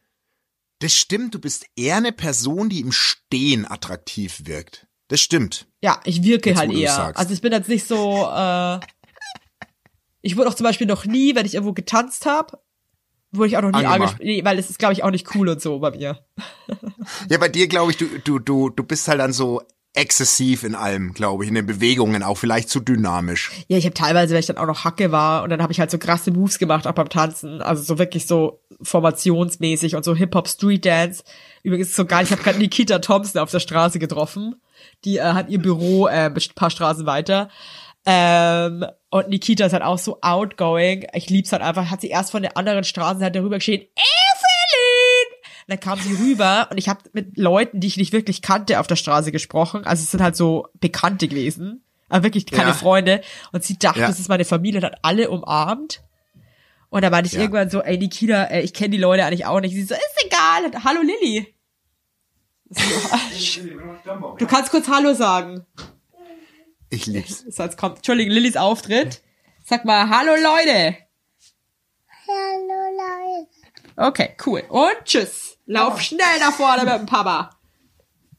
Das 0.80 0.94
stimmt, 0.94 1.34
du 1.34 1.40
bist 1.40 1.66
eher 1.76 1.98
eine 1.98 2.12
Person, 2.12 2.70
die 2.70 2.82
im 2.82 2.92
Stehen 2.92 3.70
attraktiv 3.70 4.42
wirkt. 4.46 4.88
Das 5.08 5.22
stimmt. 5.22 5.68
Ja, 5.82 6.00
ich 6.04 6.24
wirke 6.24 6.50
Jetzt, 6.50 6.60
halt 6.60 6.74
es 6.74 6.80
eher. 6.80 7.18
Also 7.18 7.34
ich 7.34 7.42
bin 7.42 7.52
jetzt 7.52 7.70
nicht 7.70 7.88
so, 7.88 8.28
äh, 8.34 8.80
ich 10.22 10.36
wurde 10.36 10.50
auch 10.50 10.56
zum 10.56 10.64
Beispiel 10.64 10.88
noch 10.88 11.06
nie, 11.06 11.36
wenn 11.36 11.46
ich 11.46 11.54
irgendwo 11.54 11.74
getanzt 11.74 12.26
habe, 12.26 12.60
wurde 13.32 13.48
ich 13.48 13.58
auch 13.58 13.62
noch 13.62 13.72
nie 13.72 13.86
angesprochen, 13.86 14.26
nee, 14.26 14.44
weil 14.44 14.58
das 14.58 14.70
ist, 14.70 14.80
glaube 14.80 14.94
ich, 14.94 15.04
auch 15.04 15.12
nicht 15.12 15.36
cool 15.36 15.50
und 15.50 15.62
so 15.62 15.80
bei 15.80 15.92
mir. 15.92 16.26
Ja, 17.30 17.38
bei 17.38 17.50
dir 17.50 17.68
glaube 17.68 17.92
ich, 17.92 17.98
du, 17.98 18.08
du, 18.24 18.40
du, 18.40 18.70
du 18.70 18.84
bist 18.84 19.08
halt 19.08 19.20
dann 19.20 19.34
so 19.34 19.62
exzessiv 19.96 20.64
in 20.64 20.76
allem, 20.76 21.14
glaube 21.14 21.44
ich, 21.44 21.50
in 21.50 21.56
den 21.56 21.66
Bewegungen 21.66 22.24
auch 22.24 22.38
vielleicht 22.38 22.70
zu 22.70 22.80
dynamisch. 22.80 23.52
Ja, 23.68 23.78
ich 23.78 23.86
habe 23.86 23.94
teilweise, 23.94 24.34
wenn 24.34 24.40
ich 24.40 24.46
dann 24.46 24.58
auch 24.58 24.66
noch 24.66 24.84
Hacke 24.84 25.12
war 25.12 25.44
und 25.44 25.50
dann 25.50 25.62
habe 25.62 25.72
ich 25.72 25.80
halt 25.80 25.92
so 25.92 25.98
krasse 25.98 26.32
Moves 26.32 26.60
gemacht, 26.60 26.88
auch 26.88 26.94
beim 26.94 27.10
Tanzen. 27.10 27.62
Also 27.62 27.84
so 27.84 27.98
wirklich 27.98 28.28
so 28.28 28.62
formationsmäßig 28.82 29.96
und 29.96 30.04
so 30.04 30.16
Hip-Hop 30.16 30.48
Street 30.48 30.86
Dance. 30.86 31.24
Übrigens 31.64 31.90
ist 31.90 31.96
so 31.96 32.06
geil, 32.06 32.26
ich 32.26 32.32
habe 32.32 32.44
gerade 32.44 32.60
Nikita 32.60 33.00
Thompson 33.00 33.42
auf 33.42 33.52
der 33.52 33.60
Straße 33.60 34.00
getroffen. 34.00 34.56
Die 35.04 35.18
äh, 35.18 35.24
hat 35.24 35.50
ihr 35.50 35.60
Büro 35.60 36.08
äh, 36.08 36.30
ein 36.30 36.36
paar 36.56 36.70
Straßen 36.70 37.06
weiter. 37.06 37.50
Ähm, 38.06 38.86
und 39.10 39.30
Nikita 39.30 39.66
ist 39.66 39.74
halt 39.74 39.84
auch 39.84 39.98
so 39.98 40.20
outgoing. 40.22 41.08
Ich 41.14 41.30
lieb's 41.30 41.52
halt 41.52 41.62
einfach. 41.62 41.90
Hat 41.90 42.02
sie 42.02 42.10
erst 42.10 42.32
von 42.32 42.44
der 42.44 42.58
anderen 42.58 42.84
Straßenseite 42.84 43.42
rüber 43.42 43.58
geschrien, 43.58 43.82
Evelyn! 43.82 45.05
Und 45.68 45.72
dann 45.72 45.80
kam 45.80 46.00
sie 46.00 46.14
rüber 46.14 46.68
und 46.70 46.78
ich 46.78 46.88
habe 46.90 47.00
mit 47.14 47.38
Leuten, 47.38 47.80
die 47.80 47.88
ich 47.88 47.98
nicht 47.98 48.14
wirklich 48.14 48.44
kannte, 48.44 48.80
auf 48.80 48.86
der 48.86 48.96
Straße 48.98 49.32
gesprochen. 49.32 49.84
Also 49.84 50.04
es 50.04 50.12
sind 50.12 50.22
halt 50.22 50.36
so 50.36 50.68
Bekannte 50.76 51.28
gewesen. 51.28 51.84
Aber 52.08 52.24
wirklich 52.24 52.46
keine 52.46 52.70
Ja. 52.70 52.74
Freunde. 52.76 53.22
Und 53.52 53.64
sie 53.64 53.80
dachte, 53.80 54.02
Ja. 54.02 54.08
das 54.08 54.20
ist 54.20 54.30
meine 54.30 54.46
Familie 54.46 54.80
und 54.80 54.86
hat 54.86 55.00
alle 55.02 55.32
umarmt. 55.32 56.04
Und 56.90 57.02
da 57.04 57.10
meinte 57.10 57.28
ich 57.28 57.34
Ja. 57.34 57.40
irgendwann 57.42 57.72
so, 57.72 57.82
ey 57.82 57.98
Nikita, 57.98 58.44
ey, 58.44 58.62
ich 58.64 58.76
kenne 58.76 58.92
die 58.92 58.98
Leute 59.00 59.26
eigentlich 59.26 59.48
auch 59.48 59.60
nicht. 59.60 59.74
Sie 59.74 59.82
so, 59.84 59.96
ist 59.96 60.26
egal. 60.26 60.66
Und, 60.66 60.84
Hallo 60.84 61.02
Lilly. 61.02 61.52
So, 62.70 64.36
du 64.38 64.46
kannst 64.48 64.72
kurz 64.72 64.88
Hallo 64.88 65.14
sagen. 65.14 65.66
Ich 66.90 67.08
lieb's. 67.08 67.44
So, 67.50 67.64
jetzt 67.64 67.78
kommt, 67.78 67.98
Entschuldigung, 67.98 68.34
Lillys 68.34 68.56
Auftritt. 68.56 69.22
Sag 69.64 69.84
mal, 69.86 70.10
hallo 70.10 70.32
Leute. 70.34 70.96
Hallo 72.28 72.92
Leute. 72.92 73.50
Okay, 73.98 74.36
cool. 74.46 74.64
Und 74.70 74.94
tschüss. 75.06 75.55
Lauf 75.66 76.02
schnell 76.02 76.40
nach 76.40 76.54
vorne 76.54 76.84
mit 76.86 76.94
dem 76.94 77.06
Papa. 77.06 77.50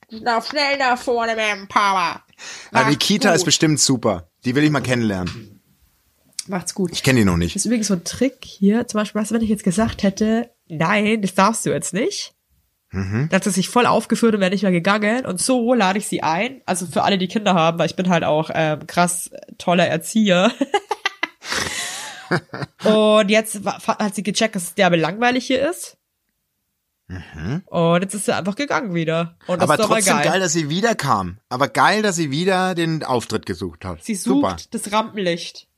Lauf 0.08 0.46
schnell 0.48 0.78
nach 0.78 0.98
vorne 0.98 1.34
mit 1.34 1.44
dem 1.44 1.68
Papa. 1.68 2.22
Aber 2.70 2.80
Macht's 2.84 2.90
Nikita 2.90 3.30
gut. 3.30 3.36
ist 3.36 3.44
bestimmt 3.44 3.80
super. 3.80 4.28
Die 4.44 4.54
will 4.54 4.64
ich 4.64 4.70
mal 4.70 4.80
kennenlernen. 4.80 5.60
Macht's 6.46 6.74
gut. 6.74 6.92
Ich 6.92 7.02
kenne 7.02 7.20
die 7.20 7.24
noch 7.24 7.36
nicht. 7.36 7.56
Das 7.56 7.62
ist 7.62 7.66
übrigens 7.66 7.88
so 7.88 7.94
ein 7.94 8.04
Trick 8.04 8.44
hier. 8.44 8.86
Zum 8.86 9.00
Beispiel, 9.00 9.20
was, 9.20 9.32
wenn 9.32 9.42
ich 9.42 9.48
jetzt 9.48 9.64
gesagt 9.64 10.04
hätte, 10.04 10.50
nein, 10.68 11.22
das 11.22 11.34
darfst 11.34 11.66
du 11.66 11.70
jetzt 11.70 11.92
nicht. 11.92 12.34
Mhm. 12.92 13.28
Dann 13.28 13.36
hat 13.36 13.44
sie 13.44 13.50
sich 13.50 13.68
voll 13.68 13.86
aufgeführt 13.86 14.34
und 14.34 14.40
wäre 14.40 14.52
nicht 14.52 14.62
mehr 14.62 14.70
gegangen. 14.70 15.26
Und 15.26 15.40
so 15.40 15.74
lade 15.74 15.98
ich 15.98 16.06
sie 16.06 16.22
ein. 16.22 16.62
Also 16.66 16.86
für 16.86 17.02
alle, 17.02 17.18
die 17.18 17.26
Kinder 17.26 17.54
haben, 17.54 17.78
weil 17.78 17.86
ich 17.86 17.96
bin 17.96 18.08
halt 18.08 18.22
auch 18.22 18.50
ähm, 18.54 18.86
krass 18.86 19.30
toller 19.58 19.88
Erzieher. 19.88 20.52
und 22.84 23.28
jetzt 23.28 23.60
hat 23.64 24.14
sie 24.14 24.22
gecheckt, 24.22 24.54
dass 24.54 24.62
es 24.62 24.74
derbe 24.74 24.96
langweilig 24.96 25.46
hier 25.46 25.68
ist. 25.68 25.96
Und 27.66 28.02
jetzt 28.02 28.14
ist 28.14 28.24
sie 28.26 28.34
einfach 28.34 28.56
gegangen 28.56 28.94
wieder. 28.94 29.36
Und 29.46 29.60
das 29.60 29.68
Mhm. 29.68 29.72
Aber 29.72 29.74
ist 29.74 29.80
doch 29.80 29.88
trotzdem 29.94 30.16
geil. 30.16 30.24
geil. 30.24 30.40
dass 30.40 30.52
sie 30.52 30.68
wieder 30.68 30.94
kam. 30.94 31.38
Aber 31.48 31.68
geil, 31.68 32.02
dass 32.02 32.16
sie 32.16 32.30
wieder 32.30 32.74
den 32.74 33.04
Auftritt 33.04 33.46
gesucht 33.46 33.84
hat. 33.84 34.02
Sie 34.04 34.14
sucht 34.16 34.42
Super. 34.42 34.56
das 34.72 34.92
Rampenlicht. 34.92 35.68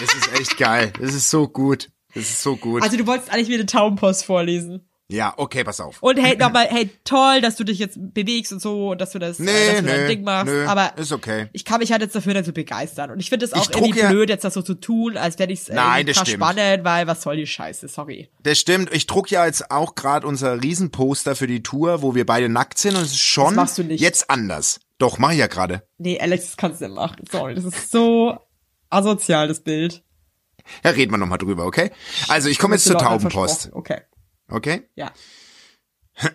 Das 0.00 0.14
ist 0.14 0.40
echt 0.40 0.56
geil. 0.58 0.92
Das 1.00 1.14
ist 1.14 1.30
so 1.30 1.48
gut. 1.48 1.90
Das 2.14 2.24
ist 2.24 2.42
so 2.42 2.56
gut. 2.56 2.82
Also 2.82 2.96
du 2.96 3.06
wolltest 3.06 3.30
eigentlich 3.30 3.48
wieder 3.48 3.66
Taubenpost 3.66 4.24
vorlesen. 4.24 4.88
Ja, 5.08 5.34
okay, 5.36 5.62
pass 5.62 5.80
auf. 5.80 6.02
Und 6.02 6.18
hey, 6.18 6.36
nochmal, 6.38 6.66
hey, 6.68 6.90
toll, 7.04 7.40
dass 7.40 7.56
du 7.56 7.64
dich 7.64 7.78
jetzt 7.78 7.96
bewegst 7.98 8.52
und 8.52 8.60
so 8.60 8.90
und 8.90 9.00
dass 9.00 9.12
du 9.12 9.18
das, 9.18 9.38
äh, 9.38 9.44
Nee, 9.44 9.52
dass 9.66 9.76
du 9.76 9.82
dein 9.86 10.00
nee, 10.02 10.06
Ding 10.08 10.24
machst. 10.24 10.46
nö, 10.46 10.66
aber 10.66 10.96
ist 10.98 11.12
okay. 11.12 11.48
ich 11.52 11.64
kann 11.64 11.78
mich 11.80 11.92
halt 11.92 12.02
jetzt 12.02 12.14
dafür 12.16 12.42
so 12.44 12.52
begeistern. 12.52 13.10
Und 13.10 13.20
ich 13.20 13.28
finde 13.28 13.46
es 13.46 13.52
auch 13.52 13.70
Ich 13.70 13.76
irgendwie 13.76 14.00
ja- 14.00 14.10
blöd, 14.10 14.28
jetzt 14.28 14.44
das 14.44 14.54
so 14.54 14.62
zu 14.62 14.74
tun, 14.74 15.16
als 15.16 15.38
wenn 15.38 15.50
ich 15.50 15.60
es 15.60 15.68
äh, 15.68 16.24
spannend, 16.24 16.84
weil 16.84 17.06
was 17.06 17.22
soll 17.22 17.36
die 17.36 17.46
Scheiße, 17.46 17.88
sorry. 17.88 18.28
Das 18.42 18.58
stimmt. 18.58 18.92
Ich 18.92 19.06
druck 19.06 19.30
ja 19.30 19.46
jetzt 19.46 19.70
auch 19.70 19.94
gerade 19.94 20.26
unser 20.26 20.62
Riesenposter 20.62 21.36
für 21.36 21.46
die 21.46 21.62
Tour, 21.62 22.02
wo 22.02 22.14
wir 22.14 22.26
beide 22.26 22.48
nackt 22.48 22.78
sind 22.78 22.96
und 22.96 23.02
es 23.02 23.12
ist 23.12 23.18
schon 23.20 23.46
Das 23.46 23.54
machst 23.54 23.78
du 23.78 23.84
nicht. 23.84 24.00
jetzt 24.00 24.28
anders. 24.28 24.80
Doch, 24.98 25.18
mach 25.18 25.30
ich 25.32 25.38
ja 25.38 25.46
gerade. 25.46 25.82
Nee, 25.98 26.18
Alex, 26.18 26.46
das 26.46 26.56
kannst 26.56 26.80
du 26.80 26.86
nicht 26.86 26.94
machen. 26.96 27.16
Sorry, 27.30 27.54
das 27.54 27.64
ist 27.64 27.90
so 27.90 28.38
asozial, 28.90 29.46
das 29.46 29.60
Bild. 29.60 30.02
Ja, 30.82 30.90
reden 30.90 31.12
wir 31.12 31.18
nochmal 31.18 31.38
drüber, 31.38 31.64
okay? 31.64 31.90
Also, 32.28 32.48
ich 32.48 32.58
komme 32.58 32.74
jetzt 32.74 32.84
zur 32.86 32.98
Taubenpost. 32.98 33.70
Okay, 33.72 34.00
okay? 34.48 34.88
ja. 34.94 35.12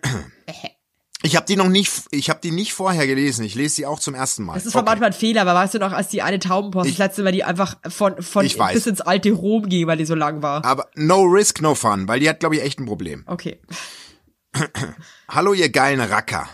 Ich 1.24 1.36
habe 1.36 1.46
die 1.46 1.56
noch 1.56 1.68
nicht, 1.70 1.92
ich 2.10 2.32
habe 2.32 2.40
die 2.42 2.50
nicht 2.50 2.74
vorher 2.74 3.06
gelesen. 3.06 3.46
Ich 3.46 3.54
lese 3.54 3.76
sie 3.76 3.86
auch 3.86 4.00
zum 4.00 4.16
ersten 4.16 4.44
Mal. 4.44 4.56
Das 4.56 4.66
ist 4.66 4.76
okay. 4.76 4.86
manchmal 4.86 5.10
ein 5.12 5.14
Fehler, 5.14 5.42
aber 5.42 5.54
weißt 5.54 5.76
du 5.76 5.78
noch, 5.78 5.92
als 5.92 6.08
die 6.08 6.24
eine 6.24 6.40
Taubenpost, 6.40 6.88
Ich- 6.90 6.96
das 6.98 7.06
letzte 7.10 7.22
Mal, 7.22 7.32
die 7.32 7.44
einfach 7.44 7.78
von, 7.90 8.20
von 8.24 8.44
Ich 8.44 8.58
weiß. 8.58 8.74
bis 8.74 8.88
ins 8.88 9.02
alte 9.02 9.32
Rom 9.32 9.70
ging, 9.70 9.86
weil 9.86 9.98
die 9.98 10.06
so 10.08 10.16
lang 10.16 10.42
war. 10.42 10.66
Aber 10.66 10.90
no 10.96 11.22
risk, 11.22 11.62
no 11.62 11.76
fun, 11.76 12.08
weil 12.08 12.20
die 12.20 12.28
hat, 12.28 12.40
glaube 12.40 12.56
ich, 12.56 12.64
echt 12.64 12.80
ein 12.80 12.88
Problem. 12.88 13.24
Okay. 13.28 13.62
Hallo, 15.30 15.54
ihr 15.54 15.70
geilen 15.70 16.02
Racker. 16.02 16.50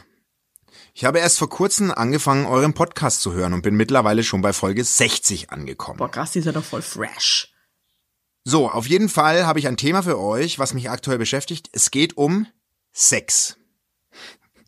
Ich 0.93 1.05
habe 1.05 1.19
erst 1.19 1.39
vor 1.39 1.49
kurzem 1.49 1.89
angefangen, 1.91 2.45
euren 2.45 2.73
Podcast 2.73 3.21
zu 3.21 3.31
hören 3.31 3.53
und 3.53 3.61
bin 3.61 3.75
mittlerweile 3.75 4.21
schon 4.23 4.41
bei 4.41 4.51
Folge 4.51 4.83
60 4.83 5.49
angekommen. 5.49 5.97
Boah, 5.97 6.11
krass, 6.11 6.31
die 6.33 6.39
ist 6.39 6.45
ja 6.45 6.51
doch 6.51 6.65
voll 6.65 6.81
fresh. 6.81 7.53
So, 8.49 8.69
auf 8.69 8.87
jeden 8.87 9.09
Fall 9.09 9.45
habe 9.45 9.59
ich 9.59 9.67
ein 9.67 9.75
Thema 9.75 10.03
für 10.03 10.17
euch, 10.17 10.57
was 10.57 10.73
mich 10.73 10.89
aktuell 10.89 11.17
beschäftigt. 11.17 11.69
Es 11.73 11.91
geht 11.91 12.15
um 12.15 12.47
Sex. 12.93 13.57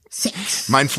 Sex. 0.09 0.67
Mein, 0.67 0.89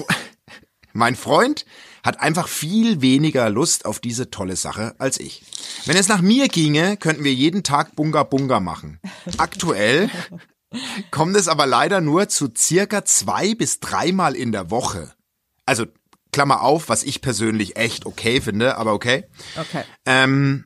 mein 0.95 1.15
Freund 1.15 1.67
hat 2.03 2.21
einfach 2.21 2.49
viel 2.49 3.03
weniger 3.03 3.51
Lust 3.51 3.85
auf 3.85 4.01
diese 4.01 4.31
tolle 4.31 4.57
Sache 4.57 4.95
als 4.97 5.21
ich. 5.21 5.43
Wenn 5.85 5.99
es 5.99 6.09
nach 6.09 6.23
mir 6.23 6.49
ginge, 6.49 6.97
könnten 6.97 7.23
wir 7.23 7.35
jeden 7.35 7.65
Tag 7.65 7.97
Bunga 7.97 8.23
Bunga 8.23 8.61
machen. 8.61 8.99
Aktuell 9.37 10.09
kommt 11.11 11.37
es 11.37 11.49
aber 11.49 11.67
leider 11.67 12.01
nur 12.01 12.31
zu 12.31 12.49
circa 12.57 13.05
zwei 13.05 13.55
bis 13.55 13.81
dreimal 13.81 14.35
in 14.35 14.53
der 14.53 14.71
Woche. 14.71 15.13
Also, 15.67 15.85
Klammer 16.33 16.63
auf, 16.63 16.89
was 16.89 17.03
ich 17.03 17.21
persönlich 17.21 17.77
echt 17.77 18.07
okay 18.07 18.41
finde, 18.41 18.79
aber 18.79 18.95
okay. 18.95 19.27
Okay. 19.59 19.83
Ähm, 20.07 20.65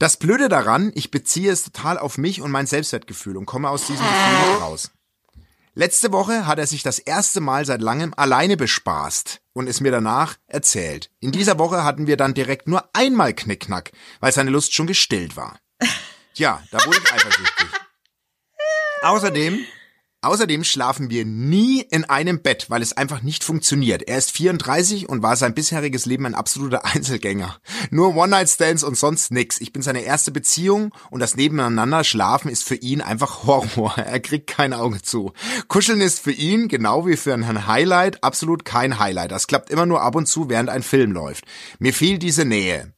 das 0.00 0.16
Blöde 0.16 0.48
daran, 0.48 0.90
ich 0.94 1.10
beziehe 1.10 1.52
es 1.52 1.62
total 1.62 1.98
auf 1.98 2.16
mich 2.16 2.40
und 2.40 2.50
mein 2.50 2.66
Selbstwertgefühl 2.66 3.36
und 3.36 3.44
komme 3.44 3.68
aus 3.68 3.86
diesem 3.86 4.04
Gefühl 4.06 4.50
nicht 4.50 4.60
raus. 4.62 4.90
Letzte 5.74 6.10
Woche 6.10 6.46
hat 6.46 6.58
er 6.58 6.66
sich 6.66 6.82
das 6.82 6.98
erste 6.98 7.40
Mal 7.40 7.66
seit 7.66 7.82
langem 7.82 8.14
alleine 8.16 8.56
bespaßt 8.56 9.42
und 9.52 9.68
es 9.68 9.80
mir 9.80 9.92
danach 9.92 10.36
erzählt. 10.46 11.10
In 11.20 11.32
dieser 11.32 11.58
Woche 11.58 11.84
hatten 11.84 12.06
wir 12.06 12.16
dann 12.16 12.32
direkt 12.32 12.66
nur 12.66 12.88
einmal 12.94 13.34
Knickknack, 13.34 13.92
weil 14.20 14.32
seine 14.32 14.50
Lust 14.50 14.74
schon 14.74 14.86
gestillt 14.86 15.36
war. 15.36 15.58
Tja, 16.34 16.62
da 16.70 16.78
wurde 16.86 16.98
ich 17.04 17.12
eifersüchtig. 17.12 17.66
Außerdem, 19.02 19.64
außerdem 20.22 20.64
schlafen 20.64 21.10
wir 21.10 21.24
nie 21.24 21.80
in 21.80 22.04
einem 22.04 22.42
Bett, 22.42 22.66
weil 22.68 22.82
es 22.82 22.92
einfach 22.92 23.22
nicht 23.22 23.44
funktioniert. 23.44 24.02
Er 24.02 24.18
ist 24.18 24.30
34 24.30 25.08
und 25.08 25.22
war 25.22 25.36
sein 25.36 25.54
bisheriges 25.54 26.06
Leben 26.06 26.26
ein 26.26 26.34
absoluter 26.34 26.84
Einzelgänger. 26.94 27.56
Nur 27.90 28.16
One-Night-Stands 28.16 28.84
und 28.84 28.96
sonst 28.96 29.30
nix. 29.30 29.60
Ich 29.60 29.72
bin 29.72 29.82
seine 29.82 30.02
erste 30.02 30.30
Beziehung 30.30 30.94
und 31.10 31.20
das 31.20 31.36
Nebeneinander 31.36 32.04
schlafen 32.04 32.50
ist 32.50 32.64
für 32.64 32.76
ihn 32.76 33.00
einfach 33.00 33.44
Horror. 33.44 33.96
Er 34.10 34.20
kriegt 34.20 34.48
kein 34.48 34.72
Auge 34.72 35.02
zu. 35.02 35.32
Kuscheln 35.68 36.00
ist 36.00 36.20
für 36.20 36.32
ihn, 36.32 36.68
genau 36.68 37.06
wie 37.06 37.16
für 37.16 37.34
einen 37.34 37.66
Highlight, 37.66 38.24
absolut 38.24 38.64
kein 38.64 38.98
Highlight. 38.98 39.30
Das 39.30 39.46
klappt 39.46 39.70
immer 39.70 39.86
nur 39.86 40.02
ab 40.02 40.16
und 40.16 40.26
zu, 40.26 40.48
während 40.48 40.68
ein 40.68 40.82
Film 40.82 41.12
läuft. 41.12 41.44
Mir 41.78 41.94
fehlt 41.94 42.22
diese 42.22 42.44
Nähe. 42.44 42.92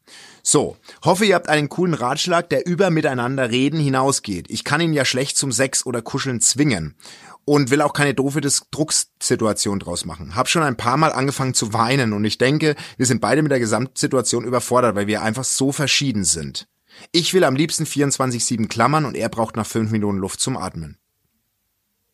So, 0.44 0.76
hoffe 1.04 1.24
ihr 1.24 1.36
habt 1.36 1.48
einen 1.48 1.68
coolen 1.68 1.94
Ratschlag, 1.94 2.50
der 2.50 2.66
über 2.66 2.90
miteinander 2.90 3.50
reden 3.50 3.78
hinausgeht. 3.78 4.50
Ich 4.50 4.64
kann 4.64 4.80
ihn 4.80 4.92
ja 4.92 5.04
schlecht 5.04 5.36
zum 5.36 5.52
Sex 5.52 5.86
oder 5.86 6.02
Kuscheln 6.02 6.40
zwingen 6.40 6.96
und 7.44 7.70
will 7.70 7.80
auch 7.80 7.92
keine 7.92 8.14
doofe 8.14 8.40
Drucksituation 8.40 9.78
draus 9.78 10.04
machen. 10.04 10.34
Hab 10.34 10.48
schon 10.48 10.62
ein 10.62 10.76
paar 10.76 10.96
Mal 10.96 11.12
angefangen 11.12 11.54
zu 11.54 11.72
weinen 11.72 12.12
und 12.12 12.24
ich 12.24 12.38
denke, 12.38 12.74
wir 12.96 13.06
sind 13.06 13.20
beide 13.20 13.42
mit 13.42 13.52
der 13.52 13.60
Gesamtsituation 13.60 14.44
überfordert, 14.44 14.96
weil 14.96 15.06
wir 15.06 15.22
einfach 15.22 15.44
so 15.44 15.70
verschieden 15.70 16.24
sind. 16.24 16.66
Ich 17.12 17.34
will 17.34 17.44
am 17.44 17.56
liebsten 17.56 17.84
24-7 17.84 18.68
klammern 18.68 19.04
und 19.04 19.16
er 19.16 19.28
braucht 19.28 19.56
nach 19.56 19.66
fünf 19.66 19.90
Minuten 19.92 20.18
Luft 20.18 20.40
zum 20.40 20.56
Atmen. 20.56 20.98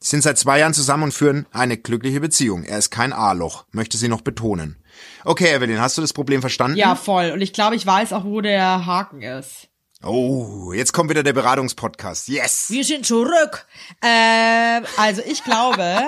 Sie 0.00 0.10
sind 0.10 0.22
seit 0.22 0.38
zwei 0.38 0.60
Jahren 0.60 0.74
zusammen 0.74 1.04
und 1.04 1.12
führen 1.12 1.46
eine 1.50 1.76
glückliche 1.76 2.20
Beziehung. 2.20 2.62
Er 2.62 2.78
ist 2.78 2.90
kein 2.90 3.12
A-Loch, 3.12 3.64
möchte 3.72 3.96
sie 3.96 4.08
noch 4.08 4.20
betonen. 4.20 4.76
Okay, 5.24 5.52
Evelyn, 5.52 5.80
hast 5.80 5.98
du 5.98 6.02
das 6.02 6.12
Problem 6.12 6.40
verstanden? 6.40 6.76
Ja, 6.76 6.94
voll. 6.94 7.30
Und 7.32 7.40
ich 7.40 7.52
glaube, 7.52 7.74
ich 7.74 7.84
weiß 7.84 8.12
auch, 8.12 8.24
wo 8.24 8.40
der 8.40 8.86
Haken 8.86 9.22
ist. 9.22 9.68
Oh, 10.04 10.72
jetzt 10.72 10.92
kommt 10.92 11.10
wieder 11.10 11.24
der 11.24 11.32
Beratungspodcast. 11.32 12.28
Yes! 12.28 12.66
Wir 12.70 12.84
sind 12.84 13.04
zurück. 13.04 13.66
Ähm, 14.00 14.84
also 14.96 15.22
ich 15.26 15.42
glaube, 15.42 16.02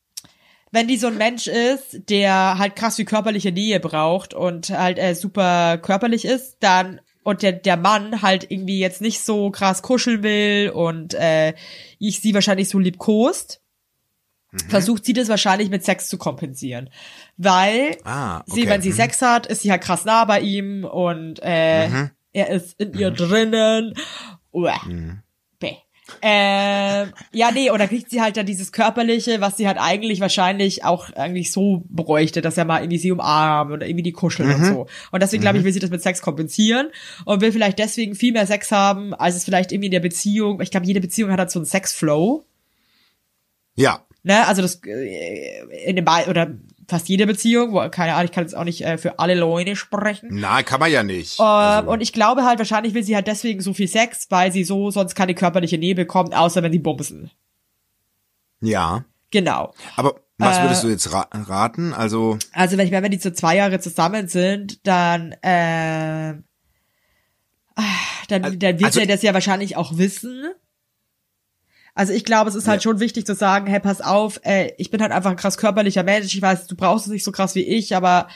wenn 0.72 0.88
die 0.88 0.98
so 0.98 1.06
ein 1.06 1.16
Mensch 1.16 1.46
ist, 1.46 2.10
der 2.10 2.58
halt 2.58 2.76
krass 2.76 2.96
viel 2.96 3.06
körperliche 3.06 3.52
Nähe 3.52 3.80
braucht 3.80 4.34
und 4.34 4.68
halt 4.68 4.98
äh, 4.98 5.14
super 5.14 5.78
körperlich 5.78 6.26
ist, 6.26 6.58
dann 6.60 7.00
und 7.24 7.42
der, 7.42 7.52
der 7.52 7.76
Mann 7.76 8.22
halt 8.22 8.50
irgendwie 8.50 8.78
jetzt 8.78 9.00
nicht 9.00 9.20
so 9.20 9.50
krass 9.50 9.82
kuscheln 9.82 10.22
will 10.22 10.70
und 10.72 11.14
äh, 11.14 11.54
ich 11.98 12.20
sie 12.20 12.34
wahrscheinlich 12.34 12.68
so 12.68 12.78
liebkost, 12.78 13.60
versucht 14.68 15.04
sie 15.04 15.14
das 15.14 15.28
wahrscheinlich 15.28 15.68
mit 15.70 15.84
Sex 15.84 16.06
zu 16.08 16.16
kompensieren. 16.16 16.90
Weil 17.36 17.96
Ah, 18.04 18.42
sie, 18.46 18.60
okay. 18.62 18.70
wenn 18.70 18.82
sie 18.82 18.90
Mhm. 18.90 18.94
Sex 18.94 19.20
hat, 19.22 19.46
ist 19.48 19.62
sie 19.62 19.72
halt 19.72 19.82
krass 19.82 20.04
nah 20.04 20.24
bei 20.26 20.40
ihm 20.40 20.84
und 20.84 21.40
äh, 21.42 21.88
er 22.32 22.48
ist 22.50 22.78
in 22.80 22.92
ihr 22.96 23.10
drinnen. 23.10 23.94
Uah. 24.52 24.78
Bäh. 24.86 25.23
Ähm, 26.20 27.12
ja, 27.32 27.50
nee, 27.50 27.70
oder 27.70 27.88
kriegt 27.88 28.10
sie 28.10 28.20
halt 28.20 28.36
dann 28.36 28.44
dieses 28.44 28.72
Körperliche, 28.72 29.40
was 29.40 29.56
sie 29.56 29.66
halt 29.66 29.78
eigentlich 29.80 30.20
wahrscheinlich 30.20 30.84
auch 30.84 31.10
eigentlich 31.14 31.50
so 31.50 31.82
bräuchte, 31.88 32.42
dass 32.42 32.58
er 32.58 32.66
mal 32.66 32.80
irgendwie 32.80 32.98
sie 32.98 33.10
umarmt 33.10 33.72
oder 33.72 33.86
irgendwie 33.86 34.02
die 34.02 34.12
kuscheln 34.12 34.54
und 34.54 34.64
so. 34.66 34.86
Und 35.12 35.22
deswegen 35.22 35.40
glaube 35.40 35.56
ich, 35.58 35.64
will 35.64 35.72
sie 35.72 35.80
das 35.80 35.88
mit 35.90 36.02
Sex 36.02 36.20
kompensieren 36.20 36.88
und 37.24 37.40
will 37.40 37.52
vielleicht 37.52 37.78
deswegen 37.78 38.14
viel 38.14 38.32
mehr 38.34 38.46
Sex 38.46 38.70
haben, 38.70 39.14
als 39.14 39.34
es 39.34 39.44
vielleicht 39.44 39.72
irgendwie 39.72 39.86
in 39.86 39.92
der 39.92 40.00
Beziehung, 40.00 40.60
ich 40.60 40.70
glaube, 40.70 40.86
jede 40.86 41.00
Beziehung 41.00 41.30
hat 41.30 41.38
halt 41.38 41.50
so 41.50 41.58
einen 41.58 41.66
Sexflow, 41.66 42.44
Ja. 43.76 44.04
ne, 44.22 44.46
also 44.46 44.60
das, 44.60 44.80
äh, 44.84 45.86
in 45.86 45.96
dem, 45.96 46.04
oder 46.28 46.54
fast 46.88 47.08
jede 47.08 47.26
Beziehung, 47.26 47.72
keine 47.90 48.12
Ahnung, 48.14 48.26
ich 48.26 48.32
kann 48.32 48.44
jetzt 48.44 48.54
auch 48.56 48.64
nicht 48.64 48.84
äh, 48.84 48.98
für 48.98 49.18
alle 49.18 49.34
Leute 49.34 49.76
sprechen. 49.76 50.28
Na, 50.32 50.62
kann 50.62 50.80
man 50.80 50.90
ja 50.90 51.02
nicht. 51.02 51.38
Ähm, 51.40 51.44
Also, 51.46 51.90
und 51.90 52.00
ich 52.00 52.12
glaube 52.12 52.44
halt, 52.44 52.58
wahrscheinlich 52.58 52.94
will 52.94 53.02
sie 53.02 53.14
halt 53.14 53.26
deswegen 53.26 53.60
so 53.60 53.72
viel 53.74 53.88
Sex, 53.88 54.26
weil 54.30 54.52
sie 54.52 54.64
so 54.64 54.90
sonst 54.90 55.14
keine 55.14 55.34
körperliche 55.34 55.78
Nähe 55.78 55.94
bekommt, 55.94 56.34
außer 56.34 56.62
wenn 56.62 56.72
sie 56.72 56.78
bumsen. 56.78 57.30
ja. 58.60 59.04
Genau. 59.30 59.74
Aber 59.96 60.14
was 60.38 60.58
Äh, 60.58 60.62
würdest 60.62 60.84
du 60.84 60.88
jetzt 60.88 61.12
ra 61.12 61.26
raten? 61.32 61.92
Also, 61.92 62.38
Also 62.52 62.76
wenn 62.76 62.86
ich 62.86 62.92
wenn 62.92 63.10
die 63.10 63.18
so 63.18 63.30
zwei 63.32 63.56
Jahre 63.56 63.80
zusammen 63.80 64.28
sind, 64.28 64.86
dann 64.86 65.34
ähm, 65.42 66.44
ah, 67.74 67.82
dann, 68.28 68.42
dann 68.60 68.78
wird 68.78 68.84
also- 68.84 69.00
er 69.00 69.06
das 69.06 69.22
ja 69.22 69.34
wahrscheinlich 69.34 69.76
auch 69.76 69.96
wissen. 69.98 70.44
Also 71.96 72.12
ich 72.12 72.24
glaube, 72.24 72.50
es 72.50 72.56
ist 72.56 72.66
halt 72.66 72.80
Ja. 72.80 72.90
schon 72.90 72.98
wichtig 73.00 73.24
zu 73.24 73.34
sagen, 73.34 73.66
hey, 73.68 73.78
pass 73.80 74.00
auf, 74.00 74.40
äh, 74.44 74.72
ich 74.78 74.90
bin 74.90 75.00
halt 75.00 75.12
einfach 75.12 75.30
ein 75.30 75.36
krass 75.36 75.56
körperlicher 75.58 76.02
Mensch. 76.02 76.34
Ich 76.34 76.42
weiß, 76.42 76.66
du 76.66 76.74
brauchst 76.74 77.06
es 77.06 77.12
nicht 77.12 77.24
so 77.24 77.30
krass 77.32 77.54
wie 77.54 77.62
ich, 77.62 77.94
aber 77.94 78.28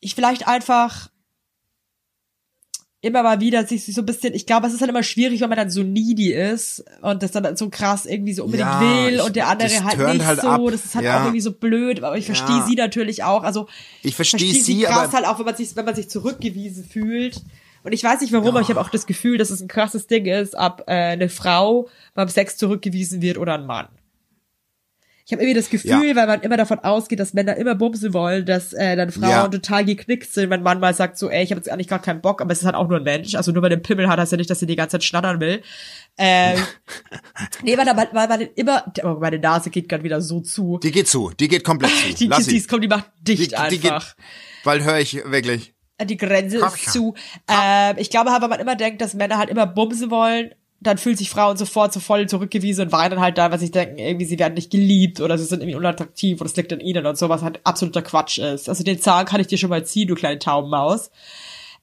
ich 0.00 0.14
vielleicht 0.14 0.46
einfach 0.46 1.10
immer 3.00 3.22
mal 3.22 3.40
wieder 3.40 3.64
sich 3.64 3.84
so 3.86 4.02
ein 4.02 4.06
bisschen, 4.06 4.34
ich 4.34 4.44
glaube, 4.44 4.66
es 4.66 4.74
ist 4.74 4.80
halt 4.80 4.90
immer 4.90 5.04
schwierig, 5.04 5.40
wenn 5.40 5.48
man 5.48 5.58
dann 5.58 5.70
so 5.70 5.84
needy 5.84 6.32
ist 6.32 6.84
und 7.00 7.22
das 7.22 7.30
dann 7.30 7.56
so 7.56 7.70
krass 7.70 8.06
irgendwie 8.06 8.34
so 8.34 8.44
unbedingt 8.44 8.68
Ja, 8.68 8.80
will 8.80 9.14
ich- 9.14 9.22
und 9.22 9.36
der 9.36 9.46
andere 9.48 9.68
halt 9.84 9.98
nicht 10.16 10.26
halt 10.26 10.40
so. 10.40 10.48
ab. 10.48 10.60
Das 10.70 10.84
ist 10.84 10.94
halt 10.96 11.04
Ja. 11.04 11.18
auch 11.20 11.24
irgendwie 11.26 11.40
so 11.40 11.52
blöd, 11.52 12.02
aber 12.02 12.16
ich 12.18 12.26
verstehe 12.26 12.56
Ja. 12.58 12.66
sie 12.66 12.74
natürlich 12.74 13.22
auch. 13.22 13.44
Also 13.44 13.68
ich 14.02 14.16
verstehe 14.16 14.40
verstehe 14.40 14.64
sie 14.64 14.74
sie, 14.78 14.82
krass 14.82 14.96
aber 15.08 15.12
halt 15.12 15.26
auch, 15.26 15.38
wenn 15.38 15.46
man 15.46 15.54
sich, 15.56 15.76
wenn 15.76 15.84
man 15.84 15.94
sich 15.94 16.10
zurückgewiesen 16.10 16.84
fühlt. 16.84 17.40
Und 17.88 17.94
ich 17.94 18.04
weiß 18.04 18.20
nicht 18.20 18.34
warum, 18.34 18.48
aber 18.48 18.60
ich 18.60 18.68
habe 18.68 18.80
auch 18.82 18.90
das 18.90 19.06
Gefühl, 19.06 19.38
dass 19.38 19.48
es 19.48 19.62
ein 19.62 19.68
krasses 19.68 20.06
Ding 20.06 20.26
ist, 20.26 20.54
ob 20.54 20.84
äh, 20.88 20.92
eine 20.92 21.30
Frau 21.30 21.88
beim 22.12 22.28
Sex 22.28 22.58
zurückgewiesen 22.58 23.22
wird 23.22 23.38
oder 23.38 23.54
ein 23.54 23.64
Mann. 23.64 23.88
Ich 25.24 25.32
habe 25.32 25.42
irgendwie 25.42 25.58
das 25.58 25.70
Gefühl, 25.70 26.08
Ja. 26.08 26.16
weil 26.16 26.26
man 26.26 26.40
immer 26.42 26.58
davon 26.58 26.78
ausgeht, 26.80 27.18
dass 27.20 27.32
Männer 27.34 27.56
immer 27.56 27.74
bumsen 27.74 28.12
wollen, 28.14 28.44
dass 28.44 28.74
äh, 28.74 28.94
dann 28.94 29.10
Frauen 29.10 29.30
Ja. 29.30 29.48
total 29.48 29.84
geknickt 29.86 30.30
sind, 30.32 30.50
wenn 30.50 30.62
man 30.62 30.80
mal 30.80 30.92
sagt 30.92 31.16
so, 31.16 31.30
ey, 31.30 31.42
ich 31.44 31.50
habe 31.50 31.58
jetzt 31.60 31.70
eigentlich 31.70 31.88
gar 31.88 31.98
keinen 32.00 32.20
Bock, 32.20 32.42
aber 32.42 32.52
es 32.52 32.58
ist 32.60 32.64
halt 32.66 32.74
auch 32.74 32.88
nur 32.88 32.98
ein 32.98 33.02
Mensch. 33.04 33.34
Also 33.34 33.52
nur 33.52 33.62
weil 33.62 33.72
einen 33.72 33.82
Pimmel 33.82 34.06
hat, 34.08 34.18
heißt 34.18 34.32
ja 34.32 34.38
nicht, 34.38 34.50
dass 34.50 34.60
er 34.62 34.68
die 34.68 34.76
ganze 34.76 34.92
Zeit 34.92 35.04
schnattern 35.04 35.40
will. 35.40 35.62
Ähm, 36.18 36.58
nee, 37.62 37.76
weil, 37.76 37.86
weil, 37.86 38.08
weil 38.12 38.28
man 38.28 38.40
immer, 38.54 38.84
oh, 39.02 39.16
meine 39.20 39.38
Nase 39.38 39.70
geht 39.70 39.88
gerade 39.88 40.02
wieder 40.04 40.20
so 40.20 40.40
zu. 40.40 40.78
die 40.82 40.90
geht 40.92 41.08
zu. 41.08 41.30
Die 41.38 41.48
geht 41.48 41.64
komplett 41.64 41.90
zu. 41.92 42.14
Die, 42.18 42.26
Lass 42.26 42.46
die, 42.46 42.58
die, 42.60 42.66
kommt, 42.66 42.84
die 42.84 42.88
macht 42.88 43.10
dicht 43.20 43.42
Die, 43.42 43.48
die 43.48 43.56
einfach. 43.56 44.16
geht, 44.16 44.24
weil 44.64 44.84
höre 44.84 44.98
ich 44.98 45.14
wirklich. 45.26 45.74
Die 46.04 46.16
Grenze 46.16 46.60
Komm 46.60 46.68
ist 46.74 46.92
zu. 46.92 47.14
Ähm, 47.48 47.96
ich 47.98 48.10
glaube 48.10 48.30
halt, 48.30 48.42
wenn 48.42 48.50
man 48.50 48.60
immer 48.60 48.76
denkt, 48.76 49.00
dass 49.00 49.14
Männer 49.14 49.38
halt 49.38 49.50
immer 49.50 49.66
bumsen 49.66 50.10
wollen, 50.10 50.54
dann 50.80 50.96
fühlt 50.98 51.18
sich 51.18 51.28
Frauen 51.28 51.56
sofort 51.56 51.92
so 51.92 51.98
voll 51.98 52.28
zurückgewiesen 52.28 52.86
und 52.86 52.92
weinen 52.92 53.20
halt 53.20 53.36
da, 53.36 53.50
weil 53.50 53.58
sie 53.58 53.70
denken, 53.70 53.98
irgendwie 53.98 54.26
sie 54.26 54.38
werden 54.38 54.54
nicht 54.54 54.70
geliebt 54.70 55.20
oder 55.20 55.36
sie 55.36 55.44
sind 55.44 55.60
irgendwie 55.60 55.76
unattraktiv 55.76 56.40
oder 56.40 56.48
es 56.48 56.56
liegt 56.56 56.72
an 56.72 56.80
ihnen 56.80 57.04
und 57.04 57.18
so, 57.18 57.28
was 57.28 57.42
halt 57.42 57.60
absoluter 57.64 58.02
Quatsch 58.02 58.38
ist. 58.38 58.68
Also 58.68 58.84
den 58.84 59.00
Zahn 59.00 59.26
kann 59.26 59.40
ich 59.40 59.48
dir 59.48 59.58
schon 59.58 59.70
mal 59.70 59.84
ziehen, 59.84 60.06
du 60.06 60.14
kleine 60.14 60.38
Taubenmaus. 60.38 61.10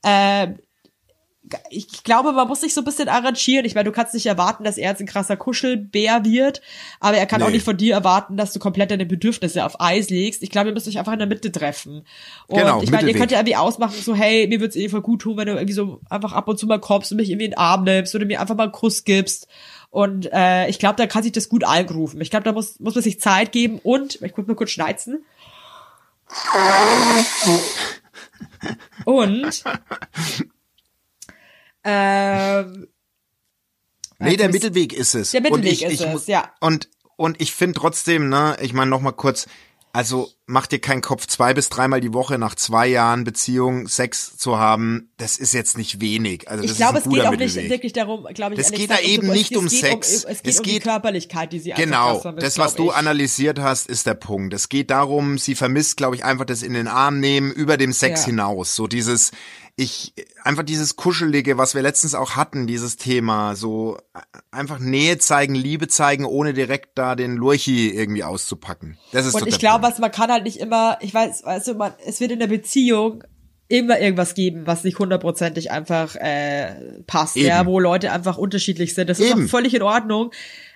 Ähm, 0.03 0.59
ich 1.69 2.03
glaube, 2.03 2.31
man 2.31 2.47
muss 2.47 2.61
sich 2.61 2.73
so 2.73 2.81
ein 2.81 2.85
bisschen 2.85 3.07
arrangieren. 3.07 3.65
Ich 3.65 3.75
meine, 3.75 3.85
du 3.85 3.91
kannst 3.91 4.13
nicht 4.13 4.25
erwarten, 4.25 4.63
dass 4.63 4.77
er 4.77 4.89
jetzt 4.89 4.99
ein 4.99 5.05
krasser 5.05 5.37
Kuschelbär 5.37 6.25
wird, 6.25 6.61
aber 6.99 7.17
er 7.17 7.25
kann 7.25 7.41
auch 7.41 7.47
Nee. 7.47 7.53
nicht 7.53 7.65
von 7.65 7.77
dir 7.77 7.93
erwarten, 7.93 8.35
dass 8.37 8.51
du 8.53 8.59
komplett 8.59 8.89
deine 8.91 9.05
Bedürfnisse 9.05 9.63
auf 9.65 9.79
Eis 9.79 10.09
legst. 10.09 10.41
Ich 10.43 10.49
glaube, 10.49 10.69
ihr 10.69 10.73
müsst 10.73 10.87
euch 10.87 10.97
einfach 10.97 11.13
in 11.13 11.19
der 11.19 11.27
Mitte 11.27 11.51
treffen. 11.51 12.05
Und 12.47 12.57
Genau, 12.57 12.81
ich 12.81 12.89
meine, 12.91 13.09
ihr 13.09 13.15
könnt 13.17 13.31
ja 13.31 13.37
irgendwie 13.39 13.55
ausmachen, 13.55 13.95
so, 14.01 14.15
hey, 14.15 14.47
mir 14.47 14.59
wird's 14.59 14.75
eh 14.75 14.89
voll 14.89 15.01
gut 15.01 15.21
tun, 15.21 15.37
wenn 15.37 15.45
du 15.47 15.53
irgendwie 15.53 15.73
so 15.73 16.01
einfach 16.09 16.33
ab 16.33 16.47
und 16.47 16.57
zu 16.57 16.65
mal 16.67 16.79
kommst 16.79 17.11
und 17.11 17.17
mich 17.17 17.29
irgendwie 17.29 17.45
in 17.45 17.51
den 17.51 17.57
Arm 17.59 17.83
nimmst 17.83 18.15
oder 18.15 18.25
mir 18.25 18.41
einfach 18.41 18.55
mal 18.55 18.63
einen 18.63 18.71
Kuss 18.71 19.03
gibst. 19.03 19.47
Und 19.91 20.27
äh, 20.33 20.67
ich 20.67 20.79
glaube, 20.79 20.95
da 20.95 21.07
kann 21.07 21.23
sich 21.23 21.31
das 21.31 21.47
gut 21.47 21.63
einrufen. 21.63 22.19
Ich 22.21 22.29
glaube, 22.29 22.43
da 22.43 22.51
muss, 22.51 22.79
muss 22.79 22.95
man 22.95 23.03
sich 23.03 23.21
Zeit 23.21 23.51
geben 23.51 23.79
und, 23.81 24.15
ich 24.21 24.35
muss 24.35 24.47
mal 24.47 24.55
kurz 24.55 24.71
schneizen. 24.71 25.23
Und 29.05 29.63
ähm, 31.85 32.87
Nee, 34.17 34.37
der 34.37 34.49
Mittelweg 34.49 34.93
ist 34.93 35.13
es. 35.13 35.31
Der 35.31 35.41
Mittelweg 35.41 35.63
und 35.65 35.71
ich, 35.71 35.83
ist 35.83 35.91
ich 35.93 36.01
es, 36.01 36.27
ja. 36.27 36.51
Und, 36.61 36.89
und 37.17 37.39
ich 37.41 37.53
finde 37.53 37.79
trotzdem, 37.79 38.29
ne, 38.29 38.55
ich 38.61 38.73
meine 38.73 38.89
noch 38.89 39.01
mal 39.01 39.11
kurz, 39.11 39.45
also 39.91 40.29
mach 40.45 40.67
dir 40.67 40.79
keinen 40.79 41.01
Kopf, 41.01 41.25
zwei 41.27 41.53
bis 41.53 41.67
dreimal 41.69 41.99
die 42.01 42.13
Woche 42.13 42.37
nach 42.37 42.55
zwei 42.55 42.87
Jahren 42.87 43.23
Beziehung 43.25 43.87
Sex 43.87 44.37
zu 44.37 44.57
haben, 44.57 45.11
das 45.17 45.37
ist 45.37 45.53
jetzt 45.53 45.77
nicht 45.77 45.99
wenig. 46.01 46.49
Also 46.49 46.63
das 46.63 46.71
ich 46.73 46.77
glaube, 46.77 46.99
es 46.99 47.03
geht 47.05 47.21
auch 47.21 47.31
nicht 47.31 47.39
Mittelweg. 47.55 47.69
wirklich 47.69 47.93
darum, 47.93 48.25
glaube 48.33 48.53
ich, 48.55 48.57
Das 48.59 48.71
ehrlich 48.71 48.87
geht 48.87 48.89
da 48.91 48.99
eben 48.99 49.27
nicht 49.27 49.51
es 49.51 49.57
um 49.57 49.69
Sex. 49.69 50.25
Um, 50.25 50.31
es 50.31 50.43
geht 50.43 50.53
Es 50.53 50.59
um 50.59 50.65
die 50.65 50.79
Körperlichkeit, 50.79 51.51
die 51.53 51.59
sie 51.59 51.71
Genau, 51.71 52.19
vermisst, 52.19 52.45
das, 52.45 52.57
was 52.57 52.75
du 52.75 52.89
ich. 52.89 52.95
analysiert 52.95 53.59
hast, 53.59 53.87
ist 53.87 54.05
der 54.05 54.15
Punkt. 54.15 54.53
Es 54.53 54.69
geht 54.69 54.91
darum, 54.91 55.37
sie 55.37 55.55
vermisst, 55.55 55.97
glaube 55.97 56.15
ich, 56.15 56.23
einfach 56.25 56.45
das 56.45 56.61
in 56.63 56.73
den 56.73 56.87
Arm 56.87 57.19
nehmen, 57.19 57.51
über 57.51 57.75
dem 57.77 57.91
Sex 57.93 58.21
Ja. 58.21 58.25
hinaus. 58.27 58.75
So 58.75 58.87
dieses, 58.87 59.31
ich, 59.77 60.13
einfach 60.43 60.63
dieses 60.63 60.95
Kuschelige, 60.95 61.57
was 61.57 61.75
wir 61.75 61.81
letztens 61.81 62.15
auch 62.15 62.37
hatten, 62.37 62.65
dieses 62.65 62.95
Thema, 62.95 63.55
so 63.55 63.97
einfach 64.49 64.79
Nähe 64.79 65.17
zeigen, 65.17 65.53
Liebe 65.53 65.89
zeigen, 65.89 66.23
ohne 66.25 66.53
direkt 66.53 66.97
da 66.97 67.15
den 67.15 67.35
Lurchi 67.35 67.89
irgendwie 67.89 68.23
auszupacken. 68.23 68.97
Das 69.11 69.25
ist 69.25 69.33
Und 69.33 69.47
ich 69.47 69.59
glaube, 69.59 69.91
man 69.99 70.11
kann 70.11 70.31
halt 70.31 70.45
nicht 70.45 70.57
immer, 70.57 70.97
ich 71.01 71.13
weiß, 71.13 71.43
weißt 71.43 71.67
du, 71.67 71.73
man, 71.73 71.93
es 72.05 72.21
wird 72.21 72.31
in 72.31 72.39
der 72.39 72.47
Beziehung 72.47 73.23
immer 73.67 73.99
irgendwas 73.99 74.35
geben, 74.35 74.65
was 74.65 74.83
nicht 74.83 74.99
hundertprozentig 74.99 75.71
einfach 75.71 76.15
äh, 76.15 77.01
passt, 77.07 77.35
Eben. 77.35 77.47
ja, 77.47 77.65
wo 77.65 77.79
Leute 77.79 78.11
einfach 78.11 78.37
unterschiedlich 78.37 78.93
sind. 78.93 79.09
Das 79.09 79.19
ist 79.19 79.31
Eben. 79.31 79.45
auch 79.45 79.49
völlig 79.49 79.73
in 79.73 79.81
Ordnung. 79.81 80.31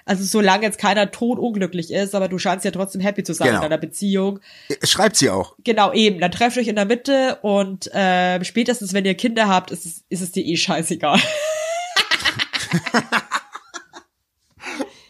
Also 0.09 0.23
solange 0.23 0.63
jetzt 0.63 0.79
keiner 0.79 1.11
totunglücklich 1.11 1.91
ist, 1.93 2.15
aber 2.15 2.27
du 2.27 2.37
scheinst 2.39 2.65
ja 2.65 2.71
trotzdem 2.71 2.99
happy 3.01 3.23
zu 3.23 3.33
sein 3.33 3.47
Genau. 3.49 3.59
in 3.59 3.61
deiner 3.69 3.77
Beziehung. 3.77 4.39
Schreibt 4.83 5.15
sie 5.17 5.29
auch. 5.29 5.55
Genau, 5.63 5.93
eben. 5.93 6.19
Dann 6.19 6.31
trefft 6.31 6.57
euch 6.57 6.67
in 6.67 6.75
der 6.75 6.85
Mitte 6.85 7.37
und 7.43 7.93
äh, 7.93 8.43
spätestens, 8.43 8.93
wenn 8.93 9.05
ihr 9.05 9.13
Kinder 9.15 9.47
habt, 9.47 9.69
ist 9.71 9.85
es, 9.85 10.03
ist 10.09 10.21
es 10.21 10.31
dir 10.31 10.43
eh 10.43 10.57
scheißegal. 10.57 11.19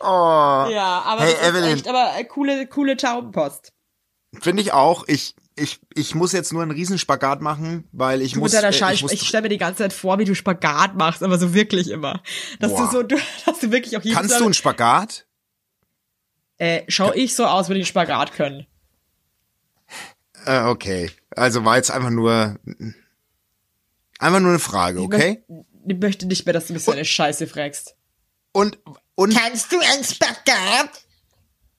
Oh, 0.02 0.06
Ja, 0.06 1.02
aber 1.06 1.24
Hey, 1.24 1.50
Evelyn. 1.50 1.74
echt, 1.76 1.88
aber 1.88 2.14
äh, 2.18 2.24
coole, 2.24 2.68
coole 2.68 2.96
Taubenpost. 2.96 3.74
finde 4.42 4.62
ich 4.62 4.72
auch. 4.72 5.04
Ich, 5.08 5.36
ich, 5.60 5.80
ich 5.94 6.16
muss 6.16 6.32
jetzt 6.32 6.54
nur 6.54 6.62
einen 6.62 6.72
Riesenspagat 6.72 7.42
machen, 7.42 7.88
weil 7.92 8.22
ich 8.22 8.34
Du 8.34 8.40
muss, 8.40 8.52
mit 8.52 8.62
deiner 8.62 8.74
äh, 8.74 8.78
Scheiß, 8.78 9.02
ich 9.02 9.12
ich, 9.12 9.28
stelle 9.28 9.44
mir 9.44 9.50
die 9.50 9.58
ganze 9.58 9.80
Zeit 9.80 9.94
vor, 9.94 10.20
wie 10.20 10.26
du 10.26 10.36
Spagat 10.36 10.96
machst, 10.96 11.24
aber 11.24 11.38
so 11.38 11.54
wirklich 11.54 11.90
immer. 11.90 12.22
Dass 12.60 12.72
Boah. 12.72 12.86
du 12.86 12.92
so, 12.92 13.04
du, 13.04 13.18
dass 13.46 13.60
du 13.60 13.72
wirklich 13.72 13.98
auch 13.98 14.04
Kannst 14.04 14.32
Mal, 14.32 14.40
du 14.40 14.46
einen 14.46 14.54
Spagat? 14.54 15.26
äh, 16.60 16.84
schau 16.88 17.14
ich 17.14 17.36
so 17.36 17.46
aus, 17.46 17.70
würde 17.70 17.80
ich 17.80 17.86
einen 17.86 17.90
Spagat 17.90 18.34
können. 18.34 18.68
Äh, 20.46 20.64
okay. 20.64 21.12
Also 21.32 21.66
war 21.66 21.78
jetzt 21.78 21.90
einfach 21.90 22.10
nur 22.10 22.60
einfach 24.20 24.40
nur 24.40 24.50
eine 24.50 24.60
Frage, 24.60 25.02
okay? 25.02 25.44
Ich 25.88 25.98
möchte 25.98 26.28
nicht 26.28 26.46
mehr, 26.46 26.54
dass 26.54 26.68
du 26.68 26.74
mich 26.74 26.84
so 26.84 26.92
eine 26.92 27.06
Scheiße 27.06 27.48
fragst. 27.48 27.96
Und 28.52 28.78
und 29.16 29.36
Kannst 29.36 29.72
du 29.72 29.80
ein 29.80 30.04
Spagat? 30.04 31.06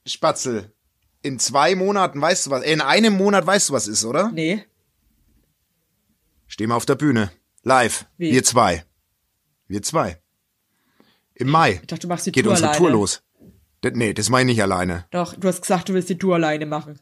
Spatzel, 0.06 0.72
in 1.22 1.38
zwei 1.38 1.74
Monaten 1.74 2.20
weißt 2.20 2.46
du 2.46 2.50
was, 2.50 2.62
äh, 2.62 2.72
in 2.72 2.80
einem 2.80 3.14
Monat 3.16 3.46
weißt 3.46 3.68
du 3.68 3.72
was 3.72 3.86
ist, 3.88 4.04
oder? 4.04 4.30
Nee. 4.32 4.64
Stehen 6.46 6.68
wir 6.68 6.76
auf 6.76 6.86
der 6.86 6.96
Bühne, 6.96 7.30
live, 7.62 8.06
Wie? 8.16 8.32
wir 8.32 8.42
zwei, 8.42 8.84
wir 9.68 9.82
zwei. 9.82 10.20
Im 11.34 11.48
Mai 11.48 11.78
Ich 11.80 11.86
dachte, 11.86 12.02
du 12.02 12.08
machst 12.08 12.26
die 12.26 12.32
geht 12.32 12.44
Tour 12.44 12.52
unsere 12.52 12.70
alleine. 12.70 12.84
Tour 12.84 12.90
los. 12.90 13.22
D 13.82 13.92
nee, 13.94 14.12
das 14.12 14.28
meine 14.28 14.50
ich 14.50 14.56
nicht 14.56 14.62
alleine. 14.62 15.06
Doch, 15.10 15.34
du 15.34 15.48
hast 15.48 15.62
gesagt, 15.62 15.88
du 15.88 15.94
willst 15.94 16.10
die 16.10 16.18
Tour 16.18 16.34
alleine 16.34 16.66
machen. 16.66 17.00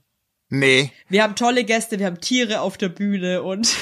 Nee, 0.50 0.92
Wir 1.08 1.22
haben 1.24 1.34
tolle 1.34 1.64
Gäste, 1.64 1.98
wir 1.98 2.06
haben 2.06 2.20
Tiere 2.20 2.60
auf 2.60 2.78
der 2.78 2.88
Bühne 2.88 3.42
und 3.42 3.68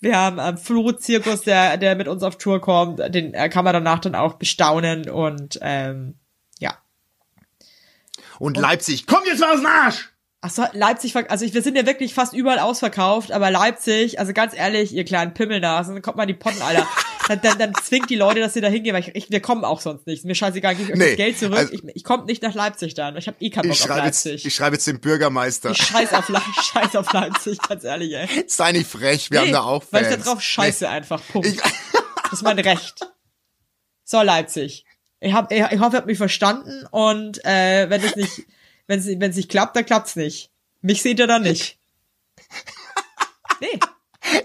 wir 0.00 0.16
haben 0.16 0.38
einen 0.38 0.58
Flohzirkus, 0.58 1.42
der, 1.42 1.76
der 1.76 1.96
mit 1.96 2.08
uns 2.08 2.22
auf 2.22 2.38
Tour 2.38 2.60
kommt. 2.60 3.00
Den 3.14 3.34
äh, 3.34 3.48
kann 3.48 3.64
man 3.64 3.74
danach 3.74 3.98
dann 3.98 4.14
auch 4.14 4.34
bestaunen 4.34 5.10
und 5.10 5.58
ähm. 5.62 6.18
Und 8.38 8.56
Leipzig, 8.56 9.06
komm 9.06 9.20
jetzt 9.26 9.40
mal 9.40 9.52
aus 9.52 9.60
dem 9.60 9.66
Arsch! 9.66 10.10
Ach 10.42 10.50
so, 10.50 10.64
Leipzig, 10.74 11.16
also 11.30 11.44
ich, 11.44 11.54
wir 11.54 11.62
sind 11.62 11.76
ja 11.76 11.86
wirklich 11.86 12.14
fast 12.14 12.32
überall 12.34 12.58
ausverkauft, 12.60 13.32
aber 13.32 13.50
Leipzig, 13.50 14.20
also 14.20 14.32
ganz 14.32 14.54
ehrlich, 14.54 14.92
ihr 14.94 15.04
kleinen 15.04 15.34
Pimmelnasen, 15.34 16.00
kommt 16.02 16.16
mal 16.18 16.22
in 16.24 16.28
die 16.28 16.34
Potten, 16.34 16.62
Alter. 16.62 16.86
Dann, 17.28 17.40
dann, 17.42 17.58
dann 17.58 17.74
zwingt 17.74 18.08
die 18.08 18.14
Leute, 18.14 18.38
dass 18.38 18.54
sie 18.54 18.60
da 18.60 18.68
hingehen, 18.68 18.94
weil 18.94 19.00
ich, 19.00 19.12
ich, 19.16 19.30
wir 19.32 19.40
kommen 19.42 19.64
auch 19.64 19.80
sonst 19.80 20.06
nicht. 20.06 20.24
Mir 20.24 20.36
scheißegal, 20.36 20.76
gib 20.76 20.90
euch 20.90 20.94
Nee, 20.94 21.06
das 21.08 21.16
Geld 21.16 21.36
zurück. 21.36 21.58
also- 21.58 21.72
ich 21.72 21.82
ich 21.96 22.04
komme 22.04 22.24
nicht 22.24 22.40
nach 22.40 22.54
Leipzig 22.54 22.94
dann. 22.94 23.16
Ich 23.16 23.26
habe 23.26 23.36
eh 23.40 23.50
keinen 23.50 23.62
Bock 23.64 23.72
Ich 23.74 23.82
auf 23.82 23.88
schreibe 23.88 24.06
jetzt, 24.06 24.24
Leipzig. 24.26 24.46
ich 24.46 24.54
schreibe 24.54 24.76
jetzt 24.76 24.86
den 24.86 25.00
Bürgermeister. 25.00 25.72
Ich 25.72 25.78
scheiß 25.78 26.12
auf, 26.14 26.28
Le 26.28 26.40
scheiß 26.72 26.94
auf 26.94 27.12
Leipzig, 27.12 27.58
ganz 27.68 27.82
ehrlich, 27.82 28.12
ey. 28.14 28.44
Sei 28.46 28.70
nicht 28.70 28.88
frech, 28.88 29.32
wir 29.32 29.40
haben 29.40 29.50
da 29.50 29.62
auch 29.62 29.82
Fans. 29.82 29.92
Weil 29.92 30.02
ich 30.04 30.16
da 30.18 30.22
drauf 30.22 30.40
scheiße 30.40 30.88
einfach. 30.88 31.20
Punkt. 31.32 31.48
Ich- 31.48 31.56
das 31.56 32.32
ist 32.34 32.42
mein 32.44 32.60
Recht. 32.60 33.00
So, 34.04 34.22
Leipzig. 34.22 34.85
Ich, 35.20 35.32
hab, 35.32 35.50
ich, 35.52 35.58
ich 35.58 35.80
hoffe, 35.80 35.96
ihr 35.96 35.98
habt 35.98 36.06
mich 36.06 36.18
verstanden 36.18 36.86
und 36.90 37.42
äh, 37.44 37.88
wenn 37.88 38.02
es 38.02 38.16
nicht, 38.16 38.42
wenn 38.86 39.00
es 39.00 39.06
wenn 39.06 39.22
es 39.30 39.36
nicht 39.36 39.50
klappt, 39.50 39.76
dann 39.76 39.86
klappt's 39.86 40.16
nicht. 40.16 40.50
Mich 40.82 41.02
seht 41.02 41.18
ihr 41.18 41.26
dann 41.26 41.42
nicht. 41.42 41.78
Nee. 43.60 43.78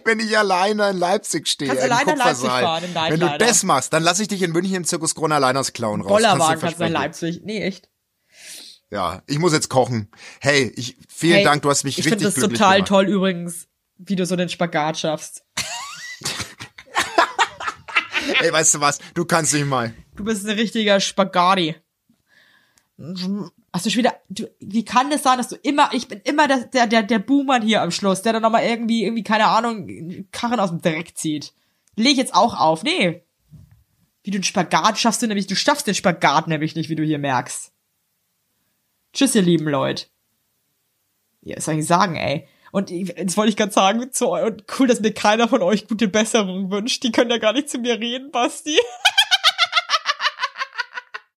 wenn 0.06 0.20
ich 0.20 0.38
alleine 0.38 0.92
in 0.92 0.98
Leipzig 0.98 1.48
stehe, 1.48 1.70
Kannst 1.70 1.84
im 1.86 1.92
alleine 1.92 2.16
nach 2.16 2.26
Leipzig 2.26 2.44
Kupfersaal. 2.44 2.64
fahren, 2.64 2.84
im 2.86 2.96
Wenn 2.96 3.20
du 3.20 3.38
das 3.38 3.64
machst, 3.64 3.94
dann 3.94 4.04
lasse 4.04 4.22
ich 4.22 4.28
dich 4.30 4.42
in 4.42 4.52
München 4.52 4.76
im 4.76 4.86
Zirkus 4.86 5.16
aus 5.18 5.74
Clown 5.74 6.02
raus. 6.02 6.10
Bollerwagen 6.10 6.40
Kannst 6.40 6.56
du 6.56 6.60
versprechen. 6.60 6.94
Leipzig. 6.94 7.42
Nee, 7.44 7.62
echt. 7.62 7.90
Ja, 8.90 9.22
ich 9.28 9.40
muss 9.40 9.54
jetzt 9.54 9.70
kochen. 9.70 10.10
Hey, 10.40 10.72
ich, 10.76 10.98
vielen 11.10 11.36
Hey, 11.36 11.44
Dank, 11.44 11.62
du 11.62 11.70
hast 11.70 11.84
mich 11.84 11.98
Ich 11.98 12.06
richtig 12.06 12.20
finde 12.20 12.26
das 12.26 12.36
glücklich 12.36 12.60
total 12.60 12.76
gemacht. 12.78 12.90
toll 12.90 13.08
übrigens, 13.08 13.68
wie 13.98 14.16
du 14.16 14.26
so 14.26 14.36
den 14.36 14.50
Spagat 14.50 14.98
schaffst. 15.00 15.44
Ey, 18.42 18.52
weißt 18.52 18.76
du 18.76 18.82
was? 18.82 19.00
Du 19.14 19.26
kannst 19.26 19.54
nicht 19.54 19.66
mal. 19.66 19.94
Du 20.22 20.26
bist 20.26 20.48
ein 20.48 20.56
richtiger. 20.56 21.00
Hast 23.74 23.86
du 23.86 23.90
schon 23.90 23.98
wieder, 23.98 24.14
du, 24.30 24.48
wie 24.60 24.86
kann 24.86 25.10
das 25.10 25.24
sein, 25.24 25.40
dass 25.40 25.48
du 25.48 25.56
immer, 25.56 25.90
ich 25.94 26.08
bin 26.08 26.22
immer 26.26 26.48
der, 26.48 26.66
der, 26.66 26.86
der, 26.86 27.02
der 27.02 27.18
Buhmann 27.18 27.64
hier 27.64 27.82
am 27.82 27.90
Schluss, 27.90 28.22
der 28.22 28.34
dann 28.34 28.44
nochmal 28.44 28.64
irgendwie, 28.64 29.04
irgendwie, 29.04 29.24
keine 29.24 29.48
Ahnung, 29.48 30.28
Karren 30.32 30.60
aus 30.60 30.70
dem 30.70 30.80
Dreck 30.80 31.18
zieht. 31.18 31.54
Leg 31.96 32.12
ich 32.12 32.18
jetzt 32.20 32.36
auch 32.36 32.60
auf. 32.60 32.84
Nee. 32.84 33.24
Wie 34.22 34.30
du 34.30 34.38
den 34.38 34.44
Spagat 34.44 35.00
schaffst 35.00 35.24
du 35.24 35.28
nämlich, 35.28 35.48
du 35.48 35.56
schaffst 35.56 35.88
den 35.88 35.96
Spagat 35.96 36.48
nämlich 36.48 36.76
nicht, 36.76 36.90
wie 36.90 36.96
du 36.96 37.04
hier 37.04 37.18
merkst. 37.18 37.72
Tschüss, 39.14 39.34
ihr 39.34 39.42
lieben 39.42 39.68
Leute. 39.68 40.06
Ja, 41.42 41.58
was 41.58 41.66
soll 41.66 41.80
ich 41.80 41.88
sagen, 41.88 42.16
ey? 42.16 42.48
Und 42.72 42.92
jetzt 42.92 43.38
wollte 43.38 43.50
ich 43.50 43.58
gerade 43.58 43.72
sagen, 43.72 44.12
zu 44.12 44.28
und 44.28 44.66
cool, 44.78 44.86
dass 44.86 45.02
mir 45.02 45.14
keiner 45.14 45.48
von 45.48 45.64
euch 45.64 45.88
gute 45.88 46.08
Besserung 46.08 46.70
wünscht. 46.70 47.02
Die 47.02 47.12
können 47.12 47.32
ja 47.32 47.40
gar 47.40 47.54
nicht 47.54 47.72
zu 47.72 47.80
mir 47.80 48.00
reden, 48.00 48.30
Basti. 48.30 48.78